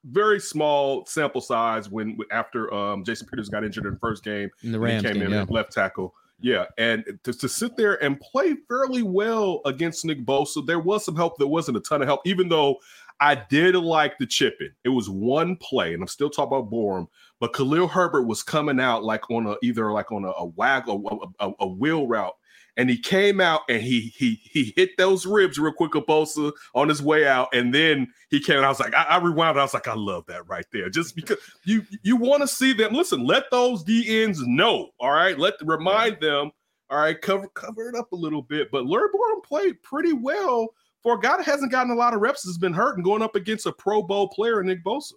very 0.05 0.41
small 0.41 1.07
sample 1.07 1.41
size 1.41 1.89
when 1.89 2.19
after 2.31 2.73
um, 2.75 3.05
Jason 3.05 3.29
Peters 3.29 3.49
got 3.49 3.65
injured 3.65 3.87
in 3.87 3.95
the 3.95 4.01
first 4.01 4.25
game, 4.25 4.51
in 4.63 4.73
the 4.73 4.81
Rams 4.81 5.05
came 5.05 5.15
game, 5.15 5.23
in 5.23 5.31
yeah. 5.31 5.47
left 5.49 5.73
tackle. 5.73 6.13
Yeah, 6.41 6.65
and 6.79 7.05
to, 7.23 7.33
to 7.33 7.49
sit 7.49 7.77
there 7.77 8.03
and 8.03 8.19
play 8.21 8.57
fairly 8.67 9.03
well 9.03 9.61
against 9.67 10.05
Nick 10.05 10.25
Bosa, 10.25 10.67
there 10.67 10.81
was 10.81 11.05
some 11.05 11.15
help. 11.15 11.39
There 11.39 11.47
wasn't 11.47 11.77
a 11.77 11.81
ton 11.81 12.03
of 12.03 12.09
help, 12.09 12.23
even 12.27 12.49
though 12.49 12.79
I 13.21 13.35
did 13.35 13.77
like 13.77 14.19
the 14.19 14.27
chipping. 14.27 14.71
It 14.85 14.89
was 14.89 15.09
one 15.09 15.57
play, 15.57 15.93
and 15.95 16.03
I'm 16.03 16.09
still 16.09 16.31
talking 16.31 16.57
about 16.57 16.73
Borom, 16.73 17.07
but 17.39 17.53
Khalil 17.53 17.87
Herbert 17.87 18.23
was 18.23 18.43
coming 18.43 18.81
out 18.81 19.05
like 19.05 19.31
on 19.31 19.47
a 19.47 19.57
either 19.63 19.93
like 19.93 20.11
on 20.11 20.25
a, 20.25 20.31
a 20.31 20.47
wag 20.47 20.89
a, 20.89 20.99
a, 21.39 21.53
a 21.61 21.67
wheel 21.69 22.09
route 22.09 22.35
and 22.77 22.89
he 22.89 22.99
came 22.99 23.41
out 23.41 23.63
and 23.69 23.83
he 23.83 24.13
he 24.17 24.41
he 24.45 24.73
hit 24.77 24.97
those 24.97 25.27
ribs 25.27 25.59
real 25.59 25.73
quick, 25.73 25.93
Bosa, 25.93 26.53
on 26.75 26.89
his 26.89 27.03
way 27.03 27.27
out, 27.27 27.49
and 27.53 27.75
then 27.75 28.09
he 28.31 28.41
came. 28.41 28.57
and 28.57 28.67
I 28.67 28.69
was 28.69 28.81
like, 28.81 28.95
I, 28.95 29.03
I 29.05 29.17
rewound. 29.19 29.59
I 29.59 29.63
was 29.63 29.75
like, 29.75 29.89
I 29.89 29.95
love 29.95 30.25
that 30.27 30.49
right 30.49 30.67
there, 30.73 30.89
just 30.89 31.15
because 31.15 31.39
you 31.65 31.85
you 32.03 32.17
want 32.17 32.43
to 32.43 32.49
see 32.49 32.73
them. 32.73 32.95
Listen, 32.95 33.25
let 33.25 33.51
those 33.51 33.85
DNs 33.85 34.39
know. 34.47 34.91
All 34.99 35.13
right, 35.13 35.39
let 35.39 35.55
remind 35.63 36.21
them. 36.21 36.51
All 36.91 36.99
right, 36.99 37.21
cover 37.21 37.49
cover 37.49 37.89
it 37.89 37.95
up 37.95 38.13
a 38.13 38.17
little 38.17 38.43
bit. 38.43 38.71
But 38.71 38.87
Larry 38.87 39.09
Borom 39.09 39.45
played 39.45 39.83
pretty 39.83 40.13
well 40.13 40.69
for 41.03 41.15
a 41.15 41.21
guy 41.21 41.37
that 41.37 41.47
hasn't 41.47 41.73
gotten 41.73 41.93
a 41.93 41.97
lot 41.97 42.15
of 42.15 42.21
reps. 42.21 42.45
Has 42.45 42.59
been 42.59 42.73
hurt 42.73 42.97
and 42.97 43.05
going 43.05 43.23
up 43.23 43.37
against 43.37 43.67
a 43.67 43.73
Pro 43.73 44.03
Bowl 44.03 44.29
player, 44.29 44.63
Nick 44.63 44.85
Bosa. 44.85 45.13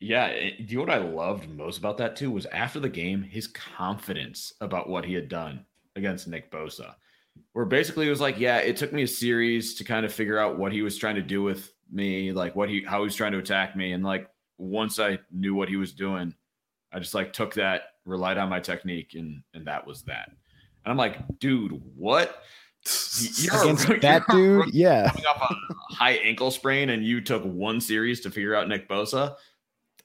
Yeah, 0.00 0.26
eh, 0.26 0.50
do 0.58 0.64
you 0.72 0.78
know 0.78 0.84
what 0.84 0.92
I 0.92 0.98
loved 0.98 1.48
most 1.48 1.78
about 1.78 1.98
that 1.98 2.16
too 2.16 2.30
was 2.30 2.46
after 2.46 2.78
the 2.78 2.88
game, 2.88 3.22
his 3.22 3.46
confidence 3.48 4.52
about 4.60 4.88
what 4.88 5.04
he 5.04 5.14
had 5.14 5.28
done 5.28 5.64
against 5.96 6.28
Nick 6.28 6.50
Bosa. 6.50 6.94
Where 7.52 7.64
basically 7.64 8.06
it 8.06 8.10
was 8.10 8.20
like, 8.20 8.38
yeah, 8.38 8.58
it 8.58 8.76
took 8.76 8.92
me 8.92 9.02
a 9.02 9.08
series 9.08 9.74
to 9.76 9.84
kind 9.84 10.04
of 10.04 10.12
figure 10.12 10.38
out 10.38 10.58
what 10.58 10.72
he 10.72 10.82
was 10.82 10.96
trying 10.96 11.16
to 11.16 11.22
do 11.22 11.42
with 11.42 11.72
me, 11.90 12.32
like 12.32 12.56
what 12.56 12.68
he 12.68 12.82
how 12.84 12.98
he 12.98 13.04
was 13.04 13.14
trying 13.14 13.32
to 13.32 13.38
attack 13.38 13.76
me. 13.76 13.92
And 13.92 14.04
like 14.04 14.28
once 14.58 14.98
I 14.98 15.18
knew 15.32 15.54
what 15.54 15.68
he 15.68 15.76
was 15.76 15.92
doing, 15.92 16.34
I 16.92 16.98
just 16.98 17.14
like 17.14 17.32
took 17.32 17.54
that, 17.54 17.82
relied 18.04 18.38
on 18.38 18.48
my 18.48 18.60
technique, 18.60 19.14
and 19.14 19.42
and 19.54 19.66
that 19.66 19.86
was 19.86 20.02
that. 20.02 20.30
And 20.84 20.90
I'm 20.90 20.96
like, 20.96 21.38
dude, 21.38 21.80
what? 21.96 22.42
You're 23.38 23.60
against 23.62 23.88
that 24.00 24.24
dude, 24.30 24.72
yeah. 24.72 25.12
Up 25.28 25.50
a 25.50 25.94
high 25.94 26.12
ankle 26.12 26.50
sprain, 26.50 26.90
and 26.90 27.04
you 27.04 27.20
took 27.20 27.42
one 27.44 27.80
series 27.80 28.20
to 28.22 28.30
figure 28.30 28.54
out 28.54 28.68
Nick 28.68 28.88
Bosa 28.88 29.36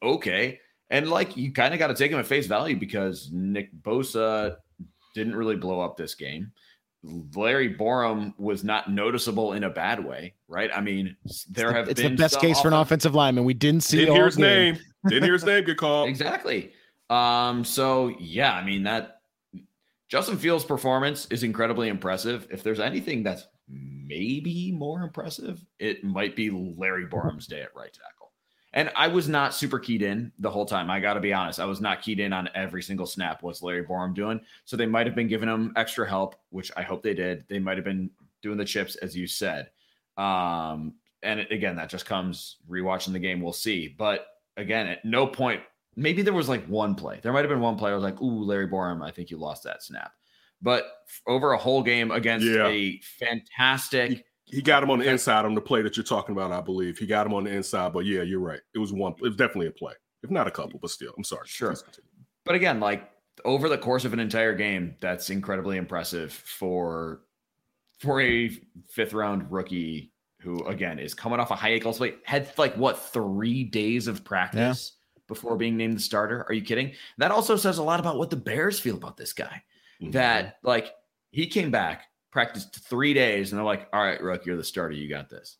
okay. 0.03 0.59
And 0.89 1.09
like 1.09 1.35
you 1.37 1.51
kind 1.51 1.73
of 1.73 1.79
got 1.79 1.87
to 1.87 1.95
take 1.95 2.11
him 2.11 2.19
at 2.19 2.27
face 2.27 2.45
value 2.45 2.75
because 2.75 3.29
Nick 3.31 3.73
Bosa 3.81 4.57
didn't 5.15 5.35
really 5.35 5.55
blow 5.55 5.81
up 5.81 5.97
this 5.97 6.15
game. 6.15 6.51
Larry 7.35 7.73
Borom 7.73 8.33
was 8.37 8.63
not 8.63 8.89
noticeable 8.89 9.53
in 9.53 9.65
a 9.65 9.69
bad 9.69 10.03
way, 10.03 10.35
right? 10.47 10.69
I 10.73 10.79
mean, 10.79 11.17
there 11.49 11.69
it's 11.69 11.75
have 11.75 11.85
the, 11.85 11.91
it's 11.91 12.01
been 12.01 12.15
the 12.15 12.23
best 12.23 12.39
case 12.39 12.61
for 12.61 12.69
an 12.69 12.73
offensive 12.73 13.13
lineman. 13.13 13.43
We 13.43 13.53
didn't 13.53 13.81
see 13.81 13.97
Didn't 13.97 14.15
hear 14.15 14.25
his 14.25 14.37
game. 14.37 14.75
name. 14.75 14.79
Didn't 15.07 15.23
hear 15.23 15.33
his 15.33 15.43
name 15.43 15.65
get 15.65 15.77
called. 15.77 16.07
exactly. 16.09 16.71
Um, 17.09 17.65
so 17.65 18.15
yeah, 18.19 18.53
I 18.53 18.63
mean 18.63 18.83
that 18.83 19.21
Justin 20.07 20.37
Fields' 20.37 20.63
performance 20.63 21.27
is 21.29 21.43
incredibly 21.43 21.89
impressive. 21.89 22.47
If 22.51 22.63
there's 22.63 22.79
anything 22.79 23.23
that's 23.23 23.47
maybe 23.67 24.71
more 24.71 25.01
impressive, 25.01 25.65
it 25.79 26.03
might 26.03 26.35
be 26.35 26.49
Larry 26.51 27.05
Borom's 27.05 27.47
day 27.47 27.61
at 27.61 27.75
right 27.75 27.91
tackle. 27.91 28.22
And 28.75 28.91
I 28.95 29.07
was 29.07 29.29
not 29.29 29.53
super 29.53 29.77
keyed 29.77 30.01
in 30.01 30.31
the 30.39 30.49
whole 30.49 30.65
time. 30.65 30.89
I 30.89 30.99
got 30.99 31.13
to 31.13 31.19
be 31.19 31.31
honest. 31.31 31.59
I 31.59 31.65
was 31.65 31.79
not 31.79 32.01
keyed 32.01 32.19
in 32.19 32.33
on 32.33 32.49
every 32.55 32.81
single 32.81 33.05
snap. 33.05 33.43
What's 33.43 33.61
Larry 33.61 33.83
Borom 33.85 34.15
doing? 34.15 34.41
So 34.65 34.75
they 34.75 34.87
might 34.87 35.05
have 35.05 35.15
been 35.15 35.27
giving 35.27 35.47
him 35.47 35.73
extra 35.75 36.09
help, 36.09 36.35
which 36.49 36.71
I 36.75 36.81
hope 36.81 37.03
they 37.03 37.13
did. 37.13 37.45
They 37.49 37.59
might 37.59 37.77
have 37.77 37.85
been 37.85 38.09
doing 38.41 38.57
the 38.57 38.65
chips, 38.65 38.95
as 38.95 39.15
you 39.15 39.27
said. 39.27 39.69
Um, 40.17 40.95
and 41.21 41.41
again, 41.51 41.75
that 41.75 41.89
just 41.89 42.05
comes 42.07 42.57
rewatching 42.69 43.13
the 43.13 43.19
game. 43.19 43.41
We'll 43.41 43.53
see. 43.53 43.87
But 43.95 44.25
again, 44.57 44.87
at 44.87 45.05
no 45.05 45.27
point, 45.27 45.61
maybe 45.95 46.23
there 46.23 46.33
was 46.33 46.49
like 46.49 46.65
one 46.65 46.95
play. 46.95 47.19
There 47.21 47.31
might 47.31 47.41
have 47.45 47.49
been 47.49 47.61
one 47.61 47.77
play. 47.77 47.91
I 47.91 47.95
was 47.95 48.03
like, 48.03 48.21
"Ooh, 48.21 48.43
Larry 48.43 48.67
Borom, 48.67 49.03
I 49.05 49.11
think 49.11 49.29
you 49.29 49.37
lost 49.37 49.63
that 49.63 49.83
snap." 49.83 50.11
But 50.61 50.85
over 51.27 51.51
a 51.53 51.57
whole 51.57 51.83
game 51.83 52.09
against 52.11 52.45
Yeah. 52.47 52.67
a 52.67 52.99
fantastic 53.19 54.25
He 54.53 54.61
got 54.61 54.83
him 54.83 54.91
on 54.91 54.99
the 54.99 55.09
inside 55.09 55.45
on 55.45 55.55
the 55.55 55.61
play 55.61 55.81
that 55.81 55.97
you're 55.97 56.03
talking 56.03 56.33
about, 56.33 56.51
I 56.51 56.61
believe. 56.61 56.97
He 56.97 57.07
got 57.07 57.25
him 57.25 57.33
on 57.33 57.45
the 57.45 57.51
inside, 57.51 57.91
but 57.91 58.05
yeah, 58.05 58.21
you're 58.21 58.39
right. 58.39 58.59
It 58.75 58.79
was 58.79 58.93
one. 58.93 59.13
It 59.13 59.21
was 59.21 59.35
definitely 59.35 59.67
a 59.67 59.71
play, 59.71 59.93
if 60.21 60.29
not 60.29 60.47
a 60.47 60.51
couple, 60.51 60.79
but 60.79 60.91
still. 60.91 61.11
I'm 61.17 61.23
sorry. 61.23 61.47
Sure. 61.47 61.75
But 62.45 62.55
again, 62.55 62.79
like 62.79 63.09
over 63.45 63.67
the 63.67 63.77
course 63.77 64.05
of 64.05 64.13
an 64.13 64.19
entire 64.19 64.53
game, 64.53 64.95
that's 65.01 65.29
incredibly 65.29 65.77
impressive 65.77 66.31
for 66.31 67.21
for 67.99 68.21
a 68.21 68.49
fifth 68.89 69.13
round 69.13 69.51
rookie 69.51 70.11
who 70.41 70.63
again 70.65 70.99
is 70.99 71.13
coming 71.13 71.39
off 71.39 71.51
a 71.51 71.55
high 71.55 71.71
ankle 71.71 71.93
sprain, 71.93 72.13
had 72.23 72.51
like 72.57 72.75
what 72.75 72.99
three 72.99 73.63
days 73.63 74.07
of 74.07 74.23
practice 74.23 74.97
before 75.27 75.55
being 75.55 75.77
named 75.77 75.95
the 75.95 76.01
starter. 76.01 76.45
Are 76.47 76.53
you 76.53 76.61
kidding? 76.61 76.93
That 77.17 77.31
also 77.31 77.55
says 77.55 77.77
a 77.77 77.83
lot 77.83 77.99
about 77.99 78.17
what 78.17 78.29
the 78.29 78.35
Bears 78.35 78.79
feel 78.79 78.97
about 78.97 79.17
this 79.17 79.33
guy. 79.33 79.63
Mhm. 80.01 80.11
That 80.11 80.57
like 80.63 80.91
he 81.31 81.47
came 81.47 81.71
back, 81.71 82.03
practiced 82.33 82.75
three 82.89 83.13
days, 83.13 83.51
and 83.51 83.59
they're 83.59 83.65
like, 83.65 83.87
"All 83.93 84.01
right, 84.01 84.21
Rook, 84.21 84.45
you're 84.45 84.57
the 84.57 84.63
starter. 84.63 84.95
You 84.95 85.07
got 85.07 85.29
this." 85.29 85.57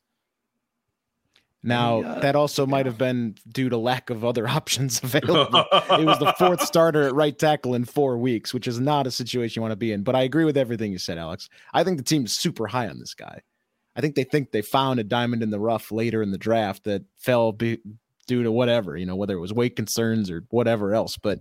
Now 1.65 1.95
oh, 1.95 2.01
Yeah. 2.01 2.19
that 2.19 2.35
also 2.35 2.65
might 2.65 2.85
have 2.85 2.97
been 2.97 3.35
due 3.47 3.69
to 3.69 3.77
lack 3.77 4.09
of 4.09 4.25
other 4.25 4.47
options 4.59 5.01
available. 5.01 5.65
it 5.71 6.05
was 6.05 6.19
the 6.19 6.33
fourth 6.37 6.61
starter 6.65 7.03
at 7.03 7.15
right 7.15 7.37
tackle 7.37 7.75
in 7.75 7.85
four 7.85 8.17
weeks, 8.17 8.53
which 8.53 8.67
is 8.67 8.79
not 8.79 9.07
a 9.07 9.11
situation 9.11 9.59
you 9.59 9.61
want 9.61 9.71
to 9.71 9.77
be 9.77 9.93
in. 9.93 10.03
But 10.03 10.15
I 10.15 10.23
agree 10.23 10.43
with 10.43 10.57
everything 10.57 10.91
you 10.91 10.97
said, 10.97 11.17
Alex. 11.17 11.47
I 11.73 11.85
think 11.85 11.97
the 11.97 12.03
team's 12.03 12.33
super 12.33 12.67
high 12.67 12.89
on 12.89 12.99
this 12.99 13.13
guy. 13.13 13.39
I 13.95 14.01
think 14.01 14.15
they 14.15 14.23
think 14.25 14.51
they 14.51 14.63
found 14.63 14.99
a 14.99 15.03
diamond 15.03 15.43
in 15.43 15.51
the 15.51 15.59
rough 15.59 15.91
later 15.91 16.21
in 16.21 16.31
the 16.31 16.37
draft 16.37 16.83
that 16.83 17.03
fell 17.15 17.53
be, 17.53 17.77
due 18.27 18.43
to 18.43 18.51
whatever, 18.51 18.97
you 18.97 19.05
know, 19.05 19.15
whether 19.15 19.35
it 19.35 19.39
was 19.39 19.53
weight 19.53 19.75
concerns 19.75 20.31
or 20.31 20.43
whatever 20.49 20.93
else. 20.93 21.17
But 21.17 21.39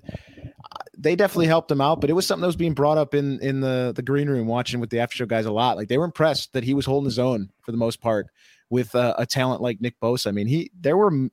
they 0.96 1.16
definitely 1.16 1.46
helped 1.46 1.70
him 1.70 1.80
out. 1.80 2.00
But 2.00 2.10
it 2.10 2.14
was 2.14 2.26
something 2.26 2.42
that 2.42 2.46
was 2.48 2.56
being 2.56 2.74
brought 2.74 2.98
up 2.98 3.14
in 3.14 3.40
in 3.40 3.60
the 3.60 3.92
the 3.94 4.02
green 4.02 4.28
room, 4.28 4.46
watching 4.46 4.80
with 4.80 4.90
the 4.90 5.00
after 5.00 5.16
show 5.16 5.26
guys 5.26 5.46
a 5.46 5.52
lot. 5.52 5.76
Like 5.76 5.88
they 5.88 5.98
were 5.98 6.04
impressed 6.04 6.52
that 6.52 6.64
he 6.64 6.74
was 6.74 6.86
holding 6.86 7.06
his 7.06 7.18
own 7.18 7.50
for 7.60 7.72
the 7.72 7.78
most 7.78 8.00
part 8.00 8.26
with 8.70 8.94
uh, 8.94 9.14
a 9.18 9.26
talent 9.26 9.60
like 9.60 9.80
Nick 9.80 9.98
Bosa. 10.00 10.28
I 10.28 10.32
mean, 10.32 10.46
he 10.46 10.70
there 10.78 10.96
were 10.96 11.28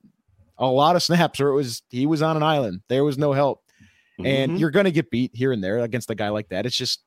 a 0.57 0.67
lot 0.67 0.95
of 0.95 1.03
snaps 1.03 1.39
where 1.39 1.49
it 1.49 1.55
was 1.55 1.81
he 1.89 2.05
was 2.05 2.21
on 2.21 2.35
an 2.37 2.43
island. 2.43 2.81
There 2.89 3.03
was 3.03 3.17
no 3.17 3.31
help, 3.33 3.63
and 4.23 4.51
Mhm. 4.53 4.59
you're 4.59 4.71
going 4.71 4.85
to 4.85 4.91
get 4.91 5.09
beat 5.11 5.31
here 5.33 5.51
and 5.51 5.63
there 5.63 5.79
against 5.79 6.09
a 6.11 6.15
guy 6.15 6.29
like 6.29 6.49
that. 6.49 6.65
It's 6.65 6.75
just 6.75 7.01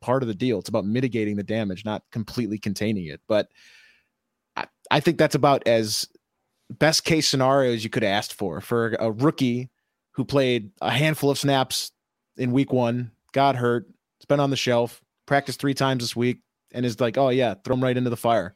part 0.00 0.22
of 0.22 0.28
the 0.28 0.34
deal. 0.34 0.58
It's 0.58 0.68
about 0.68 0.84
mitigating 0.84 1.36
the 1.36 1.42
damage, 1.42 1.84
not 1.84 2.02
completely 2.12 2.58
containing 2.58 3.06
it. 3.06 3.20
But 3.26 3.48
I, 4.56 4.66
I 4.90 5.00
think 5.00 5.18
that's 5.18 5.34
about 5.34 5.66
as 5.66 6.06
best 6.70 7.04
case 7.04 7.28
scenario 7.28 7.72
as 7.72 7.82
you 7.84 7.90
could 7.90 8.02
have 8.02 8.12
asked 8.12 8.34
for 8.34 8.60
for 8.60 8.96
a 9.00 9.10
rookie 9.10 9.68
who 10.12 10.24
played 10.24 10.70
a 10.80 10.90
handful 10.90 11.30
of 11.30 11.38
snaps 11.38 11.92
in 12.36 12.52
week 12.52 12.72
one, 12.72 13.10
got 13.32 13.56
hurt, 13.56 13.86
it's 14.18 14.26
been 14.26 14.40
on 14.40 14.50
the 14.50 14.56
shelf, 14.56 15.02
practiced 15.26 15.60
three 15.60 15.74
times 15.74 16.04
this 16.04 16.14
week, 16.14 16.38
and 16.72 16.86
is 16.86 17.00
like, 17.00 17.18
oh 17.18 17.30
yeah, 17.30 17.54
throw 17.64 17.74
him 17.74 17.82
right 17.82 17.96
into 17.96 18.10
the 18.10 18.16
fire. 18.16 18.54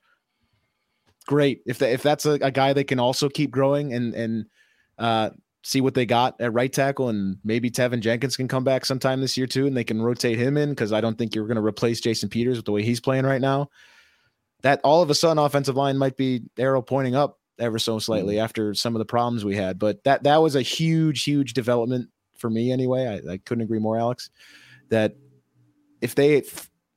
Great. 1.27 1.63
If 1.67 1.79
that 1.79 1.93
if 1.93 2.03
that's 2.03 2.25
a, 2.25 2.33
a 2.33 2.51
guy 2.51 2.73
they 2.73 2.85
can 2.85 3.01
also 3.01 3.29
keep 3.29 3.51
growing 3.51 3.93
and 3.93 4.15
and 4.15 4.47
uh 4.99 5.31
see 5.65 5.81
what 5.81 5.95
they 5.95 6.07
got 6.07 6.41
at 6.41 6.53
right 6.53 6.73
tackle 6.73 7.09
and 7.09 7.39
maybe 7.43 7.69
Teven 7.69 7.99
Jenkins 7.99 8.37
can 8.37 8.47
come 8.47 8.63
back 8.63 8.87
sometime 8.87 9.21
this 9.21 9.37
year 9.37 9.49
too 9.49 9.67
and 9.67 9.77
they 9.77 9.83
can 9.83 10.01
rotate 10.01 10.39
him 10.39 10.57
in 10.57 10.71
because 10.71 10.93
I 10.93 11.01
don't 11.01 11.19
think 11.19 11.35
you're 11.35 11.49
going 11.49 11.57
to 11.57 11.65
replace 11.65 12.01
Jason 12.01 12.29
Peters 12.29 12.57
with 12.57 12.67
the 12.67 12.71
way 12.71 12.85
he's 12.85 13.01
playing 13.01 13.27
right 13.27 13.41
now. 13.41 13.69
That 14.63 14.81
all 14.85 15.03
of 15.03 15.11
a 15.11 15.15
sudden 15.17 15.39
offensive 15.39 15.75
line 15.75 15.99
might 15.99 16.17
be 16.17 16.43
arrow 16.57 16.83
pointing 16.83 17.17
up 17.17 17.41
ever 17.59 17.79
so 17.79 17.99
slightly 17.99 18.39
after 18.39 18.75
some 18.75 18.95
of 18.95 18.99
the 18.99 19.05
problems 19.05 19.45
we 19.45 19.57
had. 19.57 19.79
But 19.79 20.03
that 20.05 20.25
that 20.25 20.43
was 20.43 20.57
a 20.57 20.63
huge, 20.63 21.25
huge 21.25 21.55
development 21.55 22.11
for 22.39 22.51
me 22.51 22.73
anyway. 22.73 23.07
I, 23.07 23.33
I 23.33 23.37
couldn't 23.39 23.65
agree 23.65 23.79
more, 23.79 23.99
Alex. 23.99 24.31
That 24.91 25.17
if 26.01 26.15
they 26.15 26.43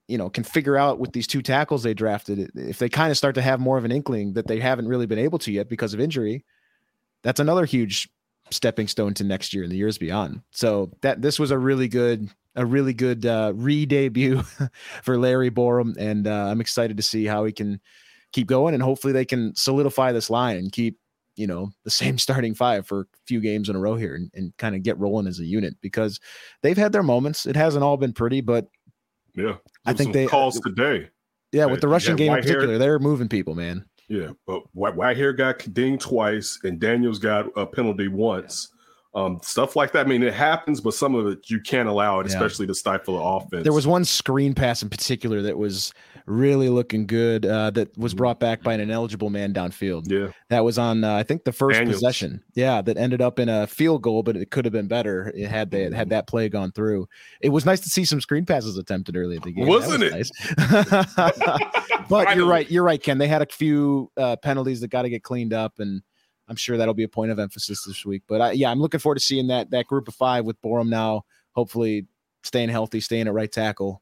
you 0.08 0.18
know 0.18 0.30
can 0.30 0.44
figure 0.44 0.78
out 0.78 1.00
with 1.00 1.14
these 1.14 1.28
two 1.28 1.42
tackles 1.42 1.84
they 1.84 1.94
drafted, 1.94 2.52
if 2.56 2.80
they 2.80 2.90
kind 2.90 3.12
of 3.12 3.18
start 3.18 3.36
to 3.36 3.42
have 3.42 3.60
more 3.60 3.78
of 3.78 3.86
an 3.86 3.92
inkling 3.92 4.34
that 4.34 4.48
they 4.48 4.60
haven't 4.60 4.88
really 4.88 5.06
been 5.06 5.20
able 5.20 5.40
to 5.40 5.52
yet 5.52 5.70
because 5.70 5.94
of 5.94 6.00
injury, 6.00 6.46
that's 7.24 7.40
another 7.40 7.66
huge 7.66 8.10
stepping 8.52 8.88
stone 8.88 9.14
to 9.14 9.24
next 9.24 9.54
year 9.54 9.64
and 9.64 9.72
the 9.72 9.78
years 9.78 9.98
beyond. 9.98 10.42
So 10.52 10.92
that 11.02 11.22
this 11.22 11.40
was 11.40 11.52
a 11.52 11.58
really 11.58 11.88
good 11.88 12.30
a 12.56 12.66
really 12.66 12.94
good 12.94 13.26
uh, 13.26 13.54
re-debut 13.56 14.42
for 15.04 15.18
Larry 15.18 15.52
Borom, 15.52 15.96
and 15.98 16.28
uh, 16.28 16.48
I'm 16.48 16.62
excited 16.62 16.98
to 16.98 17.04
see 17.04 17.26
how 17.26 17.46
he 17.46 17.52
can 17.52 17.80
keep 18.32 18.48
going, 18.48 18.74
and 18.74 18.84
hopefully 18.84 19.14
they 19.14 19.26
can 19.26 19.56
solidify 19.56 20.12
this 20.12 20.30
line 20.30 20.58
and 20.58 20.72
keep 20.72 20.98
you 21.36 21.48
know 21.48 21.70
the 21.84 21.90
same 21.92 22.18
starting 22.26 22.54
five 22.54 22.86
for 22.88 23.02
a 23.02 23.06
few 23.26 23.40
games 23.40 23.70
in 23.70 23.76
a 23.76 23.80
row 23.80 23.96
here, 23.96 24.16
and, 24.16 24.30
and 24.34 24.56
kind 24.58 24.76
of 24.76 24.84
get 24.84 24.98
rolling 25.00 25.28
as 25.28 25.40
a 25.40 25.46
unit 25.46 25.76
because 25.82 26.20
they've 26.64 26.78
had 26.78 26.92
their 26.92 27.04
moments. 27.04 27.46
It 27.46 27.56
hasn't 27.56 27.84
all 27.84 27.98
been 27.98 28.14
pretty, 28.14 28.42
but 28.42 28.68
Yeah. 29.36 29.56
I 29.86 29.94
think 29.94 30.14
they- 30.14 30.28
calls 30.28 30.60
today. 30.60 31.10
yeah, 31.52 31.66
Uh, 31.66 31.70
with 31.70 31.82
the 31.82 31.88
rushing 31.88 32.16
game 32.16 32.34
in 32.34 32.42
particular, 32.42 32.78
they're 32.78 33.00
moving 33.00 33.30
people, 33.30 33.56
man. 33.56 33.86
Yeah, 34.10 34.32
but 34.48 34.64
White, 34.74 34.96
Whitehair 34.96 35.38
got 35.38 35.60
dinged 35.74 36.02
twice, 36.02 36.60
and 36.64 36.80
Daniels 36.80 37.20
got 37.20 37.46
a 37.56 37.66
penalty 37.66 38.08
once. 38.08 38.70
Um, 39.16 39.40
stuff 39.44 39.76
like 39.76 39.92
that. 39.94 40.06
I 40.06 40.10
mean, 40.10 40.22
it 40.24 40.34
happens, 40.34 40.82
but 40.82 40.94
some 40.94 41.16
of 41.16 41.26
it 41.28 41.50
you 41.50 41.60
can't 41.62 41.88
allow 41.90 42.20
it, 42.20 42.28
Yeah. 42.28 42.34
especially 42.34 42.68
to 42.68 42.76
stifle 42.76 43.18
the 43.18 43.24
offense. 43.24 43.64
There 43.64 43.74
was 43.74 43.88
one 43.88 44.04
screen 44.06 44.54
pass 44.54 44.82
in 44.84 44.90
particular 44.90 45.42
that 45.44 45.58
was 45.58 45.94
really 46.30 46.70
looking 46.70 47.08
good. 47.08 47.46
Uh, 47.46 47.72
that 47.72 47.98
was 47.98 48.14
brought 48.14 48.40
back 48.40 48.62
by 48.62 48.74
an 48.74 48.80
ineligible 48.80 49.30
man 49.30 49.54
downfield. 49.54 50.10
yeah, 50.10 50.32
That 50.50 50.64
was 50.64 50.78
on, 50.78 51.04
uh, 51.04 51.16
I 51.16 51.24
think, 51.24 51.44
the 51.44 51.52
first 51.52 51.80
Daniels. 51.80 51.96
possession. 51.98 52.44
Yeah, 52.54 52.82
that 52.84 52.98
ended 52.98 53.22
up 53.22 53.40
in 53.40 53.50
a 53.50 53.66
field 53.68 54.04
goal, 54.04 54.22
but 54.24 54.38
it 54.38 54.52
could 54.52 54.64
have 54.66 54.72
been 54.72 54.88
better. 54.88 55.32
It 55.36 55.48
had 55.48 55.72
they 55.72 55.92
had 55.92 56.10
that 56.10 56.28
play 56.28 56.48
gone 56.48 56.72
through. 56.72 57.08
It 57.42 57.50
was 57.50 57.66
nice 57.66 57.80
to 57.82 57.90
see 57.90 58.06
some 58.06 58.22
screen 58.22 58.46
passes 58.46 58.78
attempted 58.78 59.18
early 59.18 59.38
at 59.38 59.44
the 59.44 59.52
game. 59.52 59.68
Wasn't 59.68 60.02
was 60.02 60.30
it? 60.30 60.32
Nice. 60.58 61.16
but 62.10 62.36
you're 62.36 62.48
right. 62.48 62.70
You're 62.70 62.84
right, 62.84 63.02
Ken. 63.02 63.18
They 63.18 63.28
had 63.28 63.42
a 63.42 63.48
few 63.48 64.12
uh, 64.16 64.36
penalties 64.38 64.82
that 64.82 64.90
got 64.90 65.02
to 65.02 65.10
get 65.10 65.24
cleaned 65.24 65.54
up, 65.54 65.80
and 65.80 66.02
I'm 66.48 66.56
sure 66.56 66.78
that'll 66.78 66.94
be 66.94 67.04
a 67.04 67.10
point 67.10 67.32
of 67.32 67.40
emphasis 67.40 67.84
this 67.86 68.06
week. 68.06 68.24
But 68.28 68.42
I, 68.42 68.52
yeah, 68.52 68.70
I'm 68.70 68.80
looking 68.80 69.00
forward 69.00 69.16
to 69.16 69.22
seeing 69.24 69.48
that 69.48 69.72
that 69.72 69.88
group 69.88 70.08
of 70.08 70.16
five 70.16 70.46
with 70.46 70.62
Borom 70.62 70.90
now. 70.90 71.24
Hopefully, 71.54 72.06
staying 72.44 72.70
healthy, 72.70 73.02
staying 73.02 73.28
at 73.28 73.34
right 73.34 73.52
tackle 73.52 74.02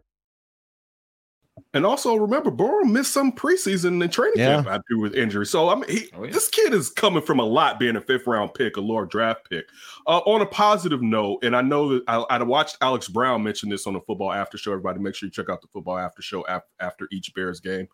And 1.73 1.85
also 1.85 2.15
remember, 2.15 2.51
Borom 2.51 2.91
missed 2.91 3.11
some 3.13 3.31
preseason 3.31 4.01
and 4.01 4.11
training 4.11 4.33
Yeah. 4.39 4.55
camp 4.55 4.67
after 4.67 4.97
with 4.97 5.15
injury. 5.15 5.45
So 5.45 5.69
I 5.69 5.75
mean, 5.75 5.89
he, 5.89 6.09
Oh, 6.15 6.23
yeah. 6.23 6.31
this 6.31 6.47
kid 6.49 6.73
is 6.73 6.89
coming 6.89 7.21
from 7.21 7.39
a 7.39 7.45
lot, 7.45 7.79
being 7.79 7.95
a 7.95 8.01
fifth 8.01 8.27
round 8.27 8.53
pick, 8.53 8.77
a 8.77 8.81
lower 8.81 9.05
draft 9.05 9.49
pick. 9.49 9.65
Uh, 10.07 10.19
on 10.25 10.41
a 10.41 10.45
positive 10.45 11.01
note, 11.01 11.43
and 11.43 11.55
I 11.55 11.61
know 11.61 11.89
that 11.89 12.03
I, 12.07 12.17
I 12.29 12.43
watched 12.43 12.77
Alex 12.81 13.07
Brown 13.07 13.43
mention 13.43 13.69
this 13.69 13.87
on 13.87 13.93
the 13.93 14.01
football 14.01 14.31
after 14.31 14.57
show. 14.57 14.71
Everybody, 14.71 14.99
make 14.99 15.15
sure 15.15 15.27
you 15.27 15.31
check 15.31 15.49
out 15.49 15.61
the 15.61 15.67
football 15.67 15.97
after 15.97 16.21
show 16.21 16.41
af- 16.49 16.63
after 16.79 17.07
each 17.11 17.33
Bears 17.33 17.59
game. 17.59 17.87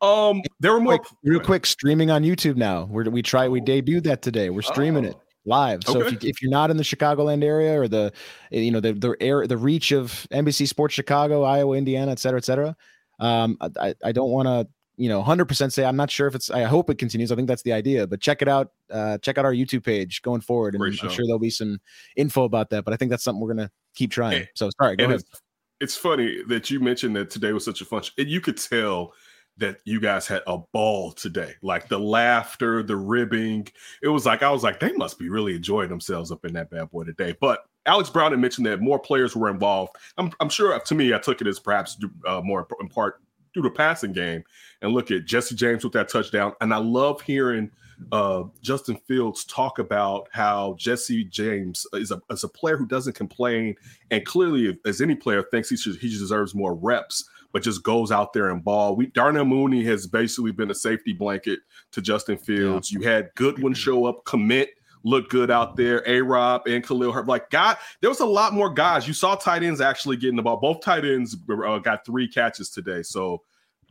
Um, 0.00 0.42
there 0.60 0.72
were 0.72 0.80
more 0.80 0.98
Quick, 0.98 1.12
real 1.24 1.40
quick, 1.40 1.66
streaming 1.66 2.10
on 2.10 2.22
YouTube 2.22 2.56
now. 2.56 2.84
We're, 2.90 3.04
we 3.10 3.22
try 3.22 3.48
we 3.48 3.60
debuted 3.60 4.02
that 4.04 4.22
today. 4.22 4.50
We're 4.50 4.62
streaming 4.62 5.04
it 5.04 5.14
Oh. 5.16 5.20
live. 5.46 5.80
So 5.84 6.00
if, 6.00 6.06
Okay. 6.08 6.16
you, 6.22 6.30
if 6.30 6.42
you're 6.42 6.50
not 6.50 6.70
in 6.70 6.76
the 6.76 6.82
Chicagoland 6.82 7.42
area 7.44 7.78
or 7.80 7.88
the 7.88 8.12
you 8.50 8.70
know 8.70 8.80
the 8.80 8.92
the 8.92 9.16
air 9.20 9.46
the 9.46 9.56
reach 9.56 9.92
of 9.92 10.26
NBC 10.30 10.66
Sports 10.68 10.94
Chicago, 10.94 11.42
Iowa, 11.42 11.76
Indiana, 11.76 12.12
et 12.12 12.18
cetera, 12.18 12.38
et 12.38 12.44
cetera. 12.44 12.76
Um, 13.20 13.56
I- 13.60 13.94
I, 14.04 14.12
don't 14.12 14.30
want 14.30 14.46
to 14.48 14.66
you 14.96 15.08
know 15.08 15.22
100% 15.22 15.72
say 15.72 15.84
I'm 15.84 15.96
not 15.96 16.10
sure 16.10 16.26
if 16.26 16.34
it's 16.34 16.50
I 16.50 16.62
hope 16.62 16.88
it 16.90 16.98
continues. 16.98 17.32
I 17.32 17.36
think 17.36 17.48
that's 17.48 17.62
the 17.62 17.72
idea, 17.72 18.06
but 18.06 18.20
check 18.20 18.42
it 18.42 18.48
out. 18.48 18.72
Uh, 18.90 19.18
check 19.18 19.38
out 19.38 19.44
our 19.44 19.52
YouTube 19.52 19.84
page 19.84 20.22
going 20.22 20.40
forward, 20.40 20.74
and 20.74 20.80
Great 20.80 20.92
I'm 21.02 21.08
show. 21.08 21.14
sure 21.14 21.24
there'll 21.26 21.38
be 21.38 21.50
some 21.50 21.80
info 22.16 22.44
about 22.44 22.70
that. 22.70 22.84
But 22.84 22.94
I 22.94 22.96
think 22.96 23.10
that's 23.10 23.24
something 23.24 23.40
we're 23.40 23.54
gonna 23.54 23.70
keep 23.94 24.10
trying. 24.10 24.38
And- 24.38 24.48
so 24.54 24.70
sorry, 24.80 24.96
go 24.96 25.04
ahead. 25.06 25.20
it's, 25.20 25.40
it's 25.80 25.96
funny 25.96 26.42
that 26.48 26.70
you 26.70 26.78
mentioned 26.80 27.16
that 27.16 27.30
today 27.30 27.52
was 27.52 27.64
such 27.64 27.80
a 27.80 27.84
fun. 27.84 28.02
sh- 28.02 28.10
And 28.18 28.28
you 28.28 28.40
could 28.40 28.56
tell 28.56 29.12
that 29.56 29.78
you 29.84 30.00
guys 30.00 30.26
had 30.26 30.42
a 30.46 30.58
ball 30.72 31.12
today, 31.12 31.54
like 31.62 31.88
the 31.88 31.98
laughter, 31.98 32.82
the 32.82 32.96
ribbing. 32.96 33.66
It 34.02 34.08
was 34.08 34.26
like 34.26 34.42
I 34.42 34.50
was 34.50 34.62
like 34.64 34.80
they 34.80 34.92
must 34.92 35.18
be 35.18 35.28
really 35.28 35.54
enjoying 35.54 35.88
themselves 35.88 36.30
up 36.32 36.44
in 36.44 36.52
that 36.54 36.70
bad 36.70 36.90
boy 36.90 37.04
today. 37.04 37.36
But 37.40 37.60
Alex 37.86 38.10
Brown 38.10 38.30
had 38.30 38.40
mentioned 38.40 38.66
that 38.66 38.80
more 38.80 38.98
players 38.98 39.36
were 39.36 39.50
involved. 39.50 39.96
I'm, 40.16 40.32
I'm 40.40 40.48
sure 40.48 40.78
to 40.78 40.94
me, 40.94 41.14
I 41.14 41.18
took 41.18 41.40
it 41.40 41.46
as 41.46 41.58
perhaps 41.58 41.96
uh, 42.26 42.40
more 42.42 42.66
in 42.80 42.88
part 42.88 43.20
due 43.52 43.62
to 43.62 43.70
passing 43.70 44.12
game. 44.12 44.42
And 44.82 44.92
look 44.92 45.10
at 45.10 45.24
Jesse 45.24 45.54
James 45.54 45.84
with 45.84 45.92
that 45.92 46.08
touchdown. 46.08 46.52
And 46.60 46.74
I 46.74 46.78
love 46.78 47.20
hearing 47.20 47.70
uh, 48.12 48.44
Justin 48.60 48.96
Fields 49.06 49.44
talk 49.44 49.78
about 49.78 50.28
how 50.32 50.74
Jesse 50.78 51.24
James 51.24 51.86
is 51.94 52.10
a, 52.10 52.20
is 52.30 52.44
a 52.44 52.48
player 52.48 52.76
who 52.76 52.86
doesn't 52.86 53.14
complain 53.14 53.76
and 54.10 54.26
clearly, 54.26 54.76
as 54.84 55.00
any 55.00 55.14
player 55.14 55.42
thinks 55.42 55.70
he 55.70 55.76
should, 55.76 55.96
he 55.96 56.08
deserves 56.08 56.54
more 56.54 56.74
reps, 56.74 57.28
but 57.52 57.62
just 57.62 57.84
goes 57.84 58.10
out 58.10 58.32
there 58.32 58.50
and 58.50 58.64
ball. 58.64 58.96
We 58.96 59.06
Darnell 59.06 59.44
Mooney 59.44 59.84
has 59.84 60.06
basically 60.08 60.50
been 60.50 60.70
a 60.72 60.74
safety 60.74 61.12
blanket 61.12 61.60
to 61.92 62.02
Justin 62.02 62.36
Fields. 62.36 62.90
You 62.90 63.00
had 63.02 63.30
Goodwin 63.36 63.74
show 63.74 64.06
up, 64.06 64.24
Kmet, 64.24 64.68
look 65.04 65.30
good 65.30 65.50
out 65.50 65.76
there. 65.76 66.02
A 66.06 66.20
Rob 66.20 66.66
and 66.66 66.84
Khalil 66.84 67.12
Herb, 67.12 67.28
like 67.28 67.50
God, 67.50 67.76
there 68.00 68.10
was 68.10 68.20
a 68.20 68.26
lot 68.26 68.52
more 68.52 68.70
guys. 68.70 69.06
You 69.06 69.14
saw 69.14 69.36
tight 69.36 69.62
ends 69.62 69.80
actually 69.80 70.16
getting 70.16 70.36
the 70.36 70.42
ball. 70.42 70.56
Both 70.56 70.80
tight 70.80 71.04
ends 71.04 71.36
uh, 71.48 71.78
got 71.78 72.04
three 72.04 72.26
catches 72.26 72.70
today. 72.70 73.02
So, 73.02 73.42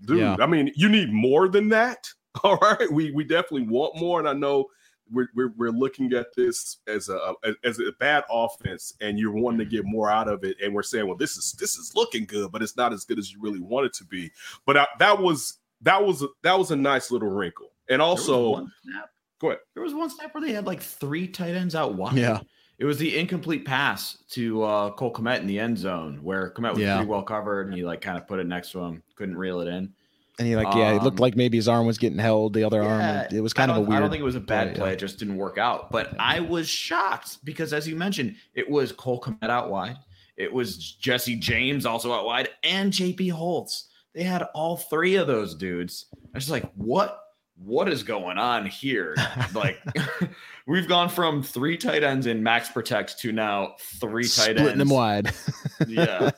dude, 0.06 0.20
Yeah. 0.20 0.36
I 0.40 0.46
mean, 0.46 0.72
you 0.76 0.90
need 0.90 1.14
more 1.14 1.48
than 1.48 1.70
that. 1.70 2.10
All 2.44 2.58
right, 2.58 2.92
we 2.92 3.12
we 3.12 3.24
definitely 3.24 3.68
want 3.68 3.96
more, 3.96 4.20
and 4.20 4.28
I 4.28 4.34
know 4.34 4.66
we're, 5.12 5.28
we're, 5.36 5.54
we're 5.58 5.70
looking 5.70 6.14
at 6.14 6.34
this 6.36 6.78
as 6.88 7.10
a 7.10 7.34
as 7.64 7.80
a 7.80 7.92
bad 8.00 8.24
offense 8.30 8.94
and 9.02 9.20
you're 9.20 9.34
wanting 9.34 9.60
to 9.60 9.66
get 9.66 9.86
more 9.86 10.10
out 10.10 10.28
of 10.28 10.44
it 10.44 10.56
and 10.64 10.74
we're 10.74 10.82
saying 10.82 11.06
well 11.06 11.18
this 11.18 11.38
is 11.38 11.54
this 11.60 11.76
is 11.76 11.94
looking 11.96 12.26
good 12.26 12.52
but 12.52 12.62
it's 12.62 12.78
not 12.78 12.94
as 12.94 13.04
good 13.04 13.20
as 13.20 13.32
you 13.32 13.40
really 13.42 13.60
want 13.60 13.86
it 13.86 13.94
to 13.94 14.06
be 14.06 14.32
but 14.66 14.78
I, 14.78 14.88
that 15.00 15.20
was 15.20 15.60
that 15.82 16.04
was 16.04 16.26
that 16.42 16.58
was 16.58 16.72
a 16.72 16.76
nice 16.76 17.12
little 17.12 17.30
wrinkle 17.30 17.68
and 17.90 18.02
also 18.02 18.50
one 18.52 18.72
snap- 18.84 19.10
go 19.44 19.50
ahead 19.50 19.60
There 19.76 19.84
was 19.84 19.94
one 19.94 20.10
snap 20.10 20.34
where 20.34 20.42
they 20.42 20.54
had 20.54 20.66
like 20.66 20.82
three 20.82 21.28
tight 21.28 21.54
ends 21.56 21.76
out 21.76 21.96
wide. 21.96 22.16
Yeah. 22.16 22.40
It 22.80 22.86
was 22.86 22.98
the 22.98 23.18
incomplete 23.18 23.66
pass 23.66 24.18
to 24.32 24.64
uh, 24.64 24.92
Cole 24.92 25.14
Kmet 25.14 25.40
in 25.40 25.48
the 25.48 25.60
end 25.60 25.78
zone 25.78 26.20
where 26.24 26.52
Kmet 26.58 26.72
was 26.74 26.80
Yeah. 26.80 26.96
pretty 26.98 27.10
well 27.10 27.22
covered 27.24 27.68
and 27.68 27.76
he 27.76 27.84
like 27.84 28.02
kind 28.02 28.18
of 28.18 28.28
put 28.28 28.40
it 28.40 28.48
next 28.48 28.72
to 28.72 28.80
him, 28.80 29.04
couldn't 29.16 29.38
reel 29.38 29.62
it 29.62 29.68
in. 29.68 29.94
And 30.40 30.48
he 30.48 30.56
like 30.56 30.74
yeah, 30.76 30.94
it 30.96 31.04
looked 31.04 31.20
Um, 31.20 31.22
like 31.22 31.36
maybe 31.36 31.58
his 31.58 31.68
arm 31.68 31.86
was 31.86 32.00
getting 32.00 32.18
held. 32.18 32.54
The 32.56 32.64
other 32.64 32.82
Yeah, 32.82 33.20
arm, 33.22 33.28
it 33.36 33.42
was 33.42 33.54
kind 33.54 33.70
of 33.70 33.78
a 33.78 33.82
weird. 33.82 33.94
I 33.94 34.00
don't 34.00 34.10
think 34.10 34.22
it 34.22 34.26
was 34.26 34.36
a 34.36 34.40
bad 34.40 34.70
play, 34.70 34.76
play. 34.80 34.88
yeah. 34.88 34.94
It 34.94 35.00
just 35.00 35.20
didn't 35.20 35.38
work 35.38 35.60
out. 35.60 35.92
But 35.92 36.16
I 36.20 36.40
was 36.40 36.68
shocked 36.68 37.46
because, 37.46 37.72
as 37.72 37.88
you 37.88 37.96
mentioned, 37.96 38.36
it 38.56 38.68
was 38.68 38.92
Cole 38.92 39.22
Kmet 39.22 39.50
out 39.50 39.70
wide. 39.70 39.98
It 40.36 40.52
was 40.52 40.94
Jesse 40.94 41.36
James 41.36 41.86
also 41.86 42.12
out 42.12 42.26
wide, 42.26 42.50
and 42.64 42.92
JP 42.92 43.30
Holtz. 43.32 43.90
They 44.16 44.24
had 44.24 44.42
all 44.56 44.78
three 44.78 45.16
of 45.18 45.28
those 45.28 45.54
dudes. 45.54 46.08
I 46.16 46.38
was 46.38 46.46
just 46.46 46.52
like, 46.52 46.72
what? 46.74 47.20
What 47.56 47.88
is 47.88 48.04
going 48.04 48.38
on 48.38 48.66
here? 48.66 49.16
Like, 49.54 49.80
we've 50.68 50.88
gone 50.88 51.10
from 51.10 51.44
three 51.44 51.78
tight 51.78 52.04
ends 52.04 52.26
in 52.26 52.42
max 52.42 52.70
protect 52.70 53.20
to 53.20 53.32
now 53.32 53.76
three 54.00 54.24
tight 54.24 54.30
splitting 54.30 54.66
ends. 54.66 54.80
them 54.80 54.90
wide. 54.90 55.32
Yeah, 55.88 56.32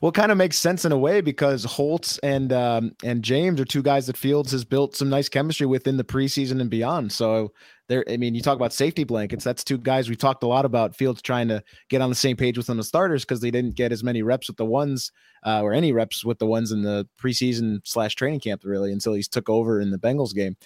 Well, 0.00 0.10
kind 0.12 0.32
of 0.32 0.38
makes 0.38 0.58
sense 0.58 0.84
in 0.84 0.90
a 0.90 0.98
way 0.98 1.20
because 1.20 1.64
Holtz 1.64 2.18
and 2.18 2.52
um, 2.52 2.92
and 3.04 3.22
James 3.22 3.60
are 3.60 3.64
two 3.64 3.82
guys 3.82 4.08
that 4.08 4.16
Fields 4.16 4.50
has 4.50 4.64
built 4.64 4.96
some 4.96 5.08
nice 5.08 5.28
chemistry 5.28 5.66
with 5.66 5.86
in 5.86 5.96
the 5.96 6.04
preseason 6.04 6.60
and 6.60 6.68
beyond. 6.68 7.12
So 7.12 7.52
there, 7.88 8.04
I 8.08 8.16
mean, 8.16 8.34
you 8.34 8.42
talk 8.42 8.56
about 8.56 8.72
safety 8.72 9.04
blankets. 9.04 9.44
That's 9.44 9.64
two 9.64 9.78
guys 9.78 10.08
we 10.08 10.16
talked 10.16 10.42
a 10.42 10.46
lot 10.46 10.64
about. 10.64 10.94
Fields 10.94 11.20
trying 11.20 11.48
to 11.48 11.62
get 11.88 12.00
on 12.00 12.08
the 12.08 12.16
same 12.16 12.36
page 12.36 12.56
with 12.56 12.66
them 12.66 12.76
the 12.76 12.84
starters 12.84 13.24
because 13.24 13.40
they 13.40 13.50
didn't 13.50 13.74
get 13.74 13.92
as 13.92 14.04
many 14.04 14.22
reps 14.22 14.48
with 14.48 14.56
the 14.56 14.64
ones 14.64 15.12
uh, 15.44 15.62
or 15.62 15.72
any 15.72 15.92
reps 15.92 16.24
with 16.24 16.38
the 16.38 16.46
ones 16.46 16.72
in 16.72 16.82
the 16.82 17.06
preseason 17.20 17.80
slash 17.84 18.14
training 18.14 18.40
camp 18.40 18.62
really 18.64 18.92
until 18.92 19.12
he's 19.12 19.28
took 19.28 19.48
over 19.48 19.80
in 19.80 19.90
the 19.90 19.98
Bengals 19.98 20.34
game. 20.34 20.56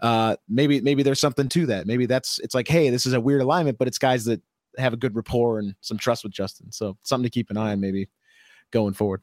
Uh, 0.00 0.36
maybe 0.48 0.80
maybe 0.80 1.02
there's 1.02 1.20
something 1.20 1.48
to 1.48 1.66
that. 1.66 1.86
Maybe 1.86 2.06
that's 2.06 2.38
it's 2.40 2.54
like, 2.54 2.68
hey, 2.68 2.90
this 2.90 3.06
is 3.06 3.12
a 3.12 3.20
weird 3.20 3.42
alignment, 3.42 3.78
but 3.78 3.86
it's 3.86 3.98
guys 3.98 4.24
that 4.24 4.42
have 4.76 4.92
a 4.92 4.96
good 4.96 5.14
rapport 5.14 5.58
and 5.58 5.74
some 5.80 5.98
trust 5.98 6.24
with 6.24 6.32
Justin. 6.32 6.72
So 6.72 6.96
something 7.04 7.24
to 7.24 7.30
keep 7.30 7.50
an 7.50 7.56
eye 7.56 7.72
on 7.72 7.80
maybe 7.80 8.08
going 8.70 8.94
forward. 8.94 9.22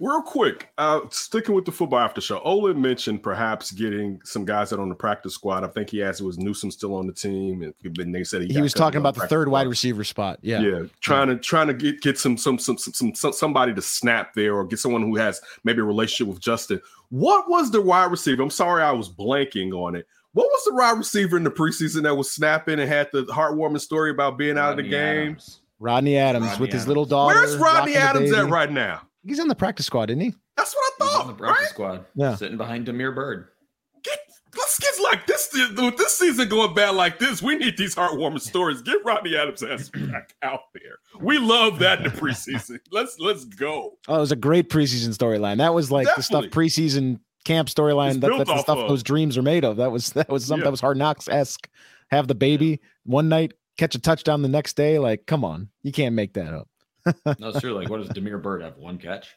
Real 0.00 0.22
quick, 0.22 0.70
uh, 0.78 1.00
sticking 1.10 1.54
with 1.54 1.64
the 1.64 1.72
football 1.72 2.00
after 2.00 2.20
show, 2.20 2.40
Olin 2.40 2.80
mentioned 2.80 3.22
perhaps 3.22 3.70
getting 3.70 4.20
some 4.24 4.44
guys 4.44 4.72
out 4.72 4.80
on 4.80 4.88
the 4.88 4.94
practice 4.94 5.34
squad. 5.34 5.62
I 5.62 5.68
think 5.68 5.90
he 5.90 6.02
asked 6.02 6.20
was 6.22 6.38
Newsom 6.38 6.70
still 6.70 6.94
on 6.94 7.06
the 7.06 7.12
team, 7.12 7.62
and 7.62 7.74
then 7.96 8.10
they 8.10 8.24
said 8.24 8.42
he, 8.42 8.48
He, 8.48 8.60
was 8.60 8.74
talking 8.74 8.98
about 8.98 9.14
the 9.14 9.20
practice 9.20 9.36
third 9.36 9.48
wide 9.48 9.68
receiver 9.68 10.02
spot. 10.02 10.38
Yeah. 10.42 10.60
Yeah, 10.60 10.82
trying 11.00 11.28
to 11.28 11.36
trying 11.36 11.68
to 11.68 11.74
get 11.74 12.00
get 12.00 12.18
some 12.18 12.36
some, 12.36 12.58
some 12.58 12.78
some 12.78 13.14
some 13.14 13.32
somebody 13.32 13.74
to 13.74 13.82
snap 13.82 14.34
there 14.34 14.54
or 14.54 14.64
get 14.64 14.78
someone 14.78 15.02
who 15.02 15.16
has 15.16 15.40
maybe 15.64 15.80
a 15.80 15.84
relationship 15.84 16.32
with 16.32 16.40
Justin. 16.42 16.80
What 17.10 17.48
was 17.48 17.70
the 17.70 17.80
wide 17.80 18.10
receiver? 18.10 18.42
I'm 18.42 18.50
sorry, 18.50 18.82
I 18.82 18.92
was 18.92 19.08
blanking 19.08 19.72
on 19.72 19.94
it. 19.94 20.06
What 20.32 20.46
was 20.46 20.64
the 20.64 20.74
wide 20.74 20.98
receiver 20.98 21.36
in 21.36 21.44
the 21.44 21.50
preseason 21.50 22.02
that 22.04 22.14
was 22.14 22.30
snapping 22.30 22.78
and 22.78 22.88
had 22.88 23.08
the 23.12 23.24
heartwarming 23.24 23.80
story 23.80 24.10
about 24.10 24.38
being 24.38 24.56
out 24.56 24.70
of 24.70 24.76
the 24.76 24.84
games? 24.84 25.20
Adams. 25.20 25.60
Rodney 25.80 26.18
Adams 26.18 26.46
Rodney 26.46 26.60
with 26.60 26.72
his 26.72 26.86
little 26.86 27.06
daughter. 27.06 27.34
Where's 27.34 27.56
Rodney 27.56 27.96
Adams 27.96 28.32
at 28.32 28.48
right 28.48 28.70
now? 28.70 29.02
He's 29.24 29.40
on 29.40 29.48
the 29.48 29.54
practice 29.54 29.86
squad, 29.86 30.10
isn't 30.10 30.20
he? 30.20 30.34
That's 30.56 30.74
what 30.74 30.92
I 31.00 31.04
He's 31.04 31.14
on 31.14 31.20
thought. 31.22 31.26
the 31.28 31.34
practice 31.34 31.60
Right? 31.62 31.68
squad, 31.70 32.04
Yeah. 32.14 32.34
sitting 32.36 32.56
behind 32.56 32.86
Damiere 32.86 33.12
Byrd. 33.12 33.48
Get 34.02 34.18
let's 34.56 34.78
get 34.80 34.94
like 35.02 35.26
this 35.26 35.48
with 35.76 35.96
this 35.98 36.16
season 36.18 36.48
going 36.48 36.74
bad 36.74 36.94
like 36.94 37.18
this. 37.18 37.42
We 37.42 37.56
need 37.56 37.76
these 37.76 37.94
heartwarming 37.94 38.40
stories. 38.40 38.80
Get 38.82 39.04
Rodney 39.04 39.36
Adams 39.36 39.62
ass 39.62 39.88
back 39.94 40.34
out 40.42 40.60
there. 40.74 40.96
We 41.20 41.38
love 41.38 41.78
that 41.80 41.98
in 41.98 42.04
the 42.04 42.10
preseason. 42.10 42.78
let's 42.90 43.18
let's 43.18 43.44
go. 43.44 43.98
Oh, 44.08 44.16
it 44.16 44.20
was 44.20 44.32
a 44.32 44.36
great 44.36 44.70
preseason 44.70 45.08
storyline. 45.16 45.58
That 45.58 45.74
was 45.74 45.90
like 45.90 46.08
the 46.16 46.22
stuff 46.22 46.46
preseason 46.46 47.20
camp 47.44 47.68
storyline. 47.68 48.20
That, 48.20 48.32
that's 48.38 48.48
the 48.50 48.58
stuff 48.62 48.78
of. 48.78 48.88
those 48.88 49.02
dreams 49.02 49.36
are 49.36 49.42
made 49.42 49.64
of. 49.64 49.76
That 49.76 49.92
was 49.92 50.12
that 50.12 50.30
was 50.30 50.46
something 50.46 50.60
Yeah. 50.62 50.64
that 50.64 50.70
was 50.72 50.80
hard 50.80 50.96
knocks 50.96 51.28
esque. 51.28 51.68
Have 52.10 52.26
the 52.26 52.34
baby 52.34 52.80
one 53.04 53.28
night, 53.28 53.52
catch 53.76 53.94
a 53.94 53.98
touchdown 54.00 54.40
the 54.42 54.48
next 54.48 54.74
day. 54.76 54.98
Like, 54.98 55.26
come 55.26 55.44
on, 55.44 55.68
you 55.82 55.92
can't 55.92 56.14
make 56.14 56.32
that 56.34 56.54
up. 56.54 56.68
No, 57.38 57.48
it's 57.48 57.60
true. 57.60 57.72
Like, 57.74 57.88
what 57.88 57.98
does 58.00 58.08
Damiere 58.10 58.38
Byrd 58.38 58.62
have? 58.62 58.76
One 58.76 58.98
catch? 58.98 59.28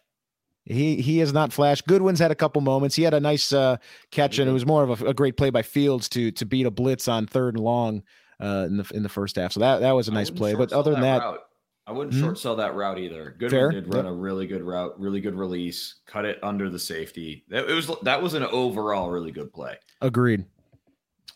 He 0.65 1.01
he 1.01 1.17
has 1.17 1.33
not 1.33 1.51
flashed. 1.51 1.85
Goodwin's 1.87 2.19
had 2.19 2.31
a 2.31 2.35
couple 2.35 2.61
moments. 2.61 2.95
He 2.95 3.03
had 3.03 3.13
a 3.13 3.19
nice 3.19 3.51
uh, 3.51 3.77
catch, 4.11 4.39
and 4.39 4.49
it 4.49 4.53
was 4.53 4.65
more 4.65 4.83
of 4.83 5.01
a, 5.01 5.07
a 5.07 5.13
great 5.13 5.35
play 5.35 5.49
by 5.49 5.61
Fields 5.61 6.07
to 6.09 6.31
to 6.31 6.45
beat 6.45 6.65
a 6.65 6.71
blitz 6.71 7.07
on 7.09 7.27
third 7.27 7.55
and 7.55 7.63
long 7.63 8.03
uh, 8.39 8.65
in 8.67 8.77
the 8.77 8.89
in 8.93 9.03
the 9.03 9.09
first 9.09 9.35
half. 9.35 9.51
So 9.51 9.59
that 9.59 9.79
that 9.79 9.91
was 9.91 10.07
a 10.07 10.11
nice 10.13 10.29
play. 10.29 10.53
But 10.55 10.71
other 10.71 10.91
than 10.91 11.01
that, 11.01 11.19
route. 11.21 11.39
I 11.85 11.91
wouldn't 11.91 12.13
Hmm? 12.15 12.21
short 12.21 12.39
sell 12.39 12.55
that 12.55 12.75
route 12.75 12.97
either. 12.97 13.31
Goodwin 13.37 13.49
Fair, 13.49 13.71
did 13.71 13.93
run 13.93 14.05
yep. 14.05 14.13
a 14.13 14.15
really 14.15 14.47
good 14.47 14.61
route, 14.63 14.97
really 14.97 15.19
good 15.19 15.35
release, 15.35 15.95
cut 16.05 16.23
it 16.23 16.39
under 16.41 16.69
the 16.69 16.79
safety. 16.79 17.43
That 17.49 17.69
it 17.69 17.73
was 17.73 17.91
that 18.03 18.21
was 18.21 18.33
an 18.35 18.43
overall 18.43 19.09
really 19.09 19.31
good 19.31 19.51
play. 19.51 19.75
agreed. 19.99 20.45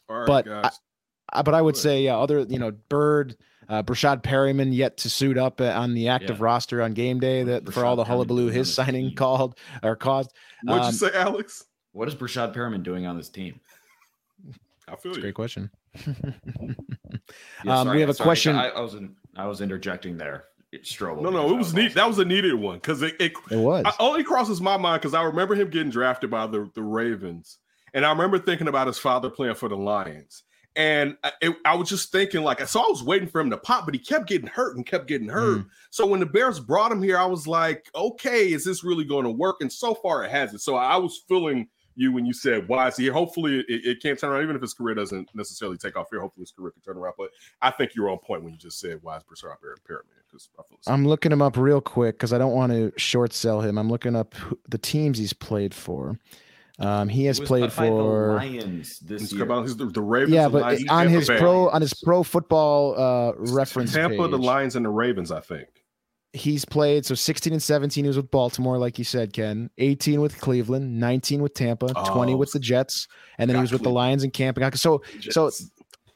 All 0.08 0.20
right, 0.20 0.26
But 0.26 0.46
guys. 0.46 0.80
Uh, 1.34 1.44
but 1.44 1.54
I 1.54 1.62
would 1.62 1.76
say 1.76 2.04
yeah, 2.04 2.18
other 2.18 2.46
you 2.48 2.60
know 2.60 2.72
Byrd, 2.88 3.36
uh, 3.70 3.84
Breshad 3.84 4.24
Perriman 4.24 4.74
yet 4.74 4.98
to 4.98 5.10
suit 5.10 5.38
up 5.38 5.60
uh, 5.62 5.66
on 5.66 5.94
the 5.94 6.08
active 6.10 6.38
Yeah. 6.40 6.44
roster 6.46 6.82
on 6.82 6.94
game 6.94 7.20
day 7.20 7.44
What 7.44 7.66
that 7.66 7.70
is 7.70 7.74
for 7.74 7.86
all 7.86 7.96
the 7.96 8.04
hullabaloo 8.04 8.48
his 8.48 8.74
signing 8.74 9.08
team? 9.10 9.16
called 9.16 9.58
or 9.84 9.96
caused. 9.96 10.32
What'd 10.64 10.84
you 10.84 10.88
um, 10.88 10.94
say, 10.94 11.12
Alex? 11.18 11.66
What 11.92 12.08
is 12.08 12.16
Breshad 12.16 12.54
Perriman 12.54 12.84
doing 12.84 13.06
on 13.06 13.18
this 13.18 13.30
team? 13.30 13.60
I 14.88 14.96
feel 14.96 15.12
That's 15.12 15.18
a 15.18 15.20
you. 15.20 15.22
great 15.22 15.34
question. 15.36 15.70
Yeah, 16.06 16.14
Um, 17.82 17.90
we 17.90 18.00
have 18.02 18.10
a 18.10 18.14
sorry, 18.14 18.26
question- 18.26 18.56
I, 18.56 18.70
I 18.70 18.80
was 18.82 18.94
in, 18.94 19.16
I 19.36 19.48
was 19.48 19.62
interjecting 19.62 20.18
there. 20.18 20.46
Strobel. 20.84 21.22
No, 21.22 21.30
no, 21.30 21.50
it 21.50 21.58
was 21.58 21.74
neat. 21.74 21.94
That 21.96 22.08
was 22.08 22.20
a 22.20 22.26
needed 22.26 22.54
one 22.54 22.76
because 22.76 23.02
it, 23.02 23.16
it 23.20 23.32
It 23.50 23.56
was. 23.58 23.84
I, 23.86 23.94
only 24.00 24.24
crosses 24.24 24.62
my 24.62 24.78
mind 24.78 25.02
because 25.02 25.14
I 25.16 25.24
remember 25.24 25.56
him 25.56 25.70
getting 25.70 25.90
drafted 25.90 26.30
by 26.30 26.46
the, 26.46 26.70
the 26.76 26.84
Ravens. 26.84 27.58
And 27.94 28.06
I 28.06 28.10
remember 28.12 28.38
thinking 28.38 28.68
about 28.68 28.86
his 28.86 29.00
father 29.00 29.30
playing 29.30 29.56
for 29.56 29.70
the 29.70 29.78
Lions. 29.78 30.44
And 30.78 31.18
I, 31.24 31.32
it, 31.42 31.56
I 31.66 31.76
was 31.76 31.90
just 31.90 32.12
thinking, 32.12 32.44
like, 32.44 32.66
so 32.68 32.80
I 32.80 32.88
was 32.88 33.04
waiting 33.04 33.28
for 33.28 33.42
him 33.42 33.50
to 33.50 33.58
pop, 33.58 33.86
but 33.86 33.96
he 33.96 34.00
kept 34.00 34.28
getting 34.28 34.48
hurt 34.48 34.78
and 34.78 34.86
kept 34.86 35.08
getting 35.08 35.28
hurt. 35.28 35.62
Mm. 35.62 35.70
So 35.90 36.06
when 36.06 36.20
the 36.20 36.28
Bears 36.28 36.60
brought 36.60 36.92
him 36.92 37.02
here, 37.02 37.18
I 37.18 37.26
was 37.26 37.48
like, 37.48 37.90
okay, 37.96 38.54
is 38.54 38.64
this 38.64 38.84
really 38.84 39.04
going 39.04 39.24
to 39.24 39.32
work? 39.32 39.58
And 39.62 39.74
so 39.74 39.96
far, 39.96 40.24
it 40.24 40.30
hasn't. 40.30 40.62
So 40.62 40.76
I 40.76 40.98
was 40.98 41.24
feeling 41.28 41.68
you 41.96 42.12
when 42.12 42.28
you 42.28 42.34
said, 42.34 42.68
why 42.68 42.88
is 42.90 42.96
he 42.96 43.06
here? 43.06 43.14
Hopefully, 43.14 43.66
it, 43.68 43.86
it 43.86 44.04
can't 44.04 44.20
turn 44.20 44.30
around, 44.30 44.44
even 44.44 44.56
if 44.56 44.62
his 44.62 44.76
career 44.76 44.94
doesn't 44.94 45.30
necessarily 45.34 45.78
take 45.78 45.98
off 45.98 46.10
here. 46.12 46.22
Hopefully, 46.22 46.44
his 46.44 46.52
career 46.52 46.70
can 46.70 46.84
turn 46.84 46.96
around. 46.96 47.16
But 47.18 47.32
I 47.60 47.72
think 47.72 47.96
you 47.96 48.04
were 48.04 48.12
on 48.12 48.20
point 48.20 48.44
when 48.44 48.54
you 48.54 48.60
just 48.60 48.80
said, 48.80 49.00
why 49.02 49.18
is 49.18 49.24
Breshad 49.24 49.56
Perriman? 49.60 50.04
Because 50.30 50.50
I 50.60 50.62
feel 50.62 50.78
the 50.78 50.84
same. 50.84 50.94
I'm 50.94 51.08
looking 51.08 51.32
him 51.32 51.42
up 51.42 51.58
real 51.58 51.82
quick 51.82 52.18
because 52.18 52.34
I 52.34 52.38
don't 52.38 52.54
want 52.54 52.72
to 52.72 52.94
short 52.98 53.34
sell 53.34 53.62
him. 53.62 53.80
I'm 53.80 53.90
looking 53.90 54.16
up 54.16 54.36
the 54.70 54.78
teams 54.78 55.18
he's 55.18 55.34
played 55.34 55.74
for. 55.74 56.20
Um, 56.80 57.10
he 57.10 57.26
has 57.26 57.40
He 57.40 57.46
played 57.46 57.62
by 57.62 57.86
the 57.86 57.92
for 57.92 58.36
Lions 58.36 59.00
this 59.00 59.34
year. 59.34 59.44
about 59.44 59.64
his, 59.64 59.76
the, 59.78 59.86
the 59.86 60.02
Ravens. 60.02 60.34
yeah, 60.34 60.48
but 60.48 60.62
Lions, 60.62 60.82
on 60.90 61.04
Tampa 61.06 61.10
his 61.20 61.28
Bay. 61.28 61.38
pro 61.40 61.70
on 61.70 61.82
his 61.82 61.94
pro 61.96 62.22
football 62.24 62.94
uh, 63.00 63.32
reference 63.52 63.94
Tampa, 63.94 64.28
the 64.28 64.38
Lions, 64.38 64.76
and 64.76 64.86
the 64.86 64.90
Ravens. 64.90 65.32
I 65.32 65.40
think. 65.42 65.68
he's 66.34 66.66
played 66.66 67.04
so 67.06 67.16
16 67.16 67.54
and 67.54 67.64
17 67.64 68.04
he 68.04 68.08
was 68.08 68.18
with 68.18 68.30
baltimore 68.30 68.78
like 68.78 69.00
you 69.00 69.04
said 69.06 69.32
ken 69.34 69.70
18 69.80 70.22
with 70.22 70.40
cleveland 70.40 71.00
19 71.00 71.42
with 71.42 71.54
tampa 71.56 71.88
20 71.88 72.34
Oh, 72.34 72.38
with 72.38 72.52
the 72.52 72.60
jets 72.60 73.08
and 73.40 73.50
then 73.50 73.56
he 73.56 73.62
was 73.62 73.72
with 73.72 73.82
the 73.82 73.90
lions 73.90 74.24
and 74.24 74.32
camp 74.34 74.58
and 74.58 74.62
got- 74.70 74.78
so 74.78 75.02
so 75.32 75.50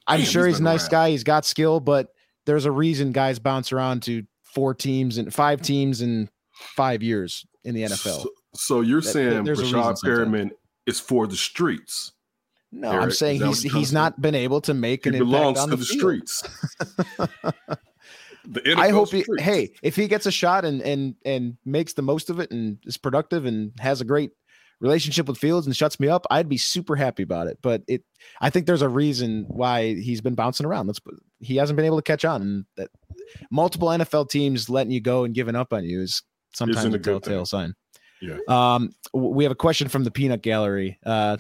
i'm 0.05 0.20
Damn, 0.20 0.28
sure 0.28 0.45
he's 0.45 0.57
he's 0.57 0.59
a 0.59 0.64
nice 0.64 0.84
around. 0.84 0.91
guy 0.91 1.09
he's 1.12 1.24
got 1.24 1.45
skill 1.45 1.80
but 1.80 2.09
there's 2.45 2.66
a 2.66 2.72
reason 2.72 3.14
guys 3.14 3.39
bounce 3.39 3.72
around 3.72 4.03
to 4.03 4.24
four 4.43 4.76
teams 4.76 5.18
and 5.18 5.34
five 5.34 5.62
teams 5.62 6.01
in 6.01 6.30
five 6.76 7.01
years 7.01 7.45
in 7.64 7.74
the 7.74 7.84
nfl 7.84 8.22
So, 8.22 8.30
so 8.54 8.82
you're 8.82 9.02
That- 9.02 9.10
saying 9.12 9.47
a 9.47 9.52
reason 9.56 9.66
Perriman 9.80 10.52
is 10.86 10.99
for 10.99 11.28
the 11.28 11.36
streets. 11.38 12.12
no 12.72 12.89
Eric, 12.91 13.04
i'm 13.04 13.12
saying 13.12 13.39
that 13.39 13.47
he's 13.47 13.62
he's 13.64 13.93
not 13.93 14.20
been 14.22 14.36
able 14.36 14.62
to 14.62 14.74
make 14.74 15.04
He 15.04 15.10
an 15.10 15.16
impact 15.16 15.58
on 15.58 15.70
to 15.70 15.76
the, 15.76 15.78
the 15.78 15.86
streets. 15.86 16.41
the 18.45 18.76
I 18.78 18.89
hope 18.89 19.10
he, 19.12 19.22
streets. 19.24 19.43
hey, 19.43 19.74
if 19.84 19.95
he 19.95 20.08
gets 20.08 20.26
a 20.26 20.32
shot 20.32 20.66
and 20.66 20.82
and 20.82 21.16
and 21.26 21.58
makes 21.66 21.93
the 21.93 22.02
most 22.02 22.30
of 22.30 22.39
it 22.39 22.52
and 22.52 22.78
is 22.86 22.97
productive 22.97 23.45
and 23.45 23.72
has 23.80 24.02
a 24.02 24.06
great 24.06 24.32
relationship 24.80 25.28
with 25.28 25.38
Fields 25.38 25.68
and 25.68 25.76
shuts 25.78 25.99
me 25.99 26.08
up, 26.08 26.26
I'd 26.32 26.49
be 26.49 26.58
super 26.58 26.95
happy 26.95 27.22
about 27.22 27.45
it. 27.47 27.60
But 27.62 27.84
it, 27.88 28.04
I 28.41 28.49
think 28.49 28.66
there's 28.66 28.82
a 28.82 28.89
reason 28.89 29.45
why 29.47 29.93
he's 29.93 30.22
been 30.22 30.34
bouncing 30.34 30.66
around. 30.66 30.88
Let's 30.88 30.99
he 31.39 31.58
hasn't 31.58 31.78
been 31.78 31.86
able 31.86 31.97
to 31.97 32.02
catch 32.04 32.26
on, 32.26 32.41
and 32.41 32.66
that 32.78 32.89
multiple 33.52 33.89
NFL 33.89 34.30
teams 34.30 34.70
letting 34.70 34.91
you 34.91 35.02
go 35.02 35.24
and 35.24 35.36
giving 35.36 35.56
up 35.56 35.72
on 35.72 35.84
you 35.84 36.02
is 36.02 36.24
sometimes 36.54 36.80
Isn't 36.80 36.93
a 36.95 36.97
a 36.97 36.99
telltale 36.99 37.39
thing. 37.39 37.45
sign. 37.45 37.74
Yeah. 38.22 38.38
Um, 38.47 38.91
we 39.13 39.43
have 39.43 39.51
a 39.51 39.55
question 39.55 39.88
from 39.88 40.03
the 40.03 40.11
Peanut 40.11 40.41
Gallery. 40.41 40.99
Uh, 41.05 41.38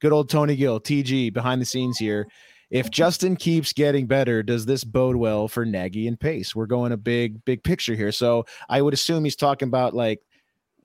good 0.00 0.12
old 0.12 0.30
Tony 0.30 0.56
Gill, 0.56 0.80
TG, 0.80 1.32
behind 1.32 1.60
the 1.60 1.66
scenes 1.66 1.98
here. 1.98 2.26
If 2.70 2.90
Justin 2.90 3.36
keeps 3.36 3.74
getting 3.74 4.06
better, 4.06 4.42
does 4.42 4.64
this 4.64 4.82
bode 4.82 5.16
well 5.16 5.46
for 5.46 5.66
Nagy 5.66 6.08
and 6.08 6.18
Pace? 6.18 6.56
We're 6.56 6.64
going 6.64 6.92
a 6.92 6.96
big, 6.96 7.44
big 7.44 7.62
picture 7.62 7.94
here. 7.94 8.12
So 8.12 8.46
I 8.66 8.80
would 8.80 8.94
assume 8.94 9.24
he's 9.24 9.36
talking 9.36 9.68
about 9.68 9.94
like, 9.94 10.20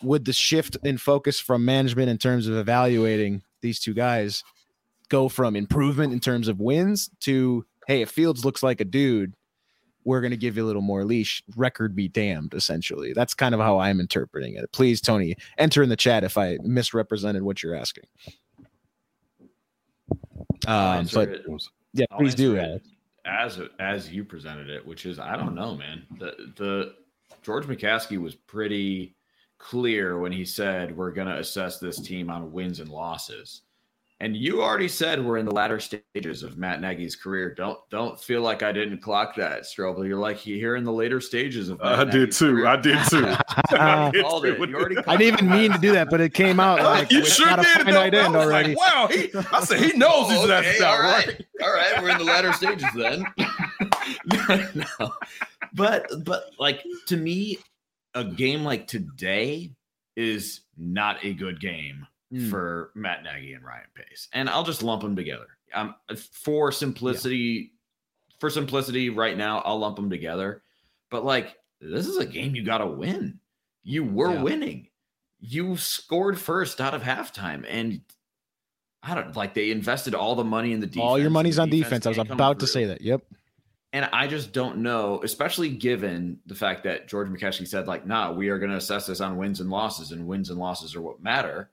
would 0.04 0.26
the 0.26 0.34
shift 0.34 0.78
in 0.84 0.98
focus 0.98 1.40
from 1.40 1.64
management 1.64 2.10
in 2.10 2.18
terms 2.18 2.48
of 2.48 2.58
evaluating 2.58 3.42
these 3.62 3.80
two 3.80 3.94
guys 3.94 4.44
go 5.10 5.30
from 5.30 5.56
improvement 5.56 6.12
in 6.12 6.20
terms 6.20 6.50
of 6.50 6.60
wins 6.60 7.10
to, 7.22 7.66
hey, 7.88 8.02
if 8.02 8.12
Fields 8.12 8.44
looks 8.44 8.62
like 8.62 8.82
a 8.82 8.86
dude, 8.86 9.34
we're 10.08 10.22
going 10.22 10.32
to 10.32 10.38
give 10.38 10.56
you 10.56 10.64
a 10.64 10.66
little 10.66 10.82
more 10.82 11.04
leash. 11.04 11.44
Record 11.58 11.94
be 11.94 12.08
damned, 12.08 12.54
essentially. 12.54 13.12
That's 13.12 13.34
kind 13.34 13.54
of 13.54 13.60
how 13.60 13.78
I'm 13.78 14.00
interpreting 14.00 14.56
it. 14.56 14.72
Please, 14.72 15.02
Tony, 15.02 15.36
enter 15.58 15.84
in 15.84 15.90
the 15.90 15.98
chat 15.98 16.24
if 16.24 16.38
I 16.38 16.58
misrepresented 16.64 17.44
what 17.44 17.62
you're 17.62 17.76
asking. 17.76 18.06
Um, 20.66 21.08
but 21.14 21.28
it. 21.28 21.46
yeah, 21.92 22.06
I'll 22.10 22.20
please 22.20 22.36
do. 22.36 22.56
it 22.56 22.82
as 23.26 23.60
as 23.80 24.10
you 24.10 24.24
presented 24.24 24.70
it, 24.70 24.86
which 24.86 25.06
is 25.06 25.20
I 25.20 25.36
don't 25.36 25.54
know, 25.54 25.76
man. 25.76 26.04
The 26.20 26.54
the 26.56 26.94
George 27.44 27.66
McCaskey 27.66 28.18
was 28.18 28.34
pretty 28.34 29.18
clear 29.58 30.20
when 30.20 30.32
he 30.32 30.46
said 30.46 30.96
we're 30.96 31.12
going 31.12 31.28
to 31.28 31.40
assess 31.40 31.80
this 31.80 32.00
team 32.00 32.30
on 32.30 32.54
wins 32.54 32.80
and 32.80 32.90
losses. 32.90 33.64
And 34.20 34.36
you 34.36 34.64
already 34.64 34.88
said 34.88 35.24
we're 35.24 35.38
in 35.38 35.46
the 35.46 35.54
latter 35.54 35.80
stages 35.80 36.42
of 36.42 36.58
Matt 36.58 36.82
Nagy's 36.82 37.16
career. 37.16 37.54
Don't 37.54 37.78
don't 37.92 38.20
feel 38.20 38.42
like 38.42 38.64
I 38.64 38.72
didn't 38.72 38.98
clock 39.00 39.36
that, 39.36 39.62
Strobel. 39.62 40.08
You're 40.08 40.18
like 40.18 40.44
you're 40.48 40.58
here 40.58 40.76
in 40.76 40.84
the 40.84 40.92
later 40.92 41.22
stages 41.22 41.70
of. 41.70 41.78
Matt 41.80 42.00
I 42.00 42.04
did 42.06 42.32
too. 42.32 42.66
I 42.68 42.78
did 42.78 42.98
too. 43.10 43.28
I 43.28 44.10
did 44.12 44.26
too. 44.26 44.48
It. 44.48 45.08
I 45.08 45.18
didn't 45.18 45.34
even 45.44 45.50
mean 45.52 45.72
to 45.72 45.78
do 45.78 45.92
that, 45.92 46.10
but 46.10 46.20
it 46.20 46.34
came 46.34 46.60
out 46.60 46.80
like 46.84 47.12
you 47.12 47.24
sure 47.26 47.46
not 47.46 47.60
a 47.60 47.62
did. 47.62 47.86
finite 47.86 48.14
though. 48.14 48.18
end 48.20 48.36
I 48.36 48.38
was 48.40 48.48
already. 48.48 48.74
Like, 48.74 48.78
wow, 48.78 49.08
he, 49.08 49.30
I 49.52 49.64
said 49.64 49.80
he 49.82 49.96
knows 49.96 50.30
he's 50.32 50.40
Oh, 50.40 50.48
that 50.48 50.66
okay, 50.66 50.76
stuff, 50.78 50.96
all 50.96 51.02
right. 51.02 51.28
right? 51.28 51.46
All 51.62 51.74
right, 51.74 52.02
we're 52.02 52.10
in 52.10 52.18
the 52.18 52.24
latter 52.24 52.54
stages 52.54 52.88
then. 52.96 53.24
no. 54.76 55.14
But 55.74 56.08
but 56.26 56.46
like 56.58 56.84
to 57.08 57.18
me, 57.18 57.60
a 58.16 58.24
game 58.24 58.64
like 58.64 58.88
today 58.88 59.72
is 60.16 60.62
not 60.76 61.24
a 61.24 61.34
good 61.34 61.60
game 61.60 62.08
Mm. 62.34 62.50
for 62.50 62.92
Matt 62.94 63.24
Nagy 63.24 63.54
and 63.54 63.64
Ryan 63.64 63.86
Pace. 63.96 64.28
And 64.34 64.50
I'll 64.50 64.64
just 64.66 64.84
lump 64.84 65.02
them 65.02 65.16
together. 65.16 65.48
Um 65.74 65.96
for 66.34 66.72
simplicity, 66.74 67.72
for 68.40 68.50
simplicity 68.50 69.10
right 69.10 69.38
now, 69.38 69.60
I'll 69.60 69.80
lump 69.80 69.96
them 69.96 70.10
together. 70.10 70.62
But 71.10 71.24
like 71.24 71.56
this 71.80 72.06
is 72.06 72.18
a 72.18 72.26
game 72.26 72.54
you 72.56 72.64
gotta 72.64 72.86
win. 72.88 73.40
You 73.84 74.04
were 74.04 74.34
Yeah. 74.34 74.42
winning. 74.44 74.88
You 75.40 75.78
scored 75.78 76.38
first 76.40 76.82
out 76.82 76.94
of 76.94 77.04
halftime 77.04 77.64
and 77.68 78.02
I 79.04 79.16
don't 79.16 79.36
like 79.36 79.54
they 79.54 79.72
invested 79.72 80.14
all 80.14 80.36
the 80.36 80.44
money 80.44 80.74
in 80.74 80.82
the 80.82 80.88
defense. 80.88 81.04
All 81.04 81.18
your 81.20 81.30
money's 81.30 81.60
on 81.60 81.70
defense. 81.70 82.06
I 82.06 82.10
was 82.10 82.18
about 82.18 82.60
to 82.60 82.68
say 82.68 82.86
that. 82.86 83.00
Yep. 83.02 83.22
And 83.94 84.10
I 84.12 84.28
just 84.28 84.52
don't 84.52 84.80
know, 84.80 85.22
especially 85.24 85.70
given 85.70 86.40
the 86.46 86.56
fact 86.56 86.84
that 86.84 87.08
George 87.08 87.30
McCaskey 87.30 87.66
said, 87.66 87.88
like, 87.88 88.06
nah, 88.06 88.34
we 88.34 88.50
are 88.50 88.60
going 88.60 88.70
to 88.72 88.76
assess 88.76 89.06
this 89.08 89.22
on 89.22 89.38
wins 89.38 89.62
and 89.62 89.70
losses, 89.70 90.12
and 90.12 90.28
wins 90.28 90.50
and 90.50 90.60
losses 90.60 90.94
are 90.94 91.02
what 91.02 91.24
matter. 91.24 91.70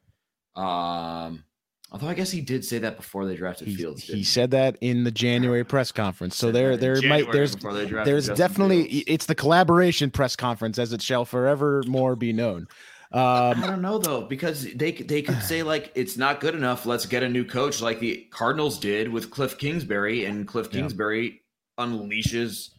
Um, 0.57 1.45
although 1.91 2.09
I 2.09 2.15
guess 2.15 2.31
he 2.31 2.41
did 2.41 2.65
say 2.65 2.79
that 2.79 2.97
before 2.97 3.27
they 3.27 3.37
drafted 3.37 3.69
He, 3.69 3.75
Fields. 3.77 4.03
he 4.05 4.23
said 4.25 4.51
that 4.53 4.77
in 4.81 5.05
the 5.05 5.11
January 5.11 5.65
press 5.65 5.91
conference. 5.93 6.37
So 6.37 6.51
there, 6.53 6.77
there 6.77 7.01
might, 7.03 7.31
there's, 7.33 7.55
before 7.57 7.75
they 7.75 7.87
drafted 7.87 8.13
there's 8.13 8.27
Justin 8.29 8.47
definitely, 8.49 8.89
Fields. 8.89 9.05
it's 9.09 9.27
the 9.27 9.35
collaboration 9.35 10.11
press 10.11 10.37
conference 10.37 10.79
as 10.79 10.93
it 10.93 11.03
shall 11.03 11.25
forevermore 11.25 12.17
be 12.17 12.33
known. 12.33 12.67
Um, 13.13 13.63
I 13.63 13.67
don't 13.69 13.83
know 13.83 13.99
though, 13.99 14.23
because 14.23 14.65
they 14.75 14.91
they 14.91 15.23
could 15.23 15.41
say 15.43 15.63
like 15.73 15.93
it's 15.95 16.17
not 16.17 16.41
good 16.41 16.55
enough. 16.57 16.85
Let's 16.85 17.07
get 17.07 17.23
a 17.23 17.29
new 17.29 17.45
coach, 17.45 17.81
like 17.81 18.01
the 18.01 18.27
Cardinals 18.31 18.79
did 18.79 19.09
with 19.09 19.31
Cliff 19.31 19.57
Kingsbury, 19.57 20.25
and 20.25 20.49
Cliff 20.49 20.69
Yeah. 20.73 20.81
Kingsbury 20.81 21.43
unleashes. 21.79 22.71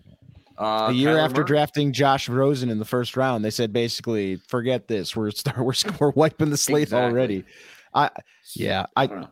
Uh, 0.58 0.88
a 0.90 0.94
year 0.94 1.16
Kyler 1.16 1.24
after 1.24 1.42
Murray. 1.42 1.48
drafting 1.48 1.92
Josh 1.94 2.30
Rosen 2.30 2.70
in 2.70 2.80
the 2.80 2.86
first 2.86 3.18
round, 3.18 3.44
they 3.44 3.50
said 3.50 3.74
basically, 3.74 4.38
forget 4.38 4.88
this. 4.88 5.16
We're 5.16 5.32
start, 5.32 5.58
we're, 5.60 5.74
we're 6.00 6.12
wiping 6.12 6.50
the 6.50 6.58
slate 6.58 6.84
Exactly. 6.84 7.12
already. 7.12 7.46
I, 7.94 8.10
yeah, 8.56 8.86
I, 8.96 9.08
don't 9.08 9.28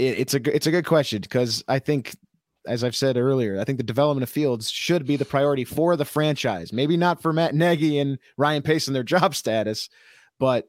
it, 0.00 0.18
it's 0.18 0.34
a 0.34 0.54
it's 0.54 0.66
a 0.66 0.70
good 0.70 0.86
question 0.86 1.20
because 1.20 1.62
I 1.68 1.78
think, 1.78 2.16
as 2.66 2.82
I've 2.82 2.96
said 2.96 3.16
earlier, 3.16 3.60
I 3.60 3.64
think 3.64 3.78
the 3.78 3.84
development 3.84 4.22
of 4.22 4.30
Fields 4.30 4.70
should 4.70 5.06
be 5.06 5.16
the 5.16 5.24
priority 5.24 5.64
for 5.64 5.96
the 5.96 6.04
franchise. 6.04 6.72
Maybe 6.72 6.96
not 6.96 7.22
for 7.22 7.32
Matt 7.32 7.54
Nagy 7.54 7.98
and 7.98 8.18
Ryan 8.36 8.62
Pace 8.62 8.86
and 8.86 8.96
their 8.96 9.02
job 9.02 9.34
status, 9.36 9.88
but 10.38 10.68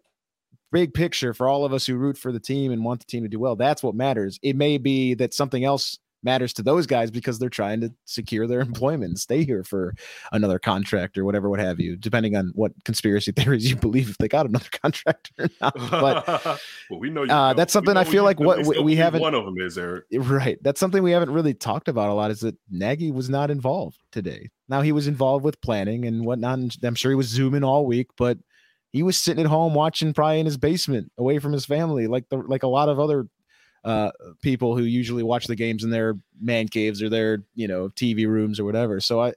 big 0.71 0.93
picture 0.93 1.33
for 1.33 1.47
all 1.47 1.65
of 1.65 1.73
us 1.73 1.85
who 1.85 1.95
root 1.95 2.17
for 2.17 2.31
the 2.31 2.39
team 2.39 2.71
and 2.71 2.83
want 2.83 2.99
the 2.99 3.05
team 3.05 3.23
to 3.23 3.29
do 3.29 3.39
well. 3.39 3.55
That's 3.55 3.83
what 3.83 3.95
matters. 3.95 4.39
It 4.41 4.55
may 4.55 4.77
be 4.77 5.13
that 5.15 5.33
something 5.33 5.63
else 5.65 5.99
matters 6.23 6.53
to 6.53 6.61
those 6.63 6.85
guys 6.85 7.09
because 7.11 7.39
they're 7.39 7.49
trying 7.49 7.81
to 7.81 7.91
secure 8.05 8.47
their 8.47 8.59
employment 8.71 9.09
and 9.09 9.19
stay 9.19 9.43
here 9.43 9.63
for 9.63 9.93
another 10.31 10.59
contract 10.59 11.17
or 11.17 11.25
whatever, 11.25 11.49
what 11.49 11.59
have 11.59 11.79
you, 11.79 11.95
depending 11.97 12.35
on 12.35 12.51
what 12.55 12.71
conspiracy 12.85 13.31
theories 13.35 13.69
you 13.69 13.75
believe 13.75 14.09
if 14.09 14.17
they 14.17 14.27
got 14.27 14.45
another 14.45 14.69
contract 14.81 15.31
or 15.39 15.47
not. 15.59 15.73
But 15.89 16.27
well, 16.89 16.99
we 16.99 17.09
know 17.09 17.23
uh, 17.25 17.53
that's 17.53 17.73
something 17.73 17.93
know 17.95 18.01
I 18.01 18.03
feel 18.03 18.23
like 18.23 18.39
what 18.39 18.65
we- 18.65 18.79
we 18.79 18.95
haven't- 18.95 19.21
One 19.21 19.35
of 19.35 19.45
them 19.45 19.59
is 19.59 19.77
Eric. 19.77 20.05
Right. 20.13 20.57
That's 20.63 20.79
something 20.79 21.01
we 21.03 21.11
haven't 21.11 21.31
really 21.31 21.53
talked 21.53 21.87
about 21.87 22.09
a 22.09 22.13
lot 22.13 22.31
is 22.31 22.41
that 22.41 22.55
Nagy 22.69 23.11
was 23.11 23.29
not 23.29 23.49
involved 23.51 23.97
today. 24.11 24.49
Now 24.69 24.81
he 24.81 24.91
was 24.91 25.07
involved 25.07 25.43
with 25.43 25.59
planning 25.61 26.05
and 26.05 26.25
whatnot. 26.25 26.59
And 26.59 26.77
I'm 26.83 26.95
sure 26.95 27.11
he 27.11 27.15
was 27.15 27.27
zooming 27.27 27.63
all 27.63 27.85
week, 27.85 28.07
but 28.17 28.37
he 28.91 29.03
was 29.03 29.17
sitting 29.17 29.43
at 29.43 29.49
home 29.49 29.73
watching 29.73 30.13
probably 30.13 30.39
in 30.41 30.45
his 30.45 30.57
basement 30.57 31.11
away 31.17 31.39
from 31.39 31.53
his 31.53 31.65
family, 31.65 32.07
like 32.07 32.27
the 32.29 32.37
like 32.37 32.63
a 32.63 32.67
lot 32.67 32.89
of 32.89 32.99
other 32.99 33.25
uh 33.83 34.11
people 34.41 34.77
who 34.77 34.83
usually 34.83 35.23
watch 35.23 35.47
the 35.47 35.55
games 35.55 35.83
in 35.83 35.89
their 35.89 36.15
man 36.39 36.67
caves 36.67 37.01
or 37.01 37.09
their, 37.09 37.43
you 37.55 37.67
know, 37.67 37.89
TV 37.89 38.27
rooms 38.27 38.59
or 38.59 38.65
whatever. 38.65 38.99
So 38.99 39.21
I 39.21 39.33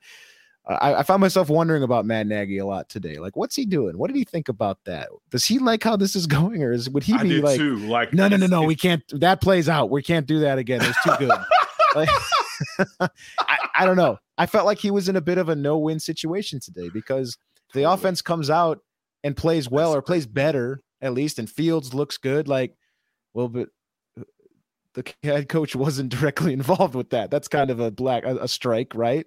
I, 0.66 0.95
I 0.95 1.03
found 1.03 1.20
myself 1.20 1.51
wondering 1.51 1.82
about 1.82 2.07
Matt 2.07 2.26
Nagy 2.26 2.59
a 2.59 2.64
lot 2.64 2.88
today. 2.88 3.18
Like, 3.18 3.36
what's 3.36 3.55
he 3.55 3.66
doing? 3.66 3.99
What 3.99 4.09
did 4.09 4.16
he 4.16 4.24
think 4.24 4.49
about 4.49 4.78
that? 4.84 5.11
Does 5.30 5.45
he 5.45 5.59
like 5.59 5.82
how 5.82 5.97
this 5.97 6.16
is 6.16 6.26
going, 6.38 6.62
or 6.62 6.72
is 6.72 6.88
would 6.88 7.03
he 7.03 7.16
be 7.18 7.40
like, 7.40 7.59
too. 7.59 7.76
Like 7.76 8.12
no, 8.12 8.28
no, 8.28 8.36
no, 8.36 8.47
no. 8.47 8.62
We 8.62 8.76
can't. 8.76 9.03
That 9.20 9.40
plays 9.40 9.68
out. 9.68 9.90
We 9.90 10.03
can't 10.03 10.26
do 10.26 10.40
that 10.40 10.59
again. 10.59 10.80
It's 10.82 11.03
too 11.03 11.14
good. 11.18 11.28
like, 11.95 12.09
I, 13.40 13.59
I 13.74 13.86
don't 13.86 13.97
know. 13.97 14.18
I 14.38 14.47
felt 14.47 14.66
like 14.66 14.78
he 14.78 14.90
was 14.90 15.09
in 15.09 15.16
a 15.16 15.20
bit 15.20 15.38
of 15.38 15.49
a 15.49 15.55
no-win 15.55 16.01
situation 16.01 16.61
today 16.61 16.88
because 16.92 17.36
the 17.72 17.84
offense 17.84 18.22
comes 18.22 18.51
out 18.51 18.80
and 19.22 19.36
plays 19.36 19.70
well 19.70 19.95
or 19.95 20.03
plays 20.03 20.26
better 20.26 20.82
at 21.01 21.12
least, 21.12 21.38
and 21.38 21.49
Fields 21.49 21.92
looks 21.92 22.16
good. 22.16 22.49
Like, 22.49 22.74
well, 23.34 23.49
but 23.49 23.68
the 24.95 25.14
head 25.22 25.49
coach 25.49 25.76
wasn't 25.76 26.09
directly 26.18 26.53
involved 26.53 26.95
with 26.95 27.11
that. 27.11 27.30
That's 27.30 27.49
kind 27.49 27.70
of 27.70 27.80
a 27.80 27.90
black 27.90 28.24
a, 28.24 28.36
a 28.36 28.49
strike, 28.49 28.92
right? 28.95 29.26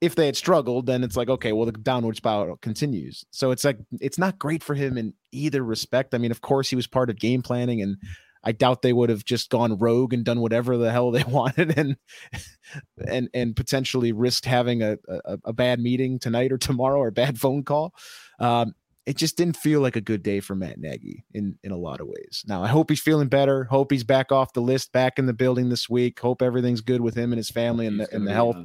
If 0.00 0.16
they 0.16 0.26
had 0.26 0.36
struggled, 0.36 0.86
then 0.86 1.04
it's 1.04 1.16
like 1.16 1.28
okay, 1.28 1.52
well 1.52 1.66
the 1.66 1.72
downward 1.72 2.16
spiral 2.16 2.56
continues. 2.58 3.24
So 3.30 3.50
it's 3.50 3.64
like 3.64 3.78
it's 4.00 4.18
not 4.18 4.38
great 4.38 4.62
for 4.62 4.74
him 4.74 4.98
in 4.98 5.14
either 5.32 5.64
respect. 5.64 6.14
I 6.14 6.18
mean, 6.18 6.30
of 6.30 6.40
course 6.40 6.68
he 6.68 6.76
was 6.76 6.86
part 6.86 7.10
of 7.10 7.18
game 7.18 7.42
planning 7.42 7.80
and 7.80 7.96
I 8.44 8.52
doubt 8.52 8.82
they 8.82 8.92
would 8.92 9.08
have 9.10 9.24
just 9.24 9.50
gone 9.50 9.78
rogue 9.78 10.12
and 10.12 10.24
done 10.24 10.40
whatever 10.40 10.76
the 10.76 10.90
hell 10.90 11.10
they 11.10 11.22
wanted 11.28 11.78
and 11.78 11.96
and 13.06 13.28
and 13.32 13.54
potentially 13.56 14.12
risked 14.12 14.46
having 14.46 14.82
a, 14.82 14.98
a, 15.08 15.38
a 15.46 15.52
bad 15.52 15.80
meeting 15.80 16.18
tonight 16.18 16.52
or 16.52 16.58
tomorrow 16.58 16.98
or 16.98 17.08
a 17.08 17.12
bad 17.12 17.38
phone 17.38 17.62
call. 17.62 17.94
Um, 18.40 18.74
it 19.04 19.16
just 19.16 19.36
didn't 19.36 19.56
feel 19.56 19.80
like 19.80 19.96
a 19.96 20.00
good 20.00 20.22
day 20.22 20.38
for 20.38 20.54
Matt 20.54 20.78
Nagy 20.78 21.24
in 21.34 21.58
in 21.64 21.72
a 21.72 21.76
lot 21.76 22.00
of 22.00 22.06
ways. 22.06 22.44
Now 22.46 22.62
I 22.62 22.68
hope 22.68 22.88
he's 22.88 23.00
feeling 23.00 23.28
better. 23.28 23.64
Hope 23.64 23.90
he's 23.90 24.04
back 24.04 24.30
off 24.30 24.52
the 24.52 24.60
list, 24.60 24.92
back 24.92 25.18
in 25.18 25.26
the 25.26 25.32
building 25.32 25.68
this 25.70 25.88
week. 25.90 26.20
Hope 26.20 26.40
everything's 26.40 26.80
good 26.80 27.00
with 27.00 27.14
him 27.16 27.32
and 27.32 27.38
his 27.38 27.50
family 27.50 27.86
and 27.86 27.98
the 28.00 28.14
and 28.14 28.26
the 28.26 28.32
health 28.32 28.56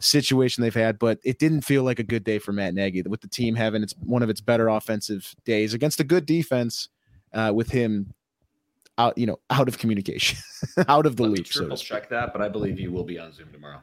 situation 0.00 0.62
they've 0.62 0.74
had. 0.74 0.98
But 0.98 1.18
it 1.24 1.38
didn't 1.38 1.62
feel 1.62 1.82
like 1.82 1.98
a 1.98 2.04
good 2.04 2.24
day 2.24 2.38
for 2.38 2.52
Matt 2.52 2.74
Nagy 2.74 3.02
with 3.02 3.20
the 3.20 3.28
team 3.28 3.54
having 3.54 3.82
its 3.82 3.94
one 4.00 4.22
of 4.22 4.30
its 4.30 4.40
better 4.40 4.68
offensive 4.68 5.34
days 5.44 5.74
against 5.74 6.00
a 6.00 6.04
good 6.04 6.26
defense. 6.26 6.88
Uh, 7.32 7.52
with 7.52 7.70
him 7.70 8.14
out, 8.96 9.18
you 9.18 9.26
know, 9.26 9.38
out 9.50 9.68
of 9.68 9.76
communication, 9.76 10.38
out 10.88 11.04
of 11.04 11.16
the 11.16 11.24
Let 11.24 11.32
me 11.32 11.36
loop. 11.38 11.46
So 11.48 11.60
triple 11.60 11.76
to 11.76 11.84
speak. 11.84 11.88
check 11.88 12.08
that, 12.08 12.32
but 12.32 12.40
I 12.40 12.48
believe 12.48 12.78
he 12.78 12.88
will 12.88 13.04
be 13.04 13.18
on 13.18 13.32
Zoom 13.32 13.52
tomorrow. 13.52 13.82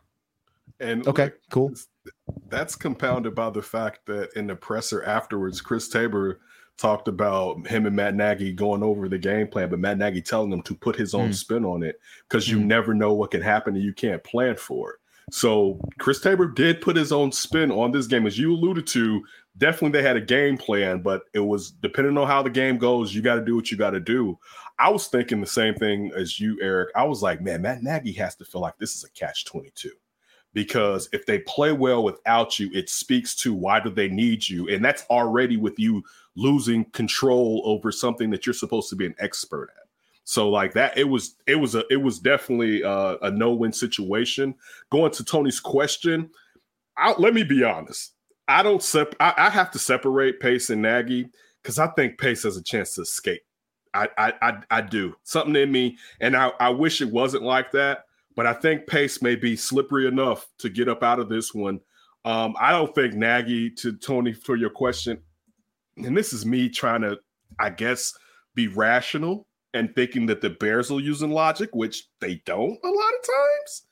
And 0.79 1.07
Okay, 1.07 1.25
look, 1.25 1.33
cool. 1.51 1.73
That's 2.49 2.75
compounded 2.75 3.35
by 3.35 3.49
the 3.49 3.61
fact 3.61 4.05
that 4.05 4.29
in 4.35 4.47
the 4.47 4.55
presser 4.55 5.03
afterwards, 5.03 5.61
Chris 5.61 5.89
Tabor 5.89 6.39
talked 6.77 7.07
about 7.07 7.67
him 7.67 7.85
and 7.85 7.95
Matt 7.95 8.15
Nagy 8.15 8.51
going 8.51 8.81
over 8.81 9.07
the 9.07 9.17
game 9.17 9.47
plan, 9.47 9.69
but 9.69 9.79
Matt 9.79 9.97
Nagy 9.97 10.21
telling 10.21 10.49
them 10.49 10.63
to 10.63 10.73
put 10.75 10.95
his 10.95 11.13
own 11.13 11.29
Mm. 11.29 11.35
spin 11.35 11.65
on 11.65 11.83
it 11.83 11.99
because 12.27 12.49
you 12.49 12.57
Mm. 12.59 12.65
never 12.65 12.93
know 12.93 13.13
what 13.13 13.31
can 13.31 13.41
happen 13.41 13.75
and 13.75 13.83
you 13.83 13.93
can't 13.93 14.23
plan 14.23 14.55
for 14.55 14.93
it. 14.93 14.99
So 15.31 15.79
Chris 15.99 16.19
Tabor 16.19 16.47
did 16.47 16.81
put 16.81 16.95
his 16.95 17.11
own 17.11 17.31
spin 17.31 17.71
on 17.71 17.91
this 17.91 18.07
game, 18.07 18.25
as 18.25 18.37
you 18.39 18.53
alluded 18.53 18.87
to. 18.87 19.23
Definitely, 19.57 19.99
they 19.99 20.07
had 20.07 20.17
a 20.17 20.21
game 20.21 20.57
plan, 20.57 21.01
but 21.01 21.23
it 21.33 21.39
was 21.39 21.71
depending 21.71 22.17
on 22.17 22.27
how 22.27 22.41
the 22.41 22.49
game 22.49 22.77
goes. 22.79 23.13
You 23.13 23.21
got 23.21 23.35
to 23.35 23.45
do 23.45 23.55
what 23.55 23.69
you 23.71 23.77
got 23.77 23.91
to 23.91 23.99
do. 23.99 24.37
I 24.79 24.89
was 24.89 25.07
thinking 25.07 25.39
the 25.39 25.47
same 25.47 25.75
thing 25.75 26.11
as 26.15 26.39
you, 26.39 26.57
Eric. 26.59 26.89
I 26.95 27.03
was 27.03 27.21
like, 27.21 27.39
man, 27.39 27.61
Matt 27.61 27.83
Nagy 27.83 28.11
has 28.13 28.35
to 28.37 28.45
feel 28.45 28.61
like 28.61 28.77
this 28.79 28.95
is 28.95 29.03
a 29.03 29.11
catch 29.11 29.45
twenty 29.45 29.71
two 29.75 29.91
because 30.53 31.09
if 31.11 31.25
they 31.25 31.39
play 31.39 31.71
well 31.71 32.03
without 32.03 32.59
you, 32.59 32.69
it 32.73 32.89
speaks 32.89 33.35
to 33.37 33.53
why 33.53 33.79
do 33.79 33.89
they 33.89 34.07
need 34.07 34.47
you, 34.47 34.69
and 34.69 34.83
that's 34.83 35.05
already 35.09 35.57
with 35.57 35.79
you 35.79 36.03
losing 36.35 36.85
control 36.85 37.61
over 37.65 37.91
something 37.91 38.29
that 38.31 38.45
you're 38.45 38.53
supposed 38.53 38.89
to 38.89 38.95
be 38.95 39.05
an 39.05 39.15
expert 39.19 39.69
at. 39.75 39.83
So 40.25 40.49
like 40.49 40.73
that, 40.73 40.97
it 40.97 41.03
was 41.03 41.35
it 41.47 41.55
was 41.55 41.75
a 41.75 41.83
it 41.89 41.97
was 41.97 42.19
definitely 42.19 42.83
uh, 42.83 43.17
a, 43.21 43.27
a 43.27 43.31
no 43.31 43.53
win 43.53 43.73
situation. 43.73 44.55
Going 44.89 45.11
to 45.11 45.23
Tony's 45.23 45.59
question, 45.59 46.29
I, 46.97 47.13
let 47.17 47.33
me 47.33 47.43
be 47.43 47.63
honest. 47.63 48.13
I 48.47 48.63
don't 48.63 48.83
sep- 48.83 49.15
I, 49.19 49.33
I 49.37 49.49
have 49.49 49.71
to 49.71 49.79
separate 49.79 50.39
Pace 50.39 50.69
and 50.69 50.81
Nagy 50.81 51.29
because 51.61 51.79
I 51.79 51.87
think 51.87 52.17
Pace 52.17 52.43
has 52.43 52.57
a 52.57 52.63
chance 52.63 52.95
to 52.95 53.01
escape. 53.01 53.41
I, 53.93 54.07
I 54.17 54.33
I 54.41 54.57
I 54.71 54.81
do 54.81 55.15
something 55.23 55.55
in 55.55 55.71
me, 55.71 55.97
and 56.21 56.35
I, 56.35 56.51
I 56.59 56.69
wish 56.69 57.01
it 57.01 57.11
wasn't 57.11 57.43
like 57.43 57.71
that. 57.71 58.05
But 58.35 58.47
I 58.47 58.53
think 58.53 58.87
Pace 58.87 59.21
may 59.21 59.35
be 59.35 59.55
slippery 59.55 60.07
enough 60.07 60.47
to 60.59 60.69
get 60.69 60.89
up 60.89 61.03
out 61.03 61.19
of 61.19 61.29
this 61.29 61.53
one. 61.53 61.79
Um, 62.25 62.55
I 62.59 62.71
don't 62.71 62.93
think 62.95 63.13
Nagy, 63.13 63.69
to 63.71 63.93
Tony, 63.93 64.33
for 64.33 64.55
your 64.55 64.69
question, 64.69 65.19
and 65.97 66.17
this 66.17 66.33
is 66.33 66.45
me 66.45 66.69
trying 66.69 67.01
to, 67.01 67.19
I 67.59 67.69
guess, 67.69 68.13
be 68.55 68.67
rational 68.69 69.45
and 69.73 69.93
thinking 69.95 70.25
that 70.27 70.41
the 70.41 70.51
Bears 70.51 70.89
will 70.89 71.01
use 71.01 71.21
in 71.21 71.31
logic, 71.31 71.69
which 71.73 72.07
they 72.21 72.41
don't 72.45 72.79
a 72.83 72.87
lot 72.87 73.11
of 73.13 73.25
times. 73.25 73.83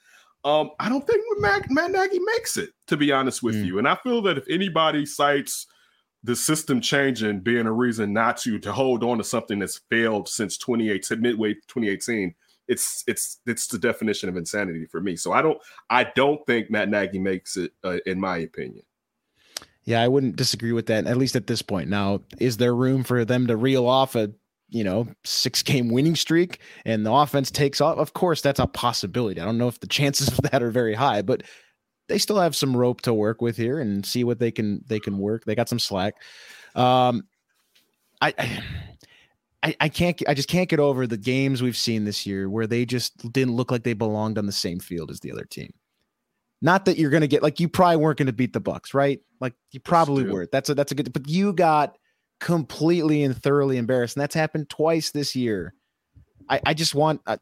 Um, 0.44 0.72
I 0.80 0.90
don't 0.90 1.06
think 1.06 1.24
Matt, 1.40 1.70
Matt 1.70 1.92
Nagy 1.92 2.20
makes 2.20 2.58
it, 2.58 2.70
to 2.88 2.98
be 2.98 3.12
honest 3.12 3.44
with 3.44 3.56
Mm. 3.56 3.66
you. 3.66 3.78
And 3.80 3.88
I 3.88 3.96
feel 3.96 4.22
that 4.24 4.38
if 4.38 4.46
anybody 4.50 5.06
cites 5.06 5.68
the 6.24 6.36
system 6.36 6.82
changing 6.82 7.40
being 7.42 7.66
a 7.66 7.72
reason 7.72 8.14
not 8.14 8.38
to 8.38 8.60
to 8.60 8.72
hold 8.72 9.04
on 9.04 9.18
to 9.18 9.24
something 9.24 9.60
that's 9.60 9.82
failed 9.90 10.30
since 10.30 10.56
2018 10.58 11.20
midway 11.20 11.54
2018 11.68 12.34
it's 12.72 13.04
it's 13.06 13.40
it's 13.46 13.68
the 13.68 13.78
definition 13.78 14.30
of 14.30 14.38
insanity 14.38 14.86
for 14.86 15.02
me 15.02 15.16
so 15.16 15.34
i 15.34 15.42
don't 15.42 15.60
i 15.90 16.04
don't 16.16 16.44
think 16.48 16.72
matt 16.72 16.90
nagy 16.90 17.20
makes 17.20 17.58
it 17.58 17.74
uh, 17.84 17.98
in 18.06 18.20
my 18.20 18.38
opinion 18.38 18.84
Yeah, 19.84 20.02
I 20.02 20.08
wouldn't 20.08 20.36
disagree 20.36 20.74
with 20.74 20.86
that, 20.88 21.08
at 21.08 21.18
least 21.18 21.36
at 21.36 21.48
this 21.48 21.64
point. 21.64 21.90
Now, 21.90 22.22
is 22.40 22.58
there 22.58 22.76
room 22.76 23.04
for 23.04 23.26
them 23.26 23.48
to 23.48 23.58
reel 23.58 23.88
off 23.88 24.16
a 24.16 24.32
you 24.70 24.84
know 24.84 25.08
six 25.24 25.64
game 25.64 25.90
winning 25.90 26.16
streak 26.16 26.60
and 26.86 27.04
the 27.06 27.12
offense 27.12 27.52
takes 27.52 27.82
off? 27.82 27.98
Of 27.98 28.14
course, 28.14 28.42
that's 28.42 28.60
a 28.60 28.68
possibility. 28.68 29.42
I 29.42 29.46
don't 29.46 29.58
know 29.58 29.68
if 29.68 29.80
the 29.80 29.88
chances 29.88 30.28
of 30.28 30.38
that 30.52 30.62
are 30.62 30.72
very 30.72 30.94
high, 30.94 31.24
but 31.24 31.44
they 32.08 32.20
still 32.20 32.40
have 32.40 32.56
some 32.56 32.78
rope 32.78 33.02
to 33.02 33.14
work 33.14 33.42
with 33.42 33.58
here 33.58 33.80
and 33.80 34.06
see 34.06 34.24
what 34.24 34.38
they 34.38 34.52
can 34.52 34.84
they 34.88 35.00
can 35.00 35.18
work. 35.18 35.46
They 35.46 35.56
got 35.56 35.70
some 35.70 35.80
slack. 35.80 36.14
Um, 36.76 37.24
I. 38.22 38.34
I, 38.38 38.64
I 39.64 39.76
I 39.80 39.90
can't 39.90 40.22
I 40.28 40.34
just 40.34 40.50
can't 40.50 40.70
get 40.70 40.80
over 40.80 41.06
the 41.08 41.18
games 41.18 41.62
we've 41.62 41.78
seen 41.78 42.06
this 42.06 42.26
year 42.26 42.50
where 42.50 42.68
they 42.68 42.86
just 42.86 43.32
didn't 43.32 43.56
look 43.56 43.72
like 43.72 43.84
they 43.84 43.94
belonged 43.94 44.38
on 44.38 44.46
the 44.46 44.52
same 44.52 44.80
field 44.80 45.12
as 45.12 45.20
the 45.20 45.32
other 45.32 45.46
team. 45.46 45.74
Not 46.62 46.86
that 46.86 46.98
you're 46.98 47.10
gonna 47.10 47.28
get 47.28 47.44
like 47.44 47.60
you 47.60 47.68
probably 47.68 47.98
weren't 47.98 48.18
gonna 48.18 48.34
beat 48.34 48.54
the 48.54 48.60
Bucks, 48.60 48.94
right? 48.94 49.20
Like 49.40 49.54
you 49.72 49.80
probably 49.80 50.24
were. 50.26 50.48
That's 50.52 50.70
a 50.70 50.76
that's 50.76 50.92
a 50.92 50.96
good 50.96 51.12
but 51.14 51.28
you 51.28 51.54
got 51.54 51.98
completely 52.40 53.24
and 53.24 53.42
thoroughly 53.42 53.78
embarrassed. 53.78 54.16
And 54.16 54.22
that's 54.22 54.36
happened 54.36 54.70
twice 54.70 55.12
this 55.12 55.36
year. 55.36 55.74
I, 56.50 56.60
I 56.66 56.74
just 56.74 56.96
want 56.96 57.22
I, 57.28 57.38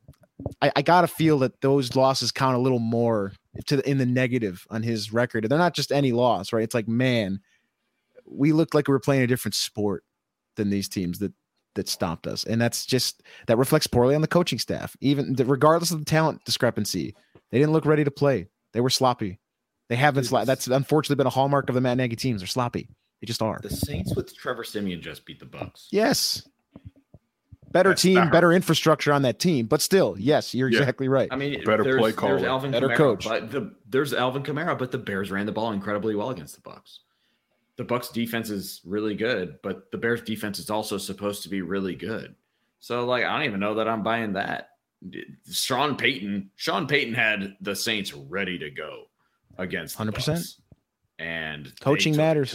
I, 0.62 0.72
I 0.78 0.82
gotta 0.82 1.08
feel 1.08 1.40
that 1.40 1.62
those 1.62 1.96
losses 1.96 2.32
count 2.32 2.56
a 2.56 2.60
little 2.60 2.80
more 2.80 3.34
to 3.68 3.78
the, 3.78 3.90
in 3.90 3.98
the 3.98 4.06
negative 4.06 4.66
on 4.70 4.84
his 4.84 5.12
record. 5.12 5.50
They're 5.50 5.58
not 5.58 5.74
just 5.74 5.92
any 5.92 6.12
loss, 6.12 6.54
right? 6.54 6.64
It's 6.64 6.76
like, 6.76 6.88
man, 6.88 7.40
we 8.26 8.52
looked 8.52 8.74
like 8.74 8.88
we 8.88 8.94
were 8.94 9.00
playing 9.00 9.24
a 9.24 9.28
different 9.28 9.56
sport 9.56 10.04
than 10.56 10.70
these 10.70 10.88
teams 10.88 11.20
that 11.20 11.34
that 11.76 11.88
stomped 11.88 12.28
us. 12.28 12.44
And 12.44 12.60
that's 12.60 12.86
just 12.86 13.24
that 13.48 13.58
reflects 13.58 13.88
poorly 13.88 14.16
on 14.16 14.22
the 14.22 14.28
coaching 14.28 14.60
staff. 14.60 14.96
Even 15.02 15.34
the, 15.36 15.46
regardless 15.46 15.92
of 15.92 16.00
the 16.00 16.06
talent 16.06 16.44
discrepancy, 16.46 17.16
they 17.52 17.60
didn't 17.60 17.74
look 17.74 17.86
ready 17.86 18.04
to 18.04 18.12
play. 18.12 18.48
They 18.74 18.82
were 18.82 18.90
sloppy. 18.90 19.40
They 19.90 19.96
haven't. 19.96 20.26
Sla- 20.26 20.46
that's 20.46 20.68
unfortunately 20.68 21.16
been 21.16 21.28
a 21.28 21.32
hallmark 21.32 21.70
of 21.70 21.76
the 21.76 21.82
Matt 21.82 21.98
Nagy 21.98 22.16
teams. 22.16 22.42
They're 22.42 22.48
sloppy. 22.48 22.90
They 23.22 23.26
just 23.26 23.42
are. 23.42 23.60
The 23.62 23.70
Saints 23.70 24.16
with 24.16 24.36
Trevor 24.38 24.64
Siemian 24.64 25.02
just 25.02 25.26
beat 25.26 25.40
the 25.40 25.46
Bucks. 25.46 25.88
Yes. 25.92 26.48
Better 27.72 27.90
That's 27.90 28.02
team, 28.02 28.30
better 28.32 28.52
infrastructure 28.52 29.14
on 29.14 29.22
that 29.22 29.38
team, 29.38 29.68
but 29.68 29.80
still, 29.80 30.16
yes, 30.18 30.56
you're 30.56 30.70
Yeah. 30.70 30.80
exactly 30.80 31.08
right. 31.08 31.28
I 31.32 31.36
mean, 31.36 31.64
Better 31.64 31.84
there's, 31.84 31.98
play 32.00 32.10
There's 32.12 32.16
caller. 32.16 32.48
Alvin 32.48 32.72
Better 32.72 32.88
Kamara, 32.90 32.96
coach. 32.98 33.26
but 33.28 33.52
the 33.52 33.76
there's 33.88 34.12
Alvin 34.12 34.42
Kamara, 34.42 34.76
but 34.78 34.92
the 34.92 34.98
Bears 34.98 35.30
ran 35.30 35.46
the 35.46 35.52
ball 35.52 35.72
incredibly 35.72 36.16
well 36.16 36.32
against 36.32 36.56
the 36.56 36.62
Bucks. 36.62 37.02
The 37.80 37.86
Bucks 37.86 38.10
defense 38.10 38.50
is 38.50 38.82
really 38.84 39.16
good, 39.16 39.58
but 39.64 39.90
the 39.90 39.98
Bears 39.98 40.22
defense 40.22 40.60
is 40.60 40.70
also 40.70 40.98
supposed 40.98 41.44
to 41.44 41.50
be 41.50 41.62
really 41.62 41.96
good. 41.96 42.36
So, 42.82 43.06
like, 43.06 43.24
I 43.24 43.38
don't 43.38 43.46
even 43.48 43.62
know 43.62 43.76
that 43.76 43.88
I'm 43.88 44.04
buying 44.04 44.34
that. 44.34 44.72
Sean 45.50 45.96
Payton, 45.96 46.50
Sean 46.58 46.88
Payton 46.88 47.14
had 47.14 47.56
the 47.62 47.74
Saints 47.74 48.12
ready 48.14 48.60
to 48.60 48.70
go 48.70 49.06
against 49.58 49.98
100%. 49.98 50.60
And 51.20 51.72
Coaching 51.80 52.18
matters. 52.18 52.54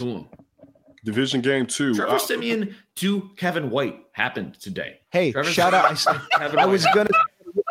division 1.03 1.41
game 1.41 1.65
two 1.65 1.95
Trevor 1.95 2.17
Uh, 2.17 2.19
Siemian 2.19 2.75
to 2.97 3.31
Kevin 3.35 3.71
White 3.71 4.05
happened 4.11 4.59
today. 4.59 4.99
Hey, 5.09 5.31
Trevor 5.31 5.49
shout 5.49 5.73
out. 5.73 5.85
I, 6.07 6.17
Kevin 6.37 6.59
I 6.59 6.67
was 6.67 6.85
gonna 6.93 7.09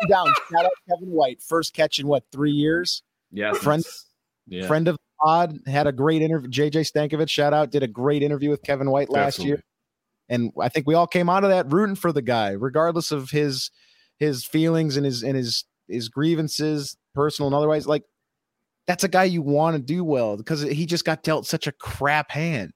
down. 0.09 0.27
Shout 0.51 0.65
out 0.65 0.71
Kevin 0.89 1.09
White, 1.11 1.41
first 1.41 1.73
catch 1.73 1.99
in 1.99 2.07
what 2.07 2.25
three 2.33 2.51
years? 2.51 3.01
yeah, 3.31 3.53
friend- 3.53 3.85
yeah. 4.45 4.67
Friend 4.67 4.89
of 4.89 4.95
the 4.97 4.99
pod 5.21 5.59
had 5.67 5.87
a 5.87 5.91
great 5.91 6.21
interview. 6.21 6.49
JJ 6.49 6.91
Stankevitz, 6.91 7.29
shout 7.29 7.53
out, 7.53 7.71
did 7.71 7.83
a 7.83 7.87
great 7.87 8.23
interview 8.23 8.49
with 8.49 8.63
Kevin 8.63 8.89
White 8.89 9.09
last 9.09 9.37
Definitely. 9.37 9.49
year, 9.49 9.63
and 10.29 10.51
I 10.59 10.69
think 10.69 10.87
we 10.87 10.95
all 10.95 11.07
came 11.07 11.29
out 11.29 11.43
of 11.43 11.49
that 11.49 11.71
rooting 11.71 11.95
for 11.95 12.11
the 12.11 12.21
guy, 12.21 12.51
regardless 12.51 13.11
of 13.11 13.31
his 13.31 13.71
his 14.17 14.45
feelings 14.45 14.97
and 14.97 15.05
his 15.05 15.23
and 15.23 15.35
his 15.35 15.65
his 15.87 16.09
grievances, 16.09 16.97
personal 17.13 17.47
and 17.47 17.55
otherwise. 17.55 17.87
Like 17.87 18.03
that's 18.87 19.03
a 19.03 19.07
guy 19.07 19.23
you 19.23 19.41
want 19.41 19.75
to 19.75 19.81
do 19.81 20.03
well 20.03 20.37
because 20.37 20.61
he 20.61 20.85
just 20.85 21.05
got 21.05 21.23
dealt 21.23 21.45
such 21.45 21.67
a 21.67 21.71
crap 21.71 22.31
hand. 22.31 22.71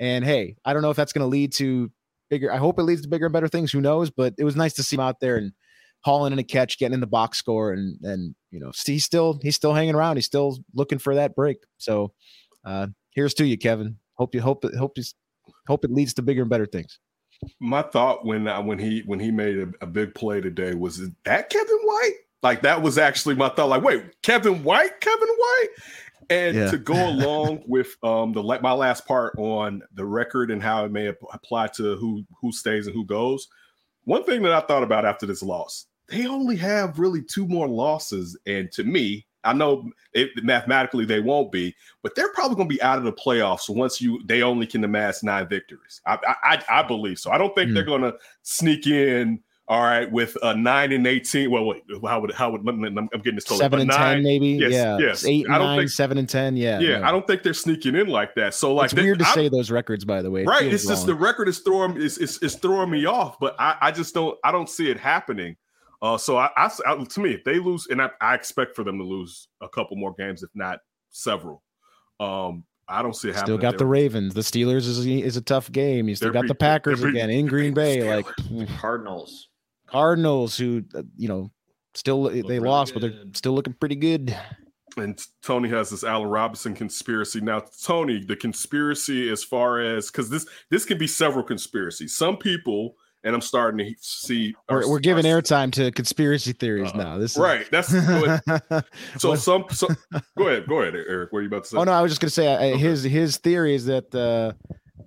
And 0.00 0.24
hey, 0.24 0.56
I 0.64 0.72
don't 0.72 0.82
know 0.82 0.90
if 0.90 0.96
that's 0.96 1.12
going 1.12 1.22
to 1.22 1.28
lead 1.28 1.52
to 1.54 1.90
bigger. 2.28 2.52
I 2.52 2.56
hope 2.56 2.78
it 2.78 2.82
leads 2.82 3.02
to 3.02 3.08
bigger 3.08 3.26
and 3.26 3.32
better 3.32 3.48
things. 3.48 3.70
Who 3.70 3.80
knows? 3.80 4.10
But 4.10 4.34
it 4.38 4.44
was 4.44 4.56
nice 4.56 4.72
to 4.74 4.82
see 4.82 4.96
him 4.96 5.00
out 5.00 5.20
there 5.20 5.36
and 5.36 5.52
hauling 6.04 6.32
in 6.32 6.38
a 6.38 6.44
catch, 6.44 6.78
getting 6.78 6.94
in 6.94 7.00
the 7.00 7.06
box 7.06 7.38
score, 7.38 7.72
and 7.72 7.98
and 8.02 8.34
you 8.50 8.60
know 8.60 8.70
he's 8.86 9.04
still 9.04 9.38
he's 9.42 9.56
still 9.56 9.72
hanging 9.74 9.94
around. 9.94 10.16
He's 10.16 10.26
still 10.26 10.58
looking 10.74 10.98
for 10.98 11.14
that 11.16 11.34
break. 11.34 11.58
So 11.78 12.12
uh 12.64 12.88
here's 13.10 13.34
to 13.34 13.46
you, 13.46 13.56
Kevin. 13.58 13.96
Hope 14.14 14.34
you 14.34 14.40
hope 14.40 14.64
it 14.64 14.74
hope 14.76 14.96
you 14.98 15.04
hope 15.66 15.84
it 15.84 15.90
leads 15.90 16.14
to 16.14 16.22
bigger 16.22 16.42
and 16.42 16.50
better 16.50 16.66
things. 16.66 16.98
my 17.60 17.82
thought 17.82 18.24
when 18.24 18.46
uh, 18.46 18.62
when 18.62 18.78
he 18.78 19.02
when 19.06 19.18
he 19.20 19.30
made 19.30 19.58
a, 19.58 19.68
a 19.80 19.86
big 19.86 20.14
play 20.14 20.40
today 20.40 20.74
was 20.74 20.98
"Is 21.00 21.10
that 21.24 21.50
Kevin 21.50 21.78
White. 21.82 22.14
Like 22.42 22.60
that 22.62 22.82
was 22.82 22.98
actually 22.98 23.34
my 23.36 23.48
thought. 23.48 23.70
Like, 23.70 23.82
wait, 23.82 24.02
Kevin 24.22 24.62
White, 24.64 25.00
Kevin 25.00 25.28
White, 25.28 25.68
and 26.28 26.54
Yeah. 26.56 26.70
to 26.70 26.76
go 26.78 26.94
along 27.08 27.62
with 27.66 27.96
um 28.02 28.32
the 28.34 28.42
my 28.42 28.72
last 28.72 29.06
part 29.06 29.34
on 29.38 29.82
the 29.94 30.04
record 30.04 30.50
and 30.50 30.62
how 30.62 30.84
it 30.84 30.92
may 30.92 31.06
apply 31.32 31.68
to 31.76 31.96
who 31.96 32.24
who 32.40 32.52
stays 32.52 32.86
and 32.86 32.94
who 32.94 33.04
goes. 33.06 33.48
One 34.04 34.24
thing 34.24 34.42
that 34.42 34.52
I 34.52 34.60
thought 34.60 34.82
about 34.82 35.06
after 35.06 35.24
this 35.24 35.42
loss, 35.42 35.86
they 36.08 36.26
only 36.26 36.56
have 36.56 36.98
really 36.98 37.22
two 37.22 37.46
more 37.46 37.68
losses. 37.68 38.38
And 38.46 38.70
to 38.72 38.84
me, 38.84 39.26
I 39.44 39.52
know 39.52 39.90
it, 40.12 40.30
mathematically 40.42 41.04
they 41.04 41.20
won't 41.20 41.52
be, 41.52 41.74
but 42.02 42.14
they're 42.14 42.32
probably 42.32 42.56
going 42.56 42.68
to 42.68 42.74
be 42.74 42.82
out 42.82 42.98
of 42.98 43.04
the 43.04 43.12
playoffs 43.12 43.68
once 43.68 44.00
you 44.00 44.20
they 44.24 44.42
only 44.42 44.66
can 44.66 44.82
amass 44.84 45.22
nine 45.22 45.48
victories. 45.48 46.00
I 46.06 46.18
I, 46.42 46.64
I 46.68 46.82
believe 46.82 47.18
so. 47.18 47.30
I 47.30 47.38
don't 47.38 47.54
think 47.54 47.70
mm. 47.70 47.74
they're 47.74 47.84
going 47.84 48.02
to 48.02 48.14
sneak 48.42 48.86
in. 48.86 49.40
All 49.66 49.80
right, 49.80 50.12
with 50.12 50.36
a 50.42 50.54
nine 50.54 50.92
and 50.92 51.06
eighteen. 51.06 51.50
Well, 51.50 51.64
wait, 51.64 51.84
how 52.06 52.20
would 52.20 52.34
how 52.34 52.50
would 52.50 52.68
I'm 52.68 52.84
getting 52.84 53.34
this 53.34 53.44
totally 53.44 53.60
seven 53.60 53.80
and 53.80 53.88
nine, 53.88 54.16
ten 54.16 54.22
maybe? 54.22 54.48
Yes, 54.48 54.72
yeah, 54.72 54.98
yes. 54.98 55.24
Eight, 55.24 55.46
I 55.48 55.56
don't 55.56 55.68
nine, 55.68 55.78
think 55.78 55.90
seven 55.90 56.18
and 56.18 56.28
ten. 56.28 56.54
Yeah, 56.54 56.80
yeah. 56.80 57.08
I 57.08 57.10
don't 57.10 57.26
think 57.26 57.42
they're 57.42 57.54
sneaking 57.54 57.94
in 57.94 58.08
like 58.08 58.34
that. 58.34 58.52
So 58.52 58.74
like, 58.74 58.92
it's 58.92 58.94
weird 58.94 59.20
to 59.20 59.26
I, 59.26 59.32
say 59.32 59.48
those 59.48 59.70
records, 59.70 60.04
by 60.04 60.20
the 60.20 60.30
way. 60.30 60.42
It 60.42 60.48
right? 60.48 60.70
It's 60.70 60.86
just 60.86 61.06
the 61.06 61.14
record 61.14 61.48
is 61.48 61.60
throwing 61.60 61.96
is, 61.96 62.18
is, 62.18 62.36
is 62.42 62.56
throwing 62.56 62.90
me 62.90 63.06
off, 63.06 63.40
but 63.40 63.56
I, 63.58 63.76
I 63.80 63.90
just 63.90 64.12
don't 64.12 64.38
I 64.44 64.52
don't 64.52 64.68
see 64.68 64.90
it 64.90 65.00
happening. 65.00 65.56
Uh, 66.04 66.18
so 66.18 66.36
I, 66.36 66.50
I, 66.54 66.70
I, 66.86 67.02
to 67.02 67.20
me, 67.20 67.32
if 67.32 67.44
they 67.44 67.58
lose, 67.58 67.86
and 67.86 68.02
I, 68.02 68.10
I, 68.20 68.34
expect 68.34 68.76
for 68.76 68.84
them 68.84 68.98
to 68.98 69.04
lose 69.04 69.48
a 69.62 69.68
couple 69.70 69.96
more 69.96 70.14
games, 70.18 70.42
if 70.42 70.50
not 70.54 70.80
several. 71.08 71.62
Um, 72.20 72.64
I 72.86 73.00
don't 73.00 73.16
see 73.16 73.30
it 73.30 73.36
happening. 73.36 73.56
Still 73.56 73.70
got 73.70 73.78
the 73.78 73.86
Ravens. 73.86 74.34
The 74.34 74.42
Steelers 74.42 74.86
is 74.86 75.06
is 75.06 75.38
a 75.38 75.40
tough 75.40 75.72
game. 75.72 76.06
You 76.06 76.14
still 76.14 76.30
got 76.30 76.46
the 76.46 76.54
Packers 76.54 77.00
pre- 77.00 77.08
again 77.08 77.30
in 77.30 77.46
Green 77.46 77.72
Bay. 77.74 78.16
Like 78.16 78.26
Cardinals, 78.78 79.48
Cardinals, 79.86 80.58
who 80.58 80.84
uh, 80.94 81.04
you 81.16 81.26
know 81.26 81.50
still 81.94 82.24
Look 82.24 82.46
they 82.48 82.58
lost, 82.58 82.92
good. 82.92 83.00
but 83.00 83.10
they're 83.10 83.24
still 83.32 83.54
looking 83.54 83.72
pretty 83.72 83.96
good. 83.96 84.36
And 84.98 85.18
Tony 85.42 85.70
has 85.70 85.88
this 85.88 86.04
Allen 86.04 86.28
Robinson 86.28 86.74
conspiracy. 86.74 87.40
Now, 87.40 87.62
Tony, 87.82 88.22
the 88.22 88.36
conspiracy 88.36 89.30
as 89.30 89.42
far 89.42 89.80
as 89.80 90.10
because 90.10 90.28
this 90.28 90.46
this 90.70 90.84
can 90.84 90.98
be 90.98 91.06
several 91.06 91.44
conspiracies. 91.44 92.14
Some 92.14 92.36
people 92.36 92.96
and 93.24 93.34
I'm 93.34 93.40
starting 93.40 93.84
to 93.84 93.94
see. 94.00 94.54
We're, 94.70 94.88
we're 94.88 95.00
giving 95.00 95.24
airtime 95.24 95.72
to 95.72 95.90
conspiracy 95.90 96.52
theories 96.52 96.92
uh, 96.92 96.96
now. 96.98 97.18
This 97.18 97.36
right. 97.36 97.66
That's 97.70 97.88
so. 99.18 99.34
some. 99.34 99.64
So, 99.70 99.88
go 100.38 100.48
ahead. 100.48 100.66
Go 100.68 100.82
ahead, 100.82 100.94
Eric. 100.94 101.32
What 101.32 101.38
are 101.38 101.42
you 101.42 101.48
about 101.48 101.64
to 101.64 101.70
say? 101.70 101.78
Oh 101.78 101.84
no, 101.84 101.92
I 101.92 102.02
was 102.02 102.12
just 102.12 102.20
going 102.20 102.28
to 102.28 102.34
say 102.34 102.52
uh, 102.52 102.74
okay. 102.74 102.78
his 102.78 103.02
his 103.02 103.38
theory 103.38 103.74
is 103.74 103.86
that 103.86 104.14
uh, 104.14 104.52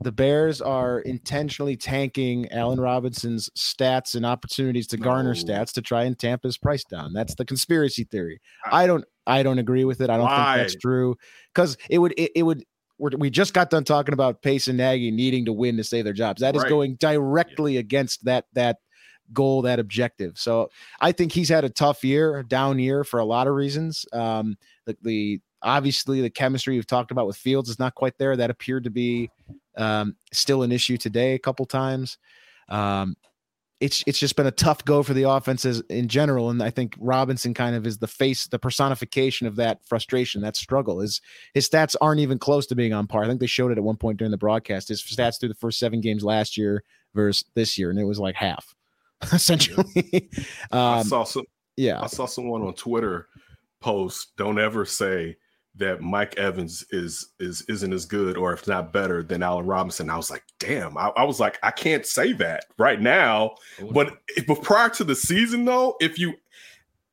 the 0.02 0.12
Bears 0.12 0.62
are 0.62 1.00
intentionally 1.00 1.78
tanking 1.78 2.52
Allen 2.52 2.80
Robinson's 2.80 3.50
stats 3.58 4.16
and 4.16 4.26
opportunities 4.26 4.88
to 4.88 4.98
garner 4.98 5.34
no. 5.34 5.40
stats 5.40 5.72
to 5.74 5.82
try 5.82 6.04
and 6.04 6.18
tamp 6.18 6.44
his 6.44 6.58
price 6.58 6.84
down. 6.84 7.14
That's 7.14 7.36
the 7.36 7.46
conspiracy 7.46 8.04
theory. 8.04 8.42
I, 8.66 8.84
I 8.84 8.88
don't. 8.88 9.06
I 9.28 9.44
don't 9.44 9.60
agree 9.60 9.84
with 9.84 10.02
it. 10.02 10.10
I 10.10 10.18
don't 10.18 10.26
why? 10.26 10.56
think 10.56 10.70
that's 10.70 10.82
true 10.82 11.16
because 11.54 11.78
it 11.90 12.00
would 12.00 12.14
it, 12.18 12.32
it 12.36 12.44
would 12.44 12.64
we're, 12.98 13.12
we 13.18 13.30
just 13.30 13.54
got 13.54 13.70
done 13.70 13.84
talking 13.84 14.14
about 14.14 14.42
Pace 14.42 14.68
and 14.68 14.78
Nagy 14.78 15.12
needing 15.12 15.46
to 15.46 15.54
win 15.54 15.78
to 15.78 15.84
save 15.84 16.04
their 16.04 16.14
jobs. 16.14 16.42
That 16.42 16.56
is 16.56 16.64
right. 16.64 16.70
going 16.70 16.96
directly 16.96 17.74
yeah. 17.74 17.82
against 17.82 18.26
that 18.26 18.46
that 18.54 18.78
goal, 19.34 19.62
that 19.64 19.80
objective. 19.80 20.38
So 20.38 20.70
I 21.00 21.12
think 21.12 21.32
he's 21.32 21.50
had 21.50 21.66
a 21.66 21.70
tough 21.70 22.04
year, 22.04 22.38
a 22.38 22.48
down 22.48 22.80
year 22.80 23.04
for 23.04 23.20
a 23.20 23.26
lot 23.26 23.48
of 23.48 23.56
reasons. 23.56 24.06
Um, 24.14 24.58
the, 24.86 24.98
the 25.02 25.42
obviously 25.62 26.22
the 26.22 26.30
chemistry 26.30 26.76
you've 26.76 26.88
talked 26.88 27.12
about 27.12 27.28
with 27.28 27.38
Fields 27.38 27.70
is 27.70 27.80
not 27.80 27.96
quite 27.96 28.18
there. 28.18 28.36
That 28.36 28.50
appeared 28.50 28.86
to 28.86 28.90
be 28.90 29.30
um, 29.76 30.16
still 30.32 30.64
an 30.64 30.72
issue 30.72 30.98
today 30.98 31.34
a 31.34 31.40
couple 31.40 31.66
times. 31.66 32.18
Um, 32.70 33.16
it's 33.80 34.04
it's 34.08 34.18
just 34.18 34.36
been 34.36 34.48
a 34.48 34.52
tough 34.52 34.84
go 34.86 35.04
for 35.04 35.14
the 35.14 35.30
offenses 35.30 35.82
in 35.90 36.08
general, 36.08 36.50
and 36.50 36.64
I 36.64 36.70
think 36.70 36.96
Robinson 36.98 37.54
kind 37.54 37.76
of 37.76 37.86
is 37.86 38.00
the 38.00 38.08
face, 38.08 38.48
the 38.48 38.58
personification 38.58 39.46
of 39.46 39.56
that 39.58 39.86
frustration, 39.86 40.42
that 40.42 40.56
struggle. 40.56 41.00
His 41.00 41.22
his 41.54 41.70
stats 41.70 41.96
aren't 42.02 42.20
even 42.20 42.40
close 42.40 42.66
to 42.68 42.76
being 42.76 42.94
on 42.94 43.06
par. 43.06 43.24
I 43.24 43.28
think 43.28 43.40
they 43.40 43.46
showed 43.48 43.72
it 43.72 43.78
at 43.78 43.84
one 43.84 43.98
point 43.98 44.18
during 44.18 44.32
the 44.32 44.38
broadcast. 44.38 44.88
His 44.88 45.02
stats 45.04 45.40
through 45.40 45.50
the 45.50 45.56
first 45.56 45.78
seven 45.78 46.02
games 46.02 46.24
last 46.24 46.58
year 46.58 46.84
versus 47.14 47.46
this 47.54 47.78
year, 47.78 47.92
and 47.92 48.00
it 48.00 48.06
was 48.06 48.20
like 48.20 48.36
half, 48.36 48.74
essentially. 49.32 50.30
um, 50.72 50.80
I 50.80 51.04
saw 51.04 51.24
some. 51.24 51.46
Yeah, 51.76 52.02
I 52.02 52.08
saw 52.08 52.26
someone 52.26 52.64
on 52.64 52.74
Twitter 52.74 53.28
post. 53.80 54.36
Don't 54.38 54.60
ever 54.60 54.86
say 54.86 55.38
that 55.78 56.02
Mike 56.02 56.38
Evans 56.38 56.86
is 56.92 57.30
is 57.40 57.64
isn't 57.70 57.94
as 57.94 58.06
good 58.06 58.38
or 58.38 58.54
if 58.54 58.68
not 58.68 58.92
better 58.92 59.24
than 59.24 59.44
Allen 59.44 59.66
Robinson. 59.66 60.10
I 60.10 60.18
was 60.18 60.32
like, 60.32 60.44
damn. 60.60 60.98
I, 60.98 61.12
I 61.16 61.24
was 61.24 61.40
like, 61.40 61.60
I 61.64 61.72
can't 61.72 62.06
say 62.06 62.34
that 62.34 62.66
right 62.78 63.02
now. 63.02 63.56
But 63.92 64.14
but 64.48 64.62
prior 64.64 64.90
to 64.90 65.04
the 65.04 65.16
season, 65.16 65.66
though, 65.66 65.96
if 66.00 66.20
you, 66.20 66.34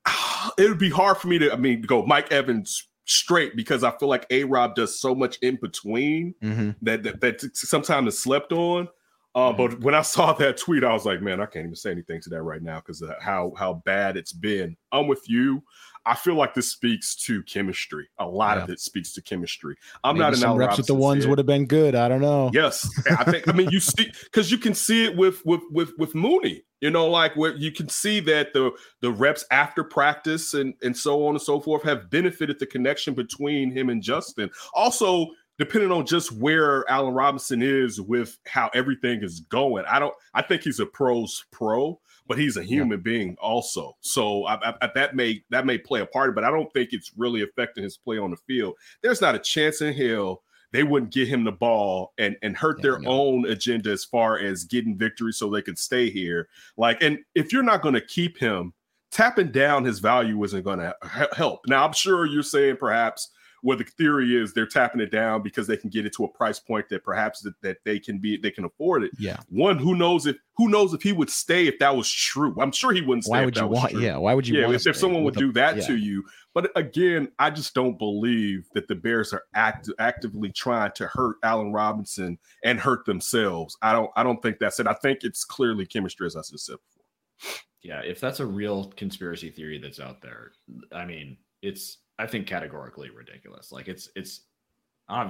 it 0.58 0.68
would 0.68 0.78
be 0.78 0.90
hard 0.90 1.18
for 1.18 1.28
me 1.28 1.38
to. 1.38 1.52
I 1.52 1.56
mean, 1.56 1.82
go 1.82 2.04
Mike 2.04 2.32
Evans 2.32 2.88
straight 3.06 3.54
because 3.54 3.84
I 3.84 3.90
feel 3.98 4.08
like 4.08 4.26
A 4.30 4.44
Rob 4.44 4.74
does 4.74 4.98
so 4.98 5.14
much 5.14 5.36
in 5.42 5.56
between 5.60 6.34
mm-hmm. 6.42 6.70
that, 6.82 7.02
that 7.02 7.20
that 7.20 7.56
sometimes 7.56 8.14
is 8.14 8.18
slept 8.18 8.52
on. 8.52 8.88
Uh, 9.34 9.48
mm-hmm. 9.48 9.56
But 9.56 9.80
when 9.80 9.94
I 9.94 10.02
saw 10.02 10.32
that 10.38 10.56
tweet, 10.56 10.84
I 10.84 10.92
was 10.92 11.04
like, 11.04 11.20
man, 11.20 11.40
I 11.40 11.46
can't 11.46 11.66
even 11.66 11.76
say 11.76 11.90
anything 11.90 12.20
to 12.22 12.30
that 12.30 12.42
right 12.42 12.62
now 12.62 12.80
because 12.80 13.02
how 13.20 13.52
how 13.58 13.82
bad 13.84 14.16
it's 14.16 14.32
been. 14.32 14.76
I'm 14.92 15.06
with 15.06 15.28
you. 15.28 15.62
I 16.06 16.14
feel 16.14 16.34
like 16.34 16.54
this 16.54 16.70
speaks 16.70 17.14
to 17.26 17.42
chemistry. 17.44 18.08
A 18.18 18.26
lot 18.26 18.56
yeah. 18.56 18.64
of 18.64 18.70
it 18.70 18.80
speaks 18.80 19.12
to 19.14 19.22
chemistry. 19.22 19.76
I'm 20.02 20.18
Maybe 20.18 20.40
not 20.40 20.52
an 20.52 20.58
reps 20.58 20.76
with 20.76 20.86
the 20.86 20.94
ones 20.94 21.26
would 21.26 21.38
have 21.38 21.46
been 21.46 21.66
good. 21.66 21.94
I 21.94 22.08
don't 22.08 22.20
know. 22.20 22.50
Yes, 22.52 22.88
I 23.18 23.24
think. 23.24 23.48
I 23.48 23.52
mean, 23.52 23.70
you 23.70 23.80
see, 23.80 24.12
because 24.24 24.50
you 24.50 24.58
can 24.58 24.74
see 24.74 25.04
it 25.04 25.16
with 25.16 25.44
with 25.44 25.62
with 25.70 25.92
with 25.98 26.14
Mooney. 26.14 26.62
You 26.80 26.90
know, 26.90 27.08
like 27.08 27.34
where 27.34 27.54
you 27.56 27.72
can 27.72 27.88
see 27.88 28.20
that 28.20 28.52
the 28.52 28.72
the 29.00 29.10
reps 29.10 29.44
after 29.50 29.82
practice 29.82 30.52
and 30.52 30.74
and 30.82 30.96
so 30.96 31.26
on 31.26 31.34
and 31.34 31.42
so 31.42 31.60
forth 31.60 31.82
have 31.84 32.10
benefited 32.10 32.58
the 32.58 32.66
connection 32.66 33.14
between 33.14 33.70
him 33.70 33.88
and 33.88 34.02
Justin. 34.02 34.50
Also, 34.74 35.28
depending 35.58 35.90
on 35.90 36.04
just 36.04 36.32
where 36.32 36.88
Allen 36.90 37.14
Robinson 37.14 37.62
is 37.62 38.00
with 38.00 38.38
how 38.46 38.70
everything 38.74 39.22
is 39.22 39.40
going. 39.40 39.84
I 39.88 39.98
don't. 39.98 40.14
I 40.34 40.42
think 40.42 40.62
he's 40.62 40.80
a 40.80 40.86
pros 40.86 41.44
pro 41.50 42.00
but 42.26 42.38
he's 42.38 42.56
a 42.56 42.62
human 42.62 42.98
yeah. 42.98 43.02
being 43.02 43.36
also. 43.40 43.96
So 44.00 44.44
I, 44.46 44.74
I, 44.80 44.90
that 44.94 45.14
may 45.14 45.42
that 45.50 45.66
may 45.66 45.78
play 45.78 46.00
a 46.00 46.06
part, 46.06 46.34
but 46.34 46.44
I 46.44 46.50
don't 46.50 46.72
think 46.72 46.92
it's 46.92 47.12
really 47.16 47.42
affecting 47.42 47.84
his 47.84 47.96
play 47.96 48.18
on 48.18 48.30
the 48.30 48.36
field. 48.46 48.74
There's 49.02 49.20
not 49.20 49.34
a 49.34 49.40
chance 49.40 49.80
in 49.80 49.92
hell 49.94 50.42
they 50.74 50.82
wouldn't 50.82 51.12
get 51.12 51.28
him 51.28 51.44
the 51.44 51.52
ball 51.52 52.12
and 52.18 52.36
and 52.42 52.56
hurt 52.56 52.78
yeah, 52.78 52.82
their 52.82 53.00
own 53.06 53.46
agenda 53.46 53.92
as 53.92 54.04
far 54.04 54.40
as 54.40 54.64
getting 54.64 54.98
victory 54.98 55.32
so 55.32 55.48
they 55.48 55.62
could 55.62 55.78
stay 55.78 56.10
here. 56.10 56.48
Like, 56.76 57.00
and 57.00 57.20
if 57.36 57.52
you're 57.52 57.62
not 57.62 57.80
going 57.80 57.94
to 57.94 58.00
keep 58.00 58.36
him, 58.36 58.74
tapping 59.12 59.52
down 59.52 59.84
his 59.84 60.00
value 60.00 60.42
isn't 60.42 60.64
going 60.64 60.80
to 60.80 60.92
help. 61.36 61.60
Now, 61.68 61.86
I'm 61.86 61.92
sure 61.92 62.26
you're 62.26 62.42
saying 62.42 62.78
perhaps 62.78 63.30
where 63.64 63.78
the 63.78 63.84
theory 63.84 64.36
is 64.36 64.52
they're 64.52 64.66
tapping 64.66 65.00
it 65.00 65.10
down 65.10 65.40
because 65.40 65.66
they 65.66 65.76
can 65.76 65.88
get 65.88 66.04
it 66.04 66.12
to 66.12 66.22
a 66.24 66.28
price 66.28 66.60
point 66.60 66.86
that 66.90 67.02
perhaps 67.02 67.40
that, 67.40 67.54
that 67.62 67.78
they 67.82 67.98
can 67.98 68.18
be 68.18 68.36
they 68.36 68.50
can 68.50 68.66
afford 68.66 69.02
it. 69.02 69.10
Yeah. 69.18 69.38
One 69.48 69.78
who 69.78 69.94
knows 69.94 70.26
if 70.26 70.36
who 70.58 70.68
knows 70.68 70.92
if 70.92 71.02
he 71.02 71.12
would 71.12 71.30
stay 71.30 71.66
if 71.66 71.78
that 71.78 71.96
was 71.96 72.10
true. 72.10 72.54
I'm 72.60 72.72
sure 72.72 72.92
he 72.92 73.00
wouldn't 73.00 73.24
stay. 73.24 73.30
Why 73.30 73.44
would 73.46 73.56
you 73.56 73.66
want? 73.66 73.92
True. 73.92 74.02
Yeah. 74.02 74.18
Why 74.18 74.34
would 74.34 74.46
you? 74.46 74.60
Yeah. 74.60 74.70
If, 74.70 74.86
if 74.86 74.96
someone 74.96 75.24
would 75.24 75.36
do 75.36 75.50
that 75.52 75.78
yeah. 75.78 75.86
to 75.86 75.96
you, 75.96 76.24
but 76.52 76.70
again, 76.76 77.32
I 77.38 77.48
just 77.48 77.74
don't 77.74 77.98
believe 77.98 78.66
that 78.74 78.86
the 78.86 78.96
Bears 78.96 79.32
are 79.32 79.44
act- 79.54 79.88
actively 79.98 80.52
trying 80.52 80.92
to 80.96 81.06
hurt 81.06 81.36
Allen 81.42 81.72
Robinson 81.72 82.38
and 82.64 82.78
hurt 82.78 83.06
themselves. 83.06 83.78
I 83.80 83.92
don't. 83.92 84.10
I 84.14 84.22
don't 84.22 84.42
think 84.42 84.58
that's 84.58 84.78
it. 84.78 84.86
I 84.86 84.94
think 84.94 85.20
it's 85.22 85.42
clearly 85.42 85.86
chemistry, 85.86 86.26
as 86.26 86.36
I 86.36 86.40
just 86.40 86.66
said 86.66 86.76
before. 86.76 87.54
Yeah, 87.82 88.00
if 88.00 88.20
that's 88.20 88.40
a 88.40 88.46
real 88.46 88.92
conspiracy 88.96 89.48
theory 89.48 89.78
that's 89.78 90.00
out 90.00 90.20
there, 90.20 90.52
I 90.92 91.06
mean, 91.06 91.38
it's 91.62 91.98
I 92.18 92.26
think 92.26 92.46
categorically 92.46 93.10
ridiculous. 93.10 93.72
Like 93.72 93.88
it's 93.88 94.08
it's 94.14 94.42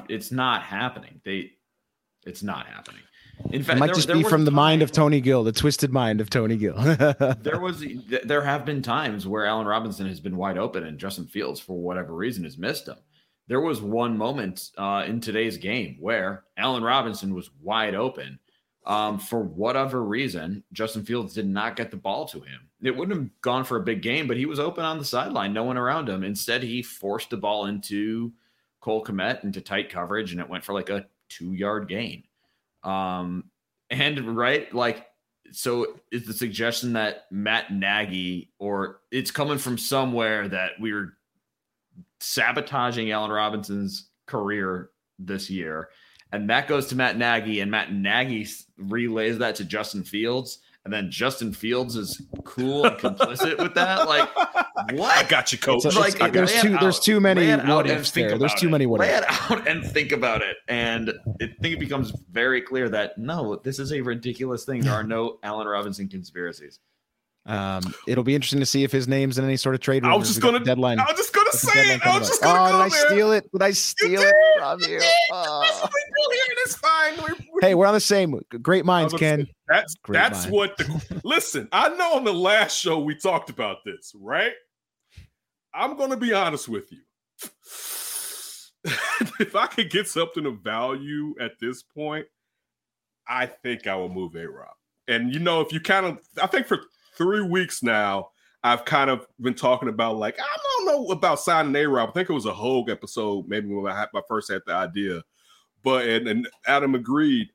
it's 0.09 0.31
not 0.31 0.63
happening. 0.63 1.21
They 1.25 1.53
it's 2.27 2.43
not 2.43 2.67
happening. 2.67 3.03
In 3.51 3.63
fact, 3.63 3.77
it 3.77 3.81
might 3.81 3.87
there, 3.87 3.95
just 3.95 4.07
there 4.07 4.17
be 4.17 4.23
from 4.23 4.45
the 4.45 4.51
mind 4.51 4.83
of 4.83 4.93
Tony 4.93 5.21
Gill, 5.21 5.43
the 5.43 5.53
twisted 5.53 5.93
mind 5.93 6.21
of 6.21 6.31
Tony 6.31 6.57
Gill. 6.57 6.77
there 7.41 7.61
was 7.61 7.85
there 8.25 8.43
have 8.43 8.65
been 8.65 8.83
times 8.83 9.27
where 9.27 9.45
Allen 9.45 9.67
Robinson 9.67 10.07
has 10.07 10.21
been 10.21 10.37
wide 10.37 10.59
open 10.59 10.85
and 10.85 10.99
Justin 10.99 11.27
Fields, 11.27 11.61
for 11.61 11.77
whatever 11.77 12.15
reason, 12.15 12.45
has 12.45 12.59
missed 12.59 12.87
him. 12.87 12.97
There 13.47 13.61
was 13.61 13.83
one 13.83 14.17
moment 14.17 14.71
uh, 14.79 15.05
in 15.07 15.21
today's 15.21 15.59
game 15.59 15.97
where 16.01 16.45
Allen 16.57 16.83
Robinson 16.83 17.35
was 17.35 17.51
wide 17.61 17.95
open 17.95 18.39
um, 18.87 19.19
for 19.19 19.41
whatever 19.41 20.03
reason, 20.03 20.63
Justin 20.73 21.05
Fields 21.05 21.35
did 21.35 21.49
not 21.49 21.77
get 21.77 21.91
the 21.91 21.97
ball 21.97 22.27
to 22.27 22.41
him. 22.41 22.69
It 22.83 22.95
wouldn't 22.95 23.19
have 23.19 23.41
gone 23.41 23.65
for 23.65 23.77
a 23.77 23.83
big 23.83 24.03
game, 24.03 24.27
but 24.27 24.37
he 24.37 24.47
was 24.47 24.61
open 24.61 24.85
on 24.85 24.99
the 24.99 25.05
sideline, 25.05 25.55
no 25.55 25.65
one 25.65 25.79
around 25.79 26.09
him. 26.09 26.23
Instead, 26.23 26.63
he 26.63 26.83
forced 26.83 27.31
the 27.31 27.37
ball 27.39 27.67
into 27.67 28.33
Cole 28.81 29.03
Kmet 29.03 29.43
into 29.45 29.63
tight 29.63 29.89
coverage, 29.89 30.33
and 30.33 30.41
it 30.41 30.49
went 30.49 30.65
for 30.65 30.75
like 30.75 30.91
a 30.91 31.07
two 31.31 31.55
yard 31.55 31.89
gain. 31.89 32.25
Um, 32.83 33.45
and 33.89 34.37
right, 34.37 34.73
like, 34.75 35.07
so 35.51 36.01
is 36.13 36.27
the 36.27 36.35
suggestion 36.35 36.93
that 36.95 37.25
Matt 37.31 37.73
Nagy, 37.73 38.51
or 38.59 39.01
it's 39.11 39.31
coming 39.31 39.59
from 39.59 39.79
somewhere 39.79 40.49
that 40.49 40.73
we 40.79 40.93
are 40.93 41.17
sabotaging 42.21 43.13
Allen 43.13 43.31
Robinson's 43.31 44.11
career 44.27 44.91
this 45.19 45.49
year 45.49 45.89
and 46.35 46.51
that 46.51 46.67
goes 46.67 46.87
to 46.87 46.97
Matt 46.97 47.17
Nagy, 47.17 47.61
and 47.61 47.71
Matt 47.71 47.93
Nagy 47.93 48.47
relays 48.77 49.39
that 49.39 49.55
to 49.57 49.65
Justin 49.65 50.03
Fields, 50.03 50.59
and 50.85 50.93
then 50.93 51.09
Justin 51.09 51.53
Fields 51.53 51.95
is 51.95 52.21
cool 52.43 52.85
and 52.85 52.97
complicit 52.99 53.57
with 53.59 53.75
that. 53.75 54.09
Like, 54.09 54.29
what? 54.95 55.17
I 55.17 55.23
got 55.29 55.53
you, 55.53 55.59
coach. 55.59 55.85
It's, 55.85 55.97
like, 55.97 56.33
there's 56.33 56.61
too 56.61 56.75
out, 56.75 56.81
there's 56.81 56.99
too 56.99 57.21
many 57.21 57.53
what 57.53 57.89
ifs 57.89 58.11
there. 58.11 58.37
There's 58.37 58.55
too 58.55 58.67
it. 58.67 58.73
many 58.73 58.87
what 58.87 58.99
lay 59.01 59.15
ifs. 59.15 59.21
it 59.21 59.51
out 59.51 59.69
and 59.69 59.85
think 59.85 60.11
about 60.11 60.43
it, 60.43 60.57
and 60.67 61.13
I 61.41 61.47
think 61.63 61.75
it 61.75 61.79
becomes 61.79 62.13
very 62.33 62.61
clear 62.61 62.89
that 62.89 63.17
no, 63.17 63.55
this 63.57 63.79
is 63.79 63.93
a 63.93 64.01
ridiculous 64.01 64.65
thing. 64.65 64.81
There 64.81 64.93
are 64.93 65.05
no 65.05 65.39
Allen 65.45 65.69
Robinson 65.69 66.09
conspiracies. 66.09 66.81
Um, 67.47 67.95
it'll 68.07 68.25
be 68.25 68.35
interesting 68.35 68.61
to 68.61 68.67
see 68.67 68.85
if 68.85 68.93
his 68.93 69.07
name's 69.07 69.37
in 69.37 69.45
any 69.45 69.57
sort 69.59 69.75
of 69.75 69.81
trade. 69.83 70.03
I 70.05 70.15
was 70.15 70.29
just 70.29 70.41
gonna 70.41 70.61
deadline. 70.61 70.99
I 70.99 71.05
was 71.05 71.17
just 71.17 71.35
gonna 71.35 71.53
say 71.53 71.95
it. 71.95 72.07
I 72.07 72.19
was 72.19 72.29
just 72.29 72.43
gonna 72.43 72.59
oh, 72.59 72.73
go 72.73 72.85
did 72.85 72.93
I 72.95 73.07
steal 73.07 73.33
it? 73.33 73.53
Did 73.53 73.63
I 73.63 73.71
steal 73.73 74.21
did. 74.23 74.29
it 74.29 74.35
from 74.59 74.81
You 74.81 74.87
you? 74.95 75.01
did. 75.01 75.11
Oh. 75.31 75.61
That's 75.63 75.83
what 75.83 75.93
we 75.93 76.35
do 76.37 76.41
here. 76.47 76.57
It's 76.65 76.75
fine. 76.77 77.17
We- 77.17 77.51
we- 77.53 77.61
Hey, 77.61 77.75
we're 77.75 77.87
on 77.87 77.95
the 77.95 78.01
same. 78.01 78.41
Great 78.63 78.85
minds, 78.87 79.13
Ken. 79.15 79.45
say, 79.47 79.53
That's 79.69 79.95
Great 79.97 80.15
that's 80.19 80.47
what 80.47 80.77
the 80.79 81.21
listen. 81.25 81.69
I 81.71 81.91
know 81.91 82.15
on 82.15 82.25
the 82.25 82.33
last 82.33 82.79
show 82.79 82.99
we 82.99 83.15
talked 83.15 83.51
about 83.51 83.85
this, 83.85 84.13
right? 84.19 84.53
I'm 85.75 85.97
gonna 85.99 86.17
be 86.17 86.33
honest 86.33 86.69
with 86.69 86.91
you. 86.93 87.01
if 88.85 89.55
I 89.57 89.67
could 89.67 89.91
get 89.91 90.09
something 90.09 90.47
of 90.47 90.61
value 90.61 91.35
at 91.41 91.53
this 91.61 91.83
point, 91.83 92.27
I 93.29 93.47
think 93.47 93.87
I 93.87 93.97
will 93.97 94.09
move 94.09 94.35
A 94.35 94.47
Rob. 94.49 94.69
And 95.09 95.33
you 95.33 95.41
know, 95.41 95.61
if 95.61 95.73
you 95.73 95.81
kind 95.81 96.07
of, 96.07 96.19
I 96.43 96.47
think 96.47 96.67
for 96.67 96.81
three 97.17 97.43
weeks 97.43 97.83
now, 97.83 98.31
I've 98.63 98.85
kind 98.85 99.11
of 99.11 99.27
been 99.41 99.55
talking 99.55 99.89
about 99.89 100.17
like 100.17 100.39
I 100.41 100.57
don't 100.63 100.87
know 100.87 101.11
about 101.13 101.41
signing 101.41 101.75
A 101.77 101.87
Rob. 101.89 102.09
I 102.09 102.13
think 102.13 102.31
it 102.31 102.35
was 102.35 102.47
a 102.47 102.53
Hoge 102.55 102.89
episode, 102.91 103.47
maybe 103.49 103.69
when 103.69 103.91
I, 103.93 103.99
had, 103.99 104.09
I 104.15 104.21
first 104.29 104.51
had 104.51 104.63
the 104.67 104.73
idea. 104.75 105.23
But 105.83 106.09
and, 106.09 106.27
and 106.29 106.49
Adam 106.67 106.95
agreed. 106.95 107.51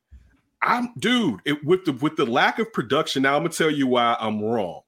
I'm 0.61 0.93
dude, 0.99 1.39
it, 1.45 1.63
with 1.63 1.85
the 1.85 1.93
with 1.93 2.15
the 2.15 2.25
lack 2.25 2.59
of 2.59 2.71
production. 2.73 3.23
Now 3.23 3.35
I'm 3.35 3.43
gonna 3.43 3.53
tell 3.53 3.71
you 3.71 3.87
why 3.87 4.17
I'm 4.19 4.41
wrong. 4.41 4.81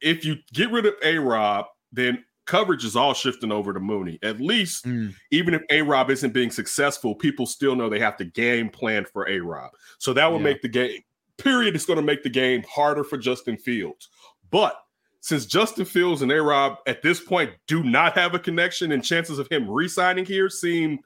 If 0.00 0.24
you 0.24 0.36
get 0.52 0.70
rid 0.70 0.86
of 0.86 0.94
A 1.04 1.18
Rob, 1.18 1.66
then 1.92 2.24
coverage 2.46 2.84
is 2.84 2.96
all 2.96 3.14
shifting 3.14 3.52
over 3.52 3.72
to 3.72 3.80
Mooney. 3.80 4.18
At 4.22 4.40
least, 4.40 4.84
Mm. 4.84 5.14
even 5.30 5.54
if 5.54 5.62
A 5.70 5.82
Rob 5.82 6.10
isn't 6.10 6.32
being 6.32 6.50
successful, 6.50 7.14
people 7.14 7.46
still 7.46 7.76
know 7.76 7.88
they 7.88 8.00
have 8.00 8.16
to 8.16 8.24
game 8.24 8.68
plan 8.68 9.04
for 9.04 9.28
A 9.28 9.38
Rob. 9.40 9.70
So 9.98 10.12
that 10.14 10.26
will 10.26 10.38
Yeah. 10.38 10.44
make 10.44 10.62
the 10.62 10.68
game. 10.68 11.02
Period. 11.42 11.76
is 11.76 11.86
going 11.86 11.98
to 11.98 12.02
make 12.02 12.22
the 12.22 12.30
game 12.30 12.62
harder 12.68 13.04
for 13.04 13.18
Justin 13.18 13.56
Fields. 13.56 14.08
But 14.50 14.76
since 15.20 15.46
Justin 15.46 15.84
Fields 15.84 16.22
and 16.22 16.32
A 16.32 16.42
Rob 16.42 16.78
at 16.86 17.02
this 17.02 17.20
point 17.20 17.52
do 17.66 17.82
not 17.82 18.14
have 18.14 18.34
a 18.34 18.38
connection, 18.38 18.92
and 18.92 19.04
chances 19.04 19.38
of 19.38 19.48
him 19.48 19.70
re-signing 19.70 20.24
here 20.24 20.50
seem 20.50 20.98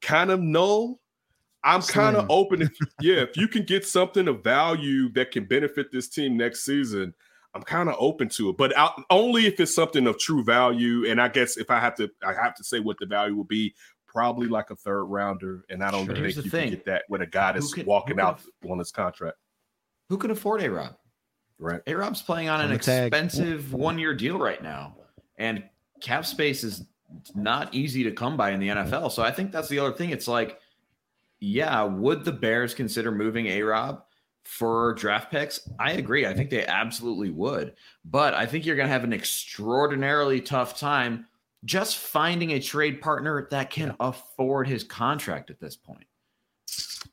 kind 0.00 0.30
of 0.30 0.40
null. 0.40 1.00
I'm 1.64 1.82
kind 1.82 2.16
of 2.16 2.26
open. 2.30 2.62
If, 2.62 2.70
yeah, 3.00 3.16
if 3.16 3.36
you 3.36 3.48
can 3.48 3.64
get 3.64 3.84
something 3.86 4.28
of 4.28 4.44
value 4.44 5.10
that 5.12 5.32
can 5.32 5.44
benefit 5.44 5.90
this 5.90 6.08
team 6.08 6.36
next 6.36 6.64
season, 6.64 7.12
I'm 7.54 7.62
kind 7.62 7.88
of 7.88 7.96
open 7.98 8.28
to 8.30 8.50
it. 8.50 8.56
But 8.56 8.76
out, 8.76 9.02
only 9.10 9.46
if 9.46 9.58
it's 9.58 9.74
something 9.74 10.06
of 10.06 10.18
true 10.18 10.44
value. 10.44 11.10
And 11.10 11.20
I 11.20 11.28
guess 11.28 11.56
if 11.56 11.70
I 11.70 11.80
have 11.80 11.94
to, 11.96 12.10
I 12.24 12.34
have 12.34 12.54
to 12.56 12.64
say 12.64 12.80
what 12.80 12.98
the 13.00 13.06
value 13.06 13.34
will 13.34 13.44
be. 13.44 13.74
Probably 14.16 14.46
like 14.48 14.70
a 14.70 14.76
third 14.76 15.04
rounder, 15.04 15.66
and 15.68 15.84
I 15.84 15.90
don't 15.90 16.06
Sure. 16.06 16.14
think 16.14 16.36
you 16.36 16.42
the 16.42 16.48
can 16.48 16.70
get 16.70 16.86
that 16.86 17.04
with 17.10 17.20
a 17.20 17.26
guy 17.26 17.52
that's 17.52 17.68
Who 17.70 17.74
can- 17.82 17.86
walking 17.86 18.14
who 18.16 18.22
can 18.22 18.26
out 18.26 18.40
on 18.66 18.78
his 18.78 18.90
contract. 18.90 19.36
Who 20.08 20.16
can 20.16 20.30
afford 20.30 20.62
A 20.62 20.70
Rob? 20.70 20.96
Right. 21.58 21.82
A 21.86 21.94
Rob's 21.94 22.22
playing 22.22 22.48
on 22.48 22.60
On 22.60 22.70
an 22.70 22.72
expensive 22.72 23.74
one 23.74 23.98
year 23.98 24.14
deal 24.14 24.38
right 24.38 24.62
now. 24.62 24.96
And 25.36 25.64
cap 26.00 26.24
space 26.24 26.64
is 26.64 26.86
not 27.34 27.74
easy 27.74 28.04
to 28.04 28.10
come 28.10 28.38
by 28.38 28.52
in 28.52 28.58
the 28.60 28.68
NFL. 28.70 29.10
So 29.10 29.22
I 29.22 29.30
think 29.30 29.52
that's 29.52 29.68
the 29.68 29.80
other 29.80 29.92
thing. 29.94 30.08
It's 30.08 30.28
like, 30.28 30.60
yeah, 31.38 31.82
would 31.82 32.24
the 32.24 32.32
Bears 32.32 32.72
consider 32.72 33.12
moving 33.12 33.48
A 33.48 33.60
Rob 33.60 34.02
for 34.44 34.94
draft 34.94 35.30
picks? 35.30 35.68
I 35.78 35.92
agree. 35.92 36.24
I 36.24 36.32
think 36.32 36.48
they 36.48 36.64
absolutely 36.64 37.28
would. 37.28 37.74
But 38.06 38.32
I 38.32 38.46
think 38.46 38.64
you're 38.64 38.76
going 38.76 38.88
to 38.88 38.92
have 38.94 39.04
an 39.04 39.12
extraordinarily 39.12 40.40
tough 40.40 40.78
time 40.80 41.26
just 41.66 41.98
finding 41.98 42.52
a 42.52 42.60
trade 42.60 43.00
partner 43.02 43.46
that 43.50 43.68
can 43.70 43.94
afford 44.00 44.66
his 44.68 44.82
contract 44.84 45.50
at 45.50 45.60
this 45.60 45.76
point. 45.76 46.04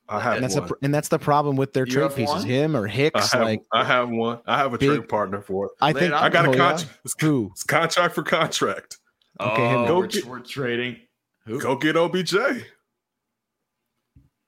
I 0.10 0.20
have 0.20 0.36
And 0.36 0.44
that's 0.44 0.56
one. 0.56 0.70
a, 0.70 0.72
and 0.84 0.94
that's 0.94 1.08
the 1.10 1.20
problem 1.20 1.56
with 1.56 1.74
their 1.74 1.86
You 1.86 1.94
trade 1.94 2.16
pieces. 2.16 2.36
one? 2.36 2.46
Him 2.46 2.76
or 2.76 2.88
I 2.88 2.92
Hicks. 2.92 3.32
have, 3.34 3.42
like 3.42 3.62
I 3.72 3.84
have 3.84 4.10
one. 4.10 4.40
I 4.46 4.58
have 4.58 4.74
a 4.74 4.78
big- 4.78 4.90
trade 4.90 5.10
partner 5.10 5.42
for 5.42 5.66
it. 5.68 5.72
I 5.82 5.92
think. 5.94 6.14
I 6.14 6.30
got 6.30 6.46
a 6.46 6.50
oh, 6.50 6.54
contract. 6.54 6.88
It's, 7.06 7.14
Who? 7.20 7.50
it's 7.52 7.64
contract 7.64 8.16
for 8.16 8.24
contract. 8.24 8.98
Okay, 9.40 9.68
him. 9.70 9.80
oh, 9.82 9.88
Go 9.88 9.98
we're, 10.00 10.08
get- 10.08 10.26
we're 10.26 10.40
trading. 10.40 10.98
Who? 11.46 11.60
Go 11.60 11.76
get 11.76 11.96
OBJ. 11.98 12.36
Ugh. 12.36 12.64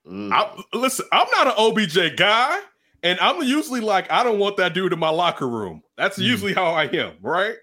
I, 0.08 0.62
listen, 0.74 1.06
I'm 1.12 1.28
not 1.32 1.48
an 1.48 1.54
OBJ 1.58 2.16
guy, 2.18 2.60
and 3.04 3.20
I'm 3.20 3.42
usually 3.44 3.82
like, 3.82 4.12
I 4.12 4.24
don't 4.24 4.40
want 4.40 4.58
that 4.58 4.74
dude 4.74 4.94
in 4.94 5.00
my 5.00 5.10
locker 5.10 5.48
room. 5.48 5.82
That's 5.98 6.18
Mm. 6.20 6.24
usually 6.24 6.54
how 6.54 6.66
I 6.68 6.86
am, 6.86 7.14
right? 7.22 7.56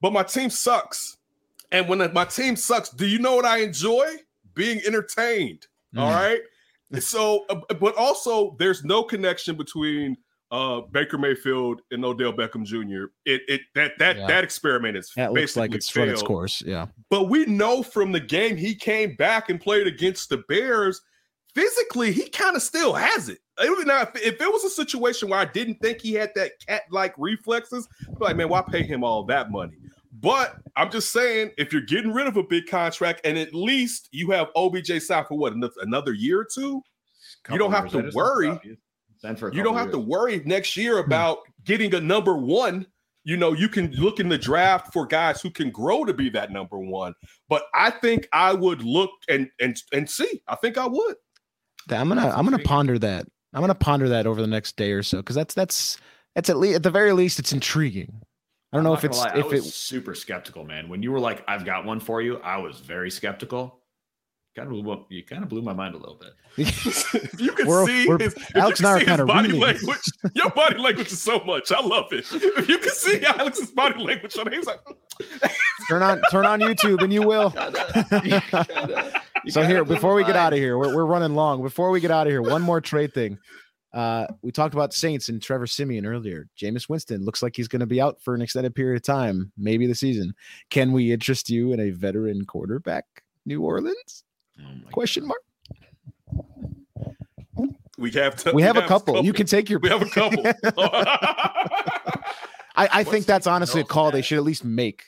But 0.00 0.12
my 0.12 0.22
team 0.22 0.50
sucks, 0.50 1.16
and 1.72 1.88
when 1.88 1.98
my 2.12 2.24
team 2.24 2.54
sucks, 2.54 2.90
do 2.90 3.06
you 3.06 3.18
know 3.18 3.34
what 3.34 3.44
I 3.44 3.58
enjoy? 3.58 4.06
Being 4.54 4.80
entertained. 4.86 5.66
All 5.96 6.08
Mm. 6.10 6.14
right. 6.14 6.40
So, 7.00 7.44
uh, 7.48 7.60
but 7.80 7.96
also, 7.96 8.54
there's 8.58 8.84
no 8.84 9.02
connection 9.02 9.56
between 9.56 10.16
uh, 10.50 10.82
Baker 10.92 11.16
Mayfield 11.16 11.80
and 11.90 12.04
Odell 12.04 12.34
Beckham 12.34 12.62
Jr. 12.64 13.06
It, 13.24 13.40
it 13.48 13.62
that 13.74 13.92
that 13.98 14.18
Yeah. 14.18 14.26
that 14.26 14.44
experiment 14.44 14.98
is 14.98 15.10
That 15.16 15.32
looks 15.32 15.56
like 15.56 15.74
it's 15.74 15.96
run 15.96 16.10
its 16.10 16.20
failed. 16.20 16.28
course. 16.28 16.62
Yeah. 16.66 16.88
But 17.08 17.30
we 17.30 17.46
know 17.46 17.82
from 17.82 18.12
the 18.12 18.20
game 18.20 18.58
he 18.58 18.74
came 18.74 19.16
back 19.16 19.48
and 19.48 19.58
played 19.58 19.86
against 19.86 20.28
the 20.28 20.42
Bears. 20.50 21.00
Physically, 21.54 22.12
he 22.12 22.28
kind 22.28 22.54
of 22.56 22.60
still 22.62 22.92
has 22.94 23.28
it. 23.30 23.38
Would 23.60 23.86
not- 23.86 24.14
if 24.18 24.40
it 24.40 24.52
was 24.52 24.64
a 24.64 24.70
situation 24.70 25.28
where 25.30 25.38
I 25.40 25.44
didn't 25.46 25.76
think 25.80 26.00
he 26.02 26.12
had 26.14 26.32
that 26.34 26.52
cat-like 26.66 27.14
reflexes, 27.18 27.86
I'd 28.08 28.18
be 28.18 28.24
like, 28.24 28.36
man, 28.36 28.48
why 28.50 28.62
pay 28.62 28.82
him 28.82 29.02
all 29.04 29.24
that 29.24 29.50
money? 29.50 29.76
But 30.22 30.56
I'm 30.76 30.90
just 30.90 31.12
saying, 31.12 31.50
if 31.58 31.72
you're 31.72 31.82
getting 31.82 32.12
rid 32.12 32.26
of 32.28 32.36
a 32.36 32.42
big 32.44 32.66
contract 32.66 33.20
and 33.24 33.36
at 33.36 33.52
least 33.54 34.08
you 34.12 34.30
have 34.30 34.48
OBJ 34.56 35.02
signed 35.02 35.26
for 35.26 35.36
what 35.36 35.52
another- 35.52 35.74
another 35.82 36.12
year 36.12 36.40
or 36.40 36.44
two, 36.46 36.82
you 37.54 37.58
don't 37.58 37.72
have 37.72 37.90
to 37.90 37.98
worry. 38.16 38.48
You 39.56 39.62
don't 39.64 39.74
have 39.76 39.90
to 39.92 39.98
worry 39.98 40.42
next 40.44 40.76
year 40.76 40.98
about 40.98 41.38
getting 41.64 41.94
a 41.94 42.00
number 42.00 42.36
one. 42.36 42.86
You 43.24 43.36
know, 43.36 43.52
you 43.52 43.68
can 43.68 43.92
look 43.92 44.18
in 44.18 44.28
the 44.28 44.38
draft 44.38 44.92
for 44.92 45.06
guys 45.06 45.40
who 45.40 45.50
can 45.50 45.70
grow 45.70 46.04
to 46.04 46.12
be 46.14 46.28
that 46.30 46.50
number 46.50 46.78
one. 46.78 47.14
But 47.48 47.66
I 47.74 47.90
think 47.90 48.28
I 48.32 48.52
would 48.52 48.82
look 48.82 49.10
and 49.28 49.48
and 49.60 49.76
and 49.92 50.08
see. 50.10 50.42
I 50.48 50.56
think 50.56 50.76
I 50.78 50.86
would. 50.86 51.16
I'm 51.90 52.08
gonna 52.08 52.28
I'm 52.30 52.44
gonna 52.44 52.58
ponder 52.60 52.98
that. 52.98 53.26
I'm 53.54 53.60
gonna 53.60 53.74
ponder 53.74 54.08
that 54.08 54.26
over 54.26 54.40
the 54.40 54.46
next 54.48 54.76
day 54.76 54.92
or 54.92 55.02
so 55.04 55.18
because 55.18 55.36
that's 55.36 55.54
that's 55.54 55.98
that's 56.34 56.48
at 56.50 56.56
least 56.58 56.76
at 56.76 56.82
the 56.82 56.90
very 56.90 57.12
least 57.12 57.38
it's 57.38 57.52
intriguing. 57.52 58.22
I 58.72 58.76
don't 58.78 58.84
know 58.84 58.94
if 58.94 59.04
it's 59.04 59.18
if 59.34 59.34
I 59.34 59.38
was 59.46 59.66
it 59.66 59.70
super 59.70 60.14
skeptical, 60.14 60.64
man. 60.64 60.88
When 60.88 61.02
you 61.02 61.12
were 61.12 61.20
like, 61.20 61.44
"I've 61.46 61.64
got 61.64 61.84
one 61.84 62.00
for 62.00 62.22
you," 62.22 62.38
I 62.38 62.56
was 62.58 62.80
very 62.80 63.10
skeptical. 63.10 63.78
Kind 64.56 64.68
of 64.70 64.84
blew, 64.84 65.06
you 65.08 65.24
kind 65.24 65.42
of 65.42 65.48
blew 65.48 65.62
my 65.62 65.72
mind 65.72 65.94
a 65.94 65.98
little 65.98 66.16
bit. 66.20 66.32
if 66.58 67.40
you 67.40 67.52
can 67.52 67.66
We're- 67.66 67.86
see 67.86 68.06
we're- 68.06 68.22
his, 68.24 68.34
Alex 68.54 68.80
and 68.80 68.86
I 68.86 68.96
are 69.00 69.04
kinda 69.04 69.24
body 69.24 69.48
reeling. 69.48 69.62
language, 69.62 70.02
your 70.34 70.50
body 70.50 70.76
language 70.78 71.10
is 71.10 71.22
so 71.22 71.40
much. 71.40 71.72
I 71.72 71.80
love 71.80 72.12
it. 72.12 72.26
If 72.30 72.68
you 72.68 72.76
can 72.78 72.90
see 72.90 73.24
Alex's 73.24 73.70
body 73.70 74.02
language 74.02 74.36
on 74.36 74.48
it, 74.48 74.52
he's 74.52 74.66
like, 74.66 74.80
turn 75.88 76.02
on 76.02 76.20
turn 76.30 76.44
on 76.44 76.60
YouTube 76.60 77.02
and 77.02 77.10
you 77.12 77.22
will. 77.22 77.50
so 79.48 79.62
here 79.62 79.84
before 79.84 80.14
we 80.14 80.24
get 80.24 80.36
out 80.36 80.52
of 80.52 80.58
here, 80.58 80.76
we're, 80.78 80.94
we're 80.94 81.06
running 81.06 81.34
long. 81.34 81.62
Before 81.62 81.90
we 81.90 82.00
get 82.00 82.10
out 82.10 82.26
of 82.26 82.30
here, 82.30 82.42
one 82.42 82.62
more 82.62 82.80
trade 82.80 83.12
thing. 83.14 83.38
Uh, 83.92 84.26
we 84.40 84.50
talked 84.50 84.74
about 84.74 84.94
Saints 84.94 85.28
and 85.28 85.42
Trevor 85.42 85.66
Siemian 85.66 86.06
earlier. 86.06 86.48
Jameis 86.58 86.88
Winston 86.88 87.24
looks 87.24 87.42
like 87.42 87.54
he's 87.54 87.68
going 87.68 87.80
to 87.80 87.86
be 87.86 88.00
out 88.00 88.20
for 88.22 88.34
an 88.34 88.40
extended 88.40 88.74
period 88.74 88.96
of 88.96 89.02
time, 89.02 89.52
maybe 89.58 89.86
the 89.86 89.94
season. 89.94 90.34
Can 90.70 90.92
we 90.92 91.12
interest 91.12 91.50
you 91.50 91.72
in 91.72 91.80
a 91.80 91.90
veteran 91.90 92.44
quarterback, 92.46 93.04
New 93.44 93.62
Orleans? 93.62 94.24
Oh 94.60 94.64
Question 94.92 95.24
God. 95.24 95.28
mark. 95.28 95.40
we 97.98 98.10
have 98.12 98.36
to, 98.36 98.52
We 98.52 98.62
have 98.62 98.76
a 98.76 98.86
couple. 98.86 99.22
You 99.24 99.32
can 99.32 99.46
take 99.46 99.68
your. 99.68 99.78
We 99.80 99.88
have 99.90 100.02
a 100.02 100.06
couple. 100.06 100.44
I, 102.74 102.88
I 103.00 103.04
think 103.04 103.26
that's 103.26 103.46
honestly 103.46 103.82
a 103.82 103.84
call 103.84 104.06
that- 104.06 104.12
they 104.16 104.22
should 104.22 104.38
at 104.38 104.44
least 104.44 104.64
make 104.64 105.04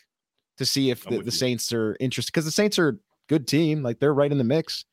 to 0.59 0.67
see 0.67 0.91
if 0.91 1.05
the, 1.05 1.23
the. 1.23 1.33
Saints 1.33 1.73
are 1.73 1.97
interested 2.01 2.33
because 2.33 2.45
the 2.45 2.51
Saints 2.51 2.79
are 2.79 2.99
good 3.29 3.47
team. 3.49 3.83
Like 3.83 3.99
they're 3.99 4.15
right 4.15 4.31
in 4.31 4.39
the 4.39 4.45
mix. 4.45 4.85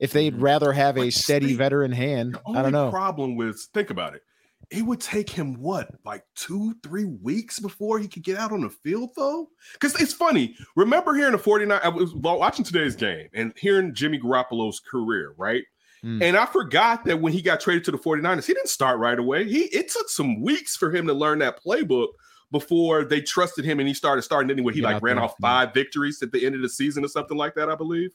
If 0.00 0.12
they'd 0.12 0.34
Mhm. 0.36 0.42
rather 0.42 0.72
have 0.72 0.96
a 0.98 1.10
steady 1.10 1.54
veteran 1.54 1.92
hand, 1.92 2.38
I 2.46 2.62
don't 2.62 2.72
know. 2.72 2.90
Problem 2.90 3.36
with 3.36 3.60
think 3.74 3.90
about 3.90 4.14
it. 4.14 4.22
It 4.70 4.82
would 4.82 5.00
take 5.00 5.28
him 5.28 5.54
what, 5.60 5.88
like 6.04 6.24
two, 6.36 6.74
three 6.82 7.04
weeks 7.04 7.58
before 7.58 7.98
he 7.98 8.06
could 8.06 8.22
get 8.22 8.36
out 8.38 8.52
on 8.52 8.60
the 8.60 8.70
field, 8.70 9.10
though. 9.16 9.48
Because 9.72 10.00
it's 10.00 10.12
funny. 10.12 10.56
Remember 10.76 11.12
hearing 11.14 11.32
the 11.32 11.38
49, 11.38 11.80
I 11.82 11.88
was 11.88 12.14
watching 12.14 12.64
today's 12.64 12.94
game 12.94 13.28
and 13.34 13.52
hearing 13.56 13.94
Jimmy 13.94 14.18
Garoppolo's 14.20 14.78
career, 14.80 15.34
right? 15.36 15.64
Hmm. 16.02 16.22
And 16.22 16.36
I 16.36 16.46
forgot 16.46 17.04
that 17.06 17.20
when 17.20 17.32
he 17.32 17.42
got 17.42 17.60
traded 17.60 17.84
to 17.86 17.90
the 17.90 17.98
49ers, 17.98 18.46
he 18.46 18.54
didn't 18.54 18.68
start 18.68 18.98
right 19.00 19.18
away. 19.18 19.48
He 19.48 19.62
it 19.64 19.90
took 19.90 20.08
some 20.08 20.40
weeks 20.40 20.76
for 20.76 20.90
him 20.94 21.06
to 21.08 21.12
learn 21.14 21.40
that 21.40 21.62
playbook 21.62 22.08
before 22.52 23.04
they 23.04 23.20
trusted 23.20 23.64
him 23.64 23.80
and 23.80 23.88
he 23.88 23.94
started 23.94 24.22
starting 24.22 24.50
anyway. 24.50 24.72
He 24.72 24.80
Get 24.80 24.86
like 24.94 25.02
ran 25.02 25.18
off 25.18 25.34
yeah. 25.40 25.48
five 25.48 25.74
victories 25.74 26.22
at 26.22 26.32
the 26.32 26.44
end 26.46 26.54
of 26.54 26.62
the 26.62 26.68
season 26.68 27.04
or 27.04 27.08
something 27.08 27.36
like 27.36 27.54
that, 27.56 27.68
I 27.68 27.74
believe. 27.74 28.10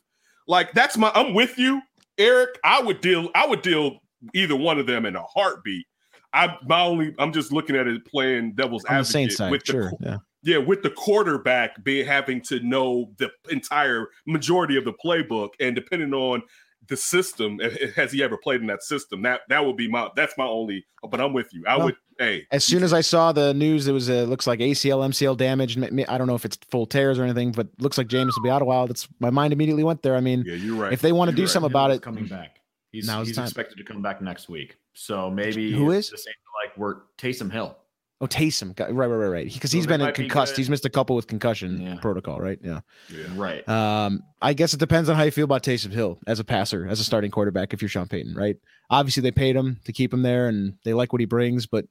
Like 0.48 0.74
that's 0.74 0.98
my 0.98 1.12
I'm 1.16 1.34
with 1.34 1.58
you, 1.58 1.82
Eric. 2.18 2.60
I 2.64 2.82
would 2.82 3.02
deal, 3.02 3.30
I 3.36 3.48
would 3.48 3.62
deal 3.62 4.00
either 4.34 4.56
one 4.56 4.80
of 4.80 4.88
them 4.88 5.06
in 5.06 5.16
a 5.16 5.24
heartbeat. 5.24 5.86
I 6.34 6.58
my 6.68 6.82
only 6.82 7.16
I'm 7.18 7.32
just 7.32 7.52
looking 7.52 7.76
at 7.76 7.88
it 7.88 8.06
playing 8.06 8.54
devil's 8.54 8.84
On 8.86 8.94
the 8.94 9.00
advocate 9.00 9.12
Saints 9.12 9.38
side, 9.38 9.52
with 9.52 9.64
the 9.64 9.72
sure. 9.72 9.92
Yeah. 10.02 10.18
yeah, 10.44 10.58
with 10.58 10.84
the 10.84 10.90
quarterback 10.90 11.84
being 11.84 12.06
having 12.06 12.42
to 12.44 12.60
know 12.60 13.12
the 13.18 13.32
entire 13.50 14.08
majority 14.28 14.78
of 14.78 14.86
the 14.86 14.94
playbook, 14.94 15.50
and 15.60 15.76
depending 15.76 16.14
on 16.14 16.42
the 16.88 16.98
system. 16.98 17.60
Has 17.96 18.12
he 18.12 18.24
ever 18.24 18.38
played 18.38 18.62
in 18.62 18.68
that 18.68 18.84
system? 18.84 19.22
That 19.24 19.42
that 19.50 19.66
would 19.66 19.78
be 19.78 19.88
my 19.88 20.10
that's 20.16 20.38
my 20.38 20.46
only. 20.46 20.86
But 21.08 21.22
I'm 21.22 21.34
with 21.34 21.54
you. 21.54 21.64
I 21.68 21.78
Well, 21.78 21.88
would. 21.88 21.96
Hey, 22.18 22.48
As 22.50 22.64
soon 22.64 22.82
as 22.84 22.94
I 22.94 23.02
saw 23.02 23.34
the 23.34 23.54
news, 23.54 23.90
it 23.90 23.92
was 23.92 24.10
uh, 24.10 24.24
looks 24.24 24.48
like 24.48 24.60
ACL, 24.62 25.06
MCL 25.06 25.36
damage. 25.36 25.78
i 25.78 26.18
don't 26.18 26.28
know 26.28 26.36
if 26.36 26.46
it's 26.46 26.58
full 26.72 26.86
tears 26.86 27.20
or 27.20 27.26
anything, 27.26 27.52
but 27.52 27.68
looks 27.78 27.98
like 27.98 28.08
Jameis 28.08 28.32
will 28.38 28.44
be 28.44 28.50
out 28.50 28.62
a 28.62 28.66
while. 28.66 28.88
That's 28.88 29.06
my 29.20 29.30
mind 29.30 29.52
immediately 29.52 29.84
went 29.84 30.02
there. 30.02 30.16
I 30.16 30.22
mean, 30.22 30.46
yeah, 30.48 30.56
you're 30.56 30.78
right. 30.78 30.94
if 30.94 31.02
they 31.02 31.12
want 31.12 31.30
to 31.32 31.36
do 31.36 31.42
right. 31.42 31.52
something 31.52 31.70
about 31.70 31.92
it, 31.92 32.02
coming 32.02 32.26
back. 32.26 32.62
He's, 32.94 33.06
Now's 33.06 33.26
the 33.26 33.32
he's 33.32 33.36
time. 33.36 33.46
expected 33.46 33.78
to 33.80 33.84
come 33.84 34.02
back 34.02 34.22
next 34.22 34.48
week. 34.48 34.78
So 34.94 35.30
maybe 35.30 35.74
who 35.74 35.92
is 35.92 36.10
the 36.10 36.18
same 36.18 36.34
like 36.64 36.78
we're 36.78 37.02
Taysom 37.18 37.52
Hill. 37.52 37.78
Oh 38.22 38.28
Taysom, 38.28 38.74
got- 38.76 38.94
right, 38.94 39.08
right, 39.08 39.16
right, 39.18 39.28
right, 39.28 39.54
because 39.54 39.72
So 39.72 39.78
he's 39.78 39.86
they 39.86 39.90
been 39.94 40.00
in 40.02 40.08
might 40.08 40.16
be 40.16 40.24
concussed. 40.24 40.56
He's 40.56 40.70
missed 40.70 40.86
a 40.86 40.90
couple 40.90 41.18
with 41.18 41.28
concussion 41.28 41.82
Yeah. 41.82 41.96
protocol, 42.00 42.40
right? 42.40 42.58
Yeah. 42.64 42.80
Yeah. 43.10 43.26
Right. 43.36 43.68
Um, 43.68 44.24
I 44.42 44.54
guess 44.54 44.74
it 44.74 44.80
depends 44.80 45.10
on 45.10 45.18
how 45.18 45.24
you 45.24 45.32
feel 45.32 45.44
about 45.44 45.64
Taysom 45.64 45.92
Hill 45.92 46.18
as 46.26 46.40
a 46.40 46.46
passer, 46.46 46.88
as 46.88 47.02
a 47.02 47.04
starting 47.04 47.30
quarterback. 47.30 47.74
If 47.74 47.82
you're 47.82 47.90
Sean 47.90 48.08
Payton, 48.08 48.34
right? 48.36 48.56
Obviously, 48.90 49.22
they 49.22 49.32
paid 49.32 49.56
him 49.58 49.82
to 49.84 49.92
keep 49.92 50.14
him 50.14 50.22
there, 50.22 50.48
and 50.48 50.76
they 50.86 50.94
like 50.94 51.12
what 51.12 51.20
he 51.20 51.26
brings. 51.26 51.66
But 51.66 51.88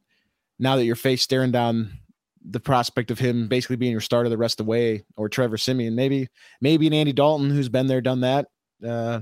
now 0.59 0.77
that 0.77 0.85
you're 0.87 0.97
face 0.97 1.21
staring 1.23 1.51
down 1.53 1.91
the 2.43 2.61
prospect 2.61 3.11
of 3.11 3.19
him 3.19 3.47
basically 3.49 3.77
being 3.77 3.93
your 3.93 4.01
starter 4.01 4.29
the 4.31 4.39
rest 4.39 4.61
of 4.61 4.67
the 4.67 4.71
way, 4.71 5.05
or 5.17 5.29
Trevor 5.29 5.59
Siemian, 5.59 5.95
maybe, 5.95 6.29
maybe 6.61 6.87
an 6.87 6.93
Andy 6.95 7.13
Dalton 7.13 7.51
who's 7.51 7.69
been 7.69 7.87
there, 7.87 8.01
done 8.01 8.21
that, 8.21 8.47
uh, 8.87 9.21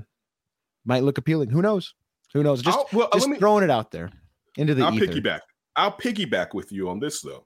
might 0.85 1.03
look 1.03 1.17
appealing. 1.17 1.49
Who 1.49 1.61
knows? 1.61 1.95
Who 2.33 2.43
knows? 2.43 2.61
Just, 2.61 2.79
well, 2.93 3.09
just 3.13 3.27
me- 3.27 3.37
throwing 3.39 3.63
it 3.65 3.69
out 3.69 3.91
there 3.91 4.09
into 4.57 4.73
the 4.73 4.85
I'll 4.85 4.93
ether. 4.93 5.07
piggyback. 5.07 5.39
I'll 5.75 5.91
piggyback 5.91 6.53
with 6.53 6.71
you 6.71 6.89
on 6.89 6.99
this 6.99 7.21
though. 7.21 7.45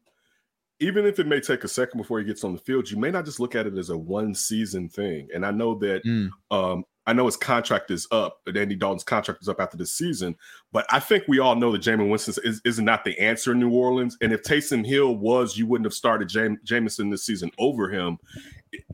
Even 0.80 1.06
if 1.06 1.18
it 1.18 1.26
may 1.26 1.40
take 1.40 1.64
a 1.64 1.68
second 1.68 1.98
before 1.98 2.20
he 2.20 2.26
gets 2.26 2.44
on 2.44 2.54
the 2.54 2.60
field, 2.60 2.90
you 2.92 2.98
may 2.98 3.10
not 3.10 3.26
just 3.26 3.40
look 3.40 3.56
at 3.56 3.66
it 3.66 3.78
as 3.78 3.90
a 3.90 3.98
one 3.98 4.36
season 4.36 4.88
thing. 4.90 5.28
And 5.34 5.44
I 5.46 5.50
know 5.52 5.74
that 5.80 6.04
Mm. 6.06 6.30
um, 6.52 6.84
I 7.08 7.14
know 7.14 7.26
his 7.26 7.38
contract 7.38 7.90
is 7.90 8.06
up, 8.12 8.42
but 8.46 8.58
Andy 8.58 8.76
Dalton's 8.76 9.06
contract 9.06 9.42
is 9.42 9.48
up 9.48 9.62
after 9.62 9.78
this 9.78 9.94
season. 9.94 10.36
But 10.74 10.86
I 10.92 11.00
think 11.00 11.24
we 11.26 11.40
all 11.40 11.56
know 11.56 11.72
that 11.72 11.82
Jameis 11.82 12.10
Winston 12.10 12.36
is, 12.44 12.62
is 12.66 12.80
not 12.82 13.06
the 13.06 13.18
answer 13.18 13.54
in 13.54 13.60
New 13.60 13.72
Orleans. 13.72 14.18
And 14.20 14.34
if 14.34 14.44
Taysom 14.44 14.86
Hill 14.86 15.16
was, 15.16 15.58
you 15.58 15.66
wouldn't 15.66 15.86
have 15.86 15.94
started 15.94 16.28
Jam- 16.28 16.60
Jameson 16.66 17.10
this 17.10 17.24
season 17.24 17.50
over 17.58 17.90
him. 17.90 18.18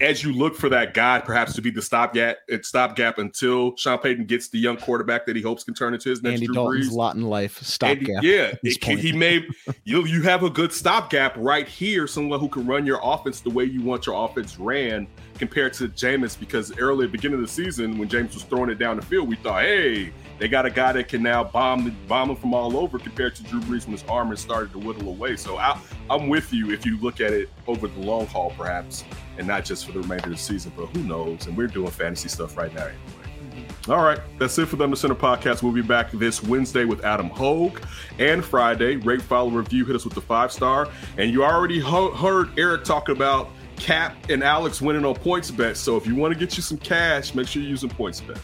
As 0.01 0.23
you 0.23 0.33
look 0.33 0.55
for 0.55 0.69
that 0.69 0.93
guy, 0.93 1.19
perhaps 1.19 1.53
to 1.53 1.61
be 1.61 1.71
the 1.71 1.81
stopgap, 1.81 2.37
uh, 2.51 2.57
stopgap 2.61 3.17
until 3.17 3.75
Sean 3.77 3.97
Payton 3.99 4.25
gets 4.25 4.49
the 4.49 4.59
young 4.59 4.77
quarterback 4.77 5.25
that 5.25 5.35
he 5.35 5.41
hopes 5.41 5.63
can 5.63 5.73
turn 5.73 5.93
into 5.93 6.09
his 6.09 6.21
next 6.21 6.35
Andy 6.35 6.45
Drew 6.47 6.55
Dalton's 6.55 6.89
Brees. 6.89 6.95
lot 6.95 7.15
in 7.15 7.23
life 7.23 7.57
stopgap. 7.61 8.23
yeah, 8.23 8.53
it 8.63 8.83
he 8.83 9.11
may 9.11 9.45
you 9.83 10.05
you 10.05 10.21
have 10.23 10.43
a 10.43 10.49
good 10.49 10.71
stopgap 10.71 11.35
right 11.37 11.67
here, 11.67 12.07
someone 12.07 12.39
who 12.39 12.49
can 12.49 12.65
run 12.65 12.85
your 12.85 12.99
offense 13.03 13.41
the 13.41 13.49
way 13.49 13.63
you 13.65 13.81
want 13.81 14.05
your 14.05 14.23
offense 14.23 14.59
ran 14.59 15.07
compared 15.37 15.73
to 15.73 15.87
Jameis. 15.89 16.39
Because 16.39 16.77
early 16.77 17.07
beginning 17.07 17.35
of 17.35 17.41
the 17.41 17.51
season, 17.51 17.97
when 17.97 18.09
Jameis 18.09 18.33
was 18.33 18.43
throwing 18.43 18.69
it 18.69 18.79
down 18.79 18.97
the 18.97 19.01
field, 19.01 19.27
we 19.27 19.35
thought, 19.35 19.61
hey, 19.63 20.13
they 20.39 20.47
got 20.47 20.65
a 20.65 20.69
guy 20.69 20.91
that 20.91 21.07
can 21.07 21.23
now 21.23 21.43
bomb 21.43 21.85
the 21.85 21.91
bomb 22.07 22.29
him 22.29 22.35
from 22.35 22.53
all 22.53 22.75
over 22.77 22.99
compared 22.99 23.35
to 23.35 23.43
Drew 23.43 23.61
Brees 23.61 23.85
when 23.85 23.93
his 23.93 24.03
arm 24.09 24.29
has 24.29 24.39
started 24.39 24.71
to 24.73 24.79
whittle 24.79 25.07
away. 25.07 25.35
So 25.35 25.57
I, 25.57 25.79
I'm 26.09 26.27
with 26.27 26.51
you 26.51 26.71
if 26.71 26.85
you 26.85 26.99
look 26.99 27.21
at 27.21 27.31
it 27.31 27.49
over 27.67 27.87
the 27.87 27.99
long 27.99 28.25
haul, 28.27 28.51
perhaps, 28.57 29.03
and 29.37 29.47
not 29.47 29.65
just 29.65 29.85
for 29.85 29.91
the 29.91 30.01
remainder 30.01 30.25
of 30.25 30.31
the 30.31 30.37
season. 30.37 30.73
But 30.75 30.87
who 30.87 31.03
knows? 31.03 31.47
And 31.47 31.55
we're 31.55 31.67
doing 31.67 31.91
fantasy 31.91 32.29
stuff 32.29 32.57
right 32.57 32.73
now 32.73 32.87
anyway. 32.87 32.99
Mm-hmm. 33.23 33.91
All 33.91 34.03
right, 34.03 34.19
that's 34.39 34.57
it 34.57 34.67
for 34.67 34.75
the 34.75 34.83
Under 34.83 34.95
Center 34.95 35.15
podcast. 35.15 35.61
We'll 35.61 35.71
be 35.71 35.81
back 35.81 36.11
this 36.11 36.41
Wednesday 36.41 36.85
with 36.85 37.03
Adam 37.03 37.29
Hoge 37.29 37.81
and 38.17 38.43
Friday. 38.43 38.95
Rate, 38.97 39.21
follow, 39.21 39.49
review. 39.49 39.85
Hit 39.85 39.95
us 39.95 40.05
with 40.05 40.13
the 40.13 40.21
five 40.21 40.51
star. 40.51 40.89
And 41.17 41.31
you 41.31 41.43
already 41.43 41.79
ho- 41.79 42.11
heard 42.11 42.57
Eric 42.57 42.83
talk 42.83 43.09
about 43.09 43.49
Cap 43.83 44.15
and 44.29 44.41
Alex 44.41 44.81
winning 44.81 45.03
on 45.03 45.13
PointsBet. 45.13 45.75
So 45.75 45.97
if 45.97 46.07
you 46.07 46.15
want 46.15 46.33
to 46.33 46.39
get 46.39 46.55
you 46.55 46.63
some 46.63 46.77
cash, 46.77 47.35
make 47.35 47.49
sure 47.49 47.61
you're 47.61 47.69
using 47.69 47.89
PointsBet. 47.89 48.39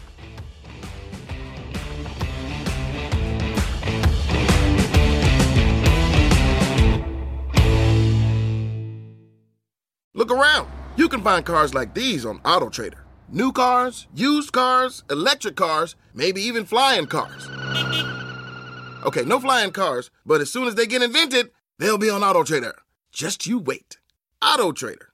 Look 10.14 10.30
around. 10.30 10.70
You 10.98 11.08
can 11.08 11.22
find 11.22 11.46
cars 11.46 11.74
like 11.74 11.94
these 11.94 12.26
on 12.26 12.40
AutoTrader. 12.40 13.00
New 13.30 13.54
cars, 13.54 14.08
used 14.14 14.52
cars, 14.52 15.06
electric 15.10 15.56
cars, 15.56 15.96
maybe 16.14 16.42
even 16.42 16.66
flying 16.66 17.06
cars. 17.06 17.48
Okay, 19.06 19.24
no 19.24 19.40
flying 19.40 19.72
cars, 19.72 20.12
but 20.26 20.42
as 20.42 20.52
soon 20.52 20.68
as 20.68 20.76
they 20.76 20.86
get 20.86 21.02
invented, 21.02 21.52
they'll 21.78 21.98
be 21.98 22.10
on 22.10 22.20
AutoTrader. 22.20 22.74
Just 23.14 23.48
you 23.48 23.58
wait. 23.58 24.00
AutoTrader. 24.44 25.10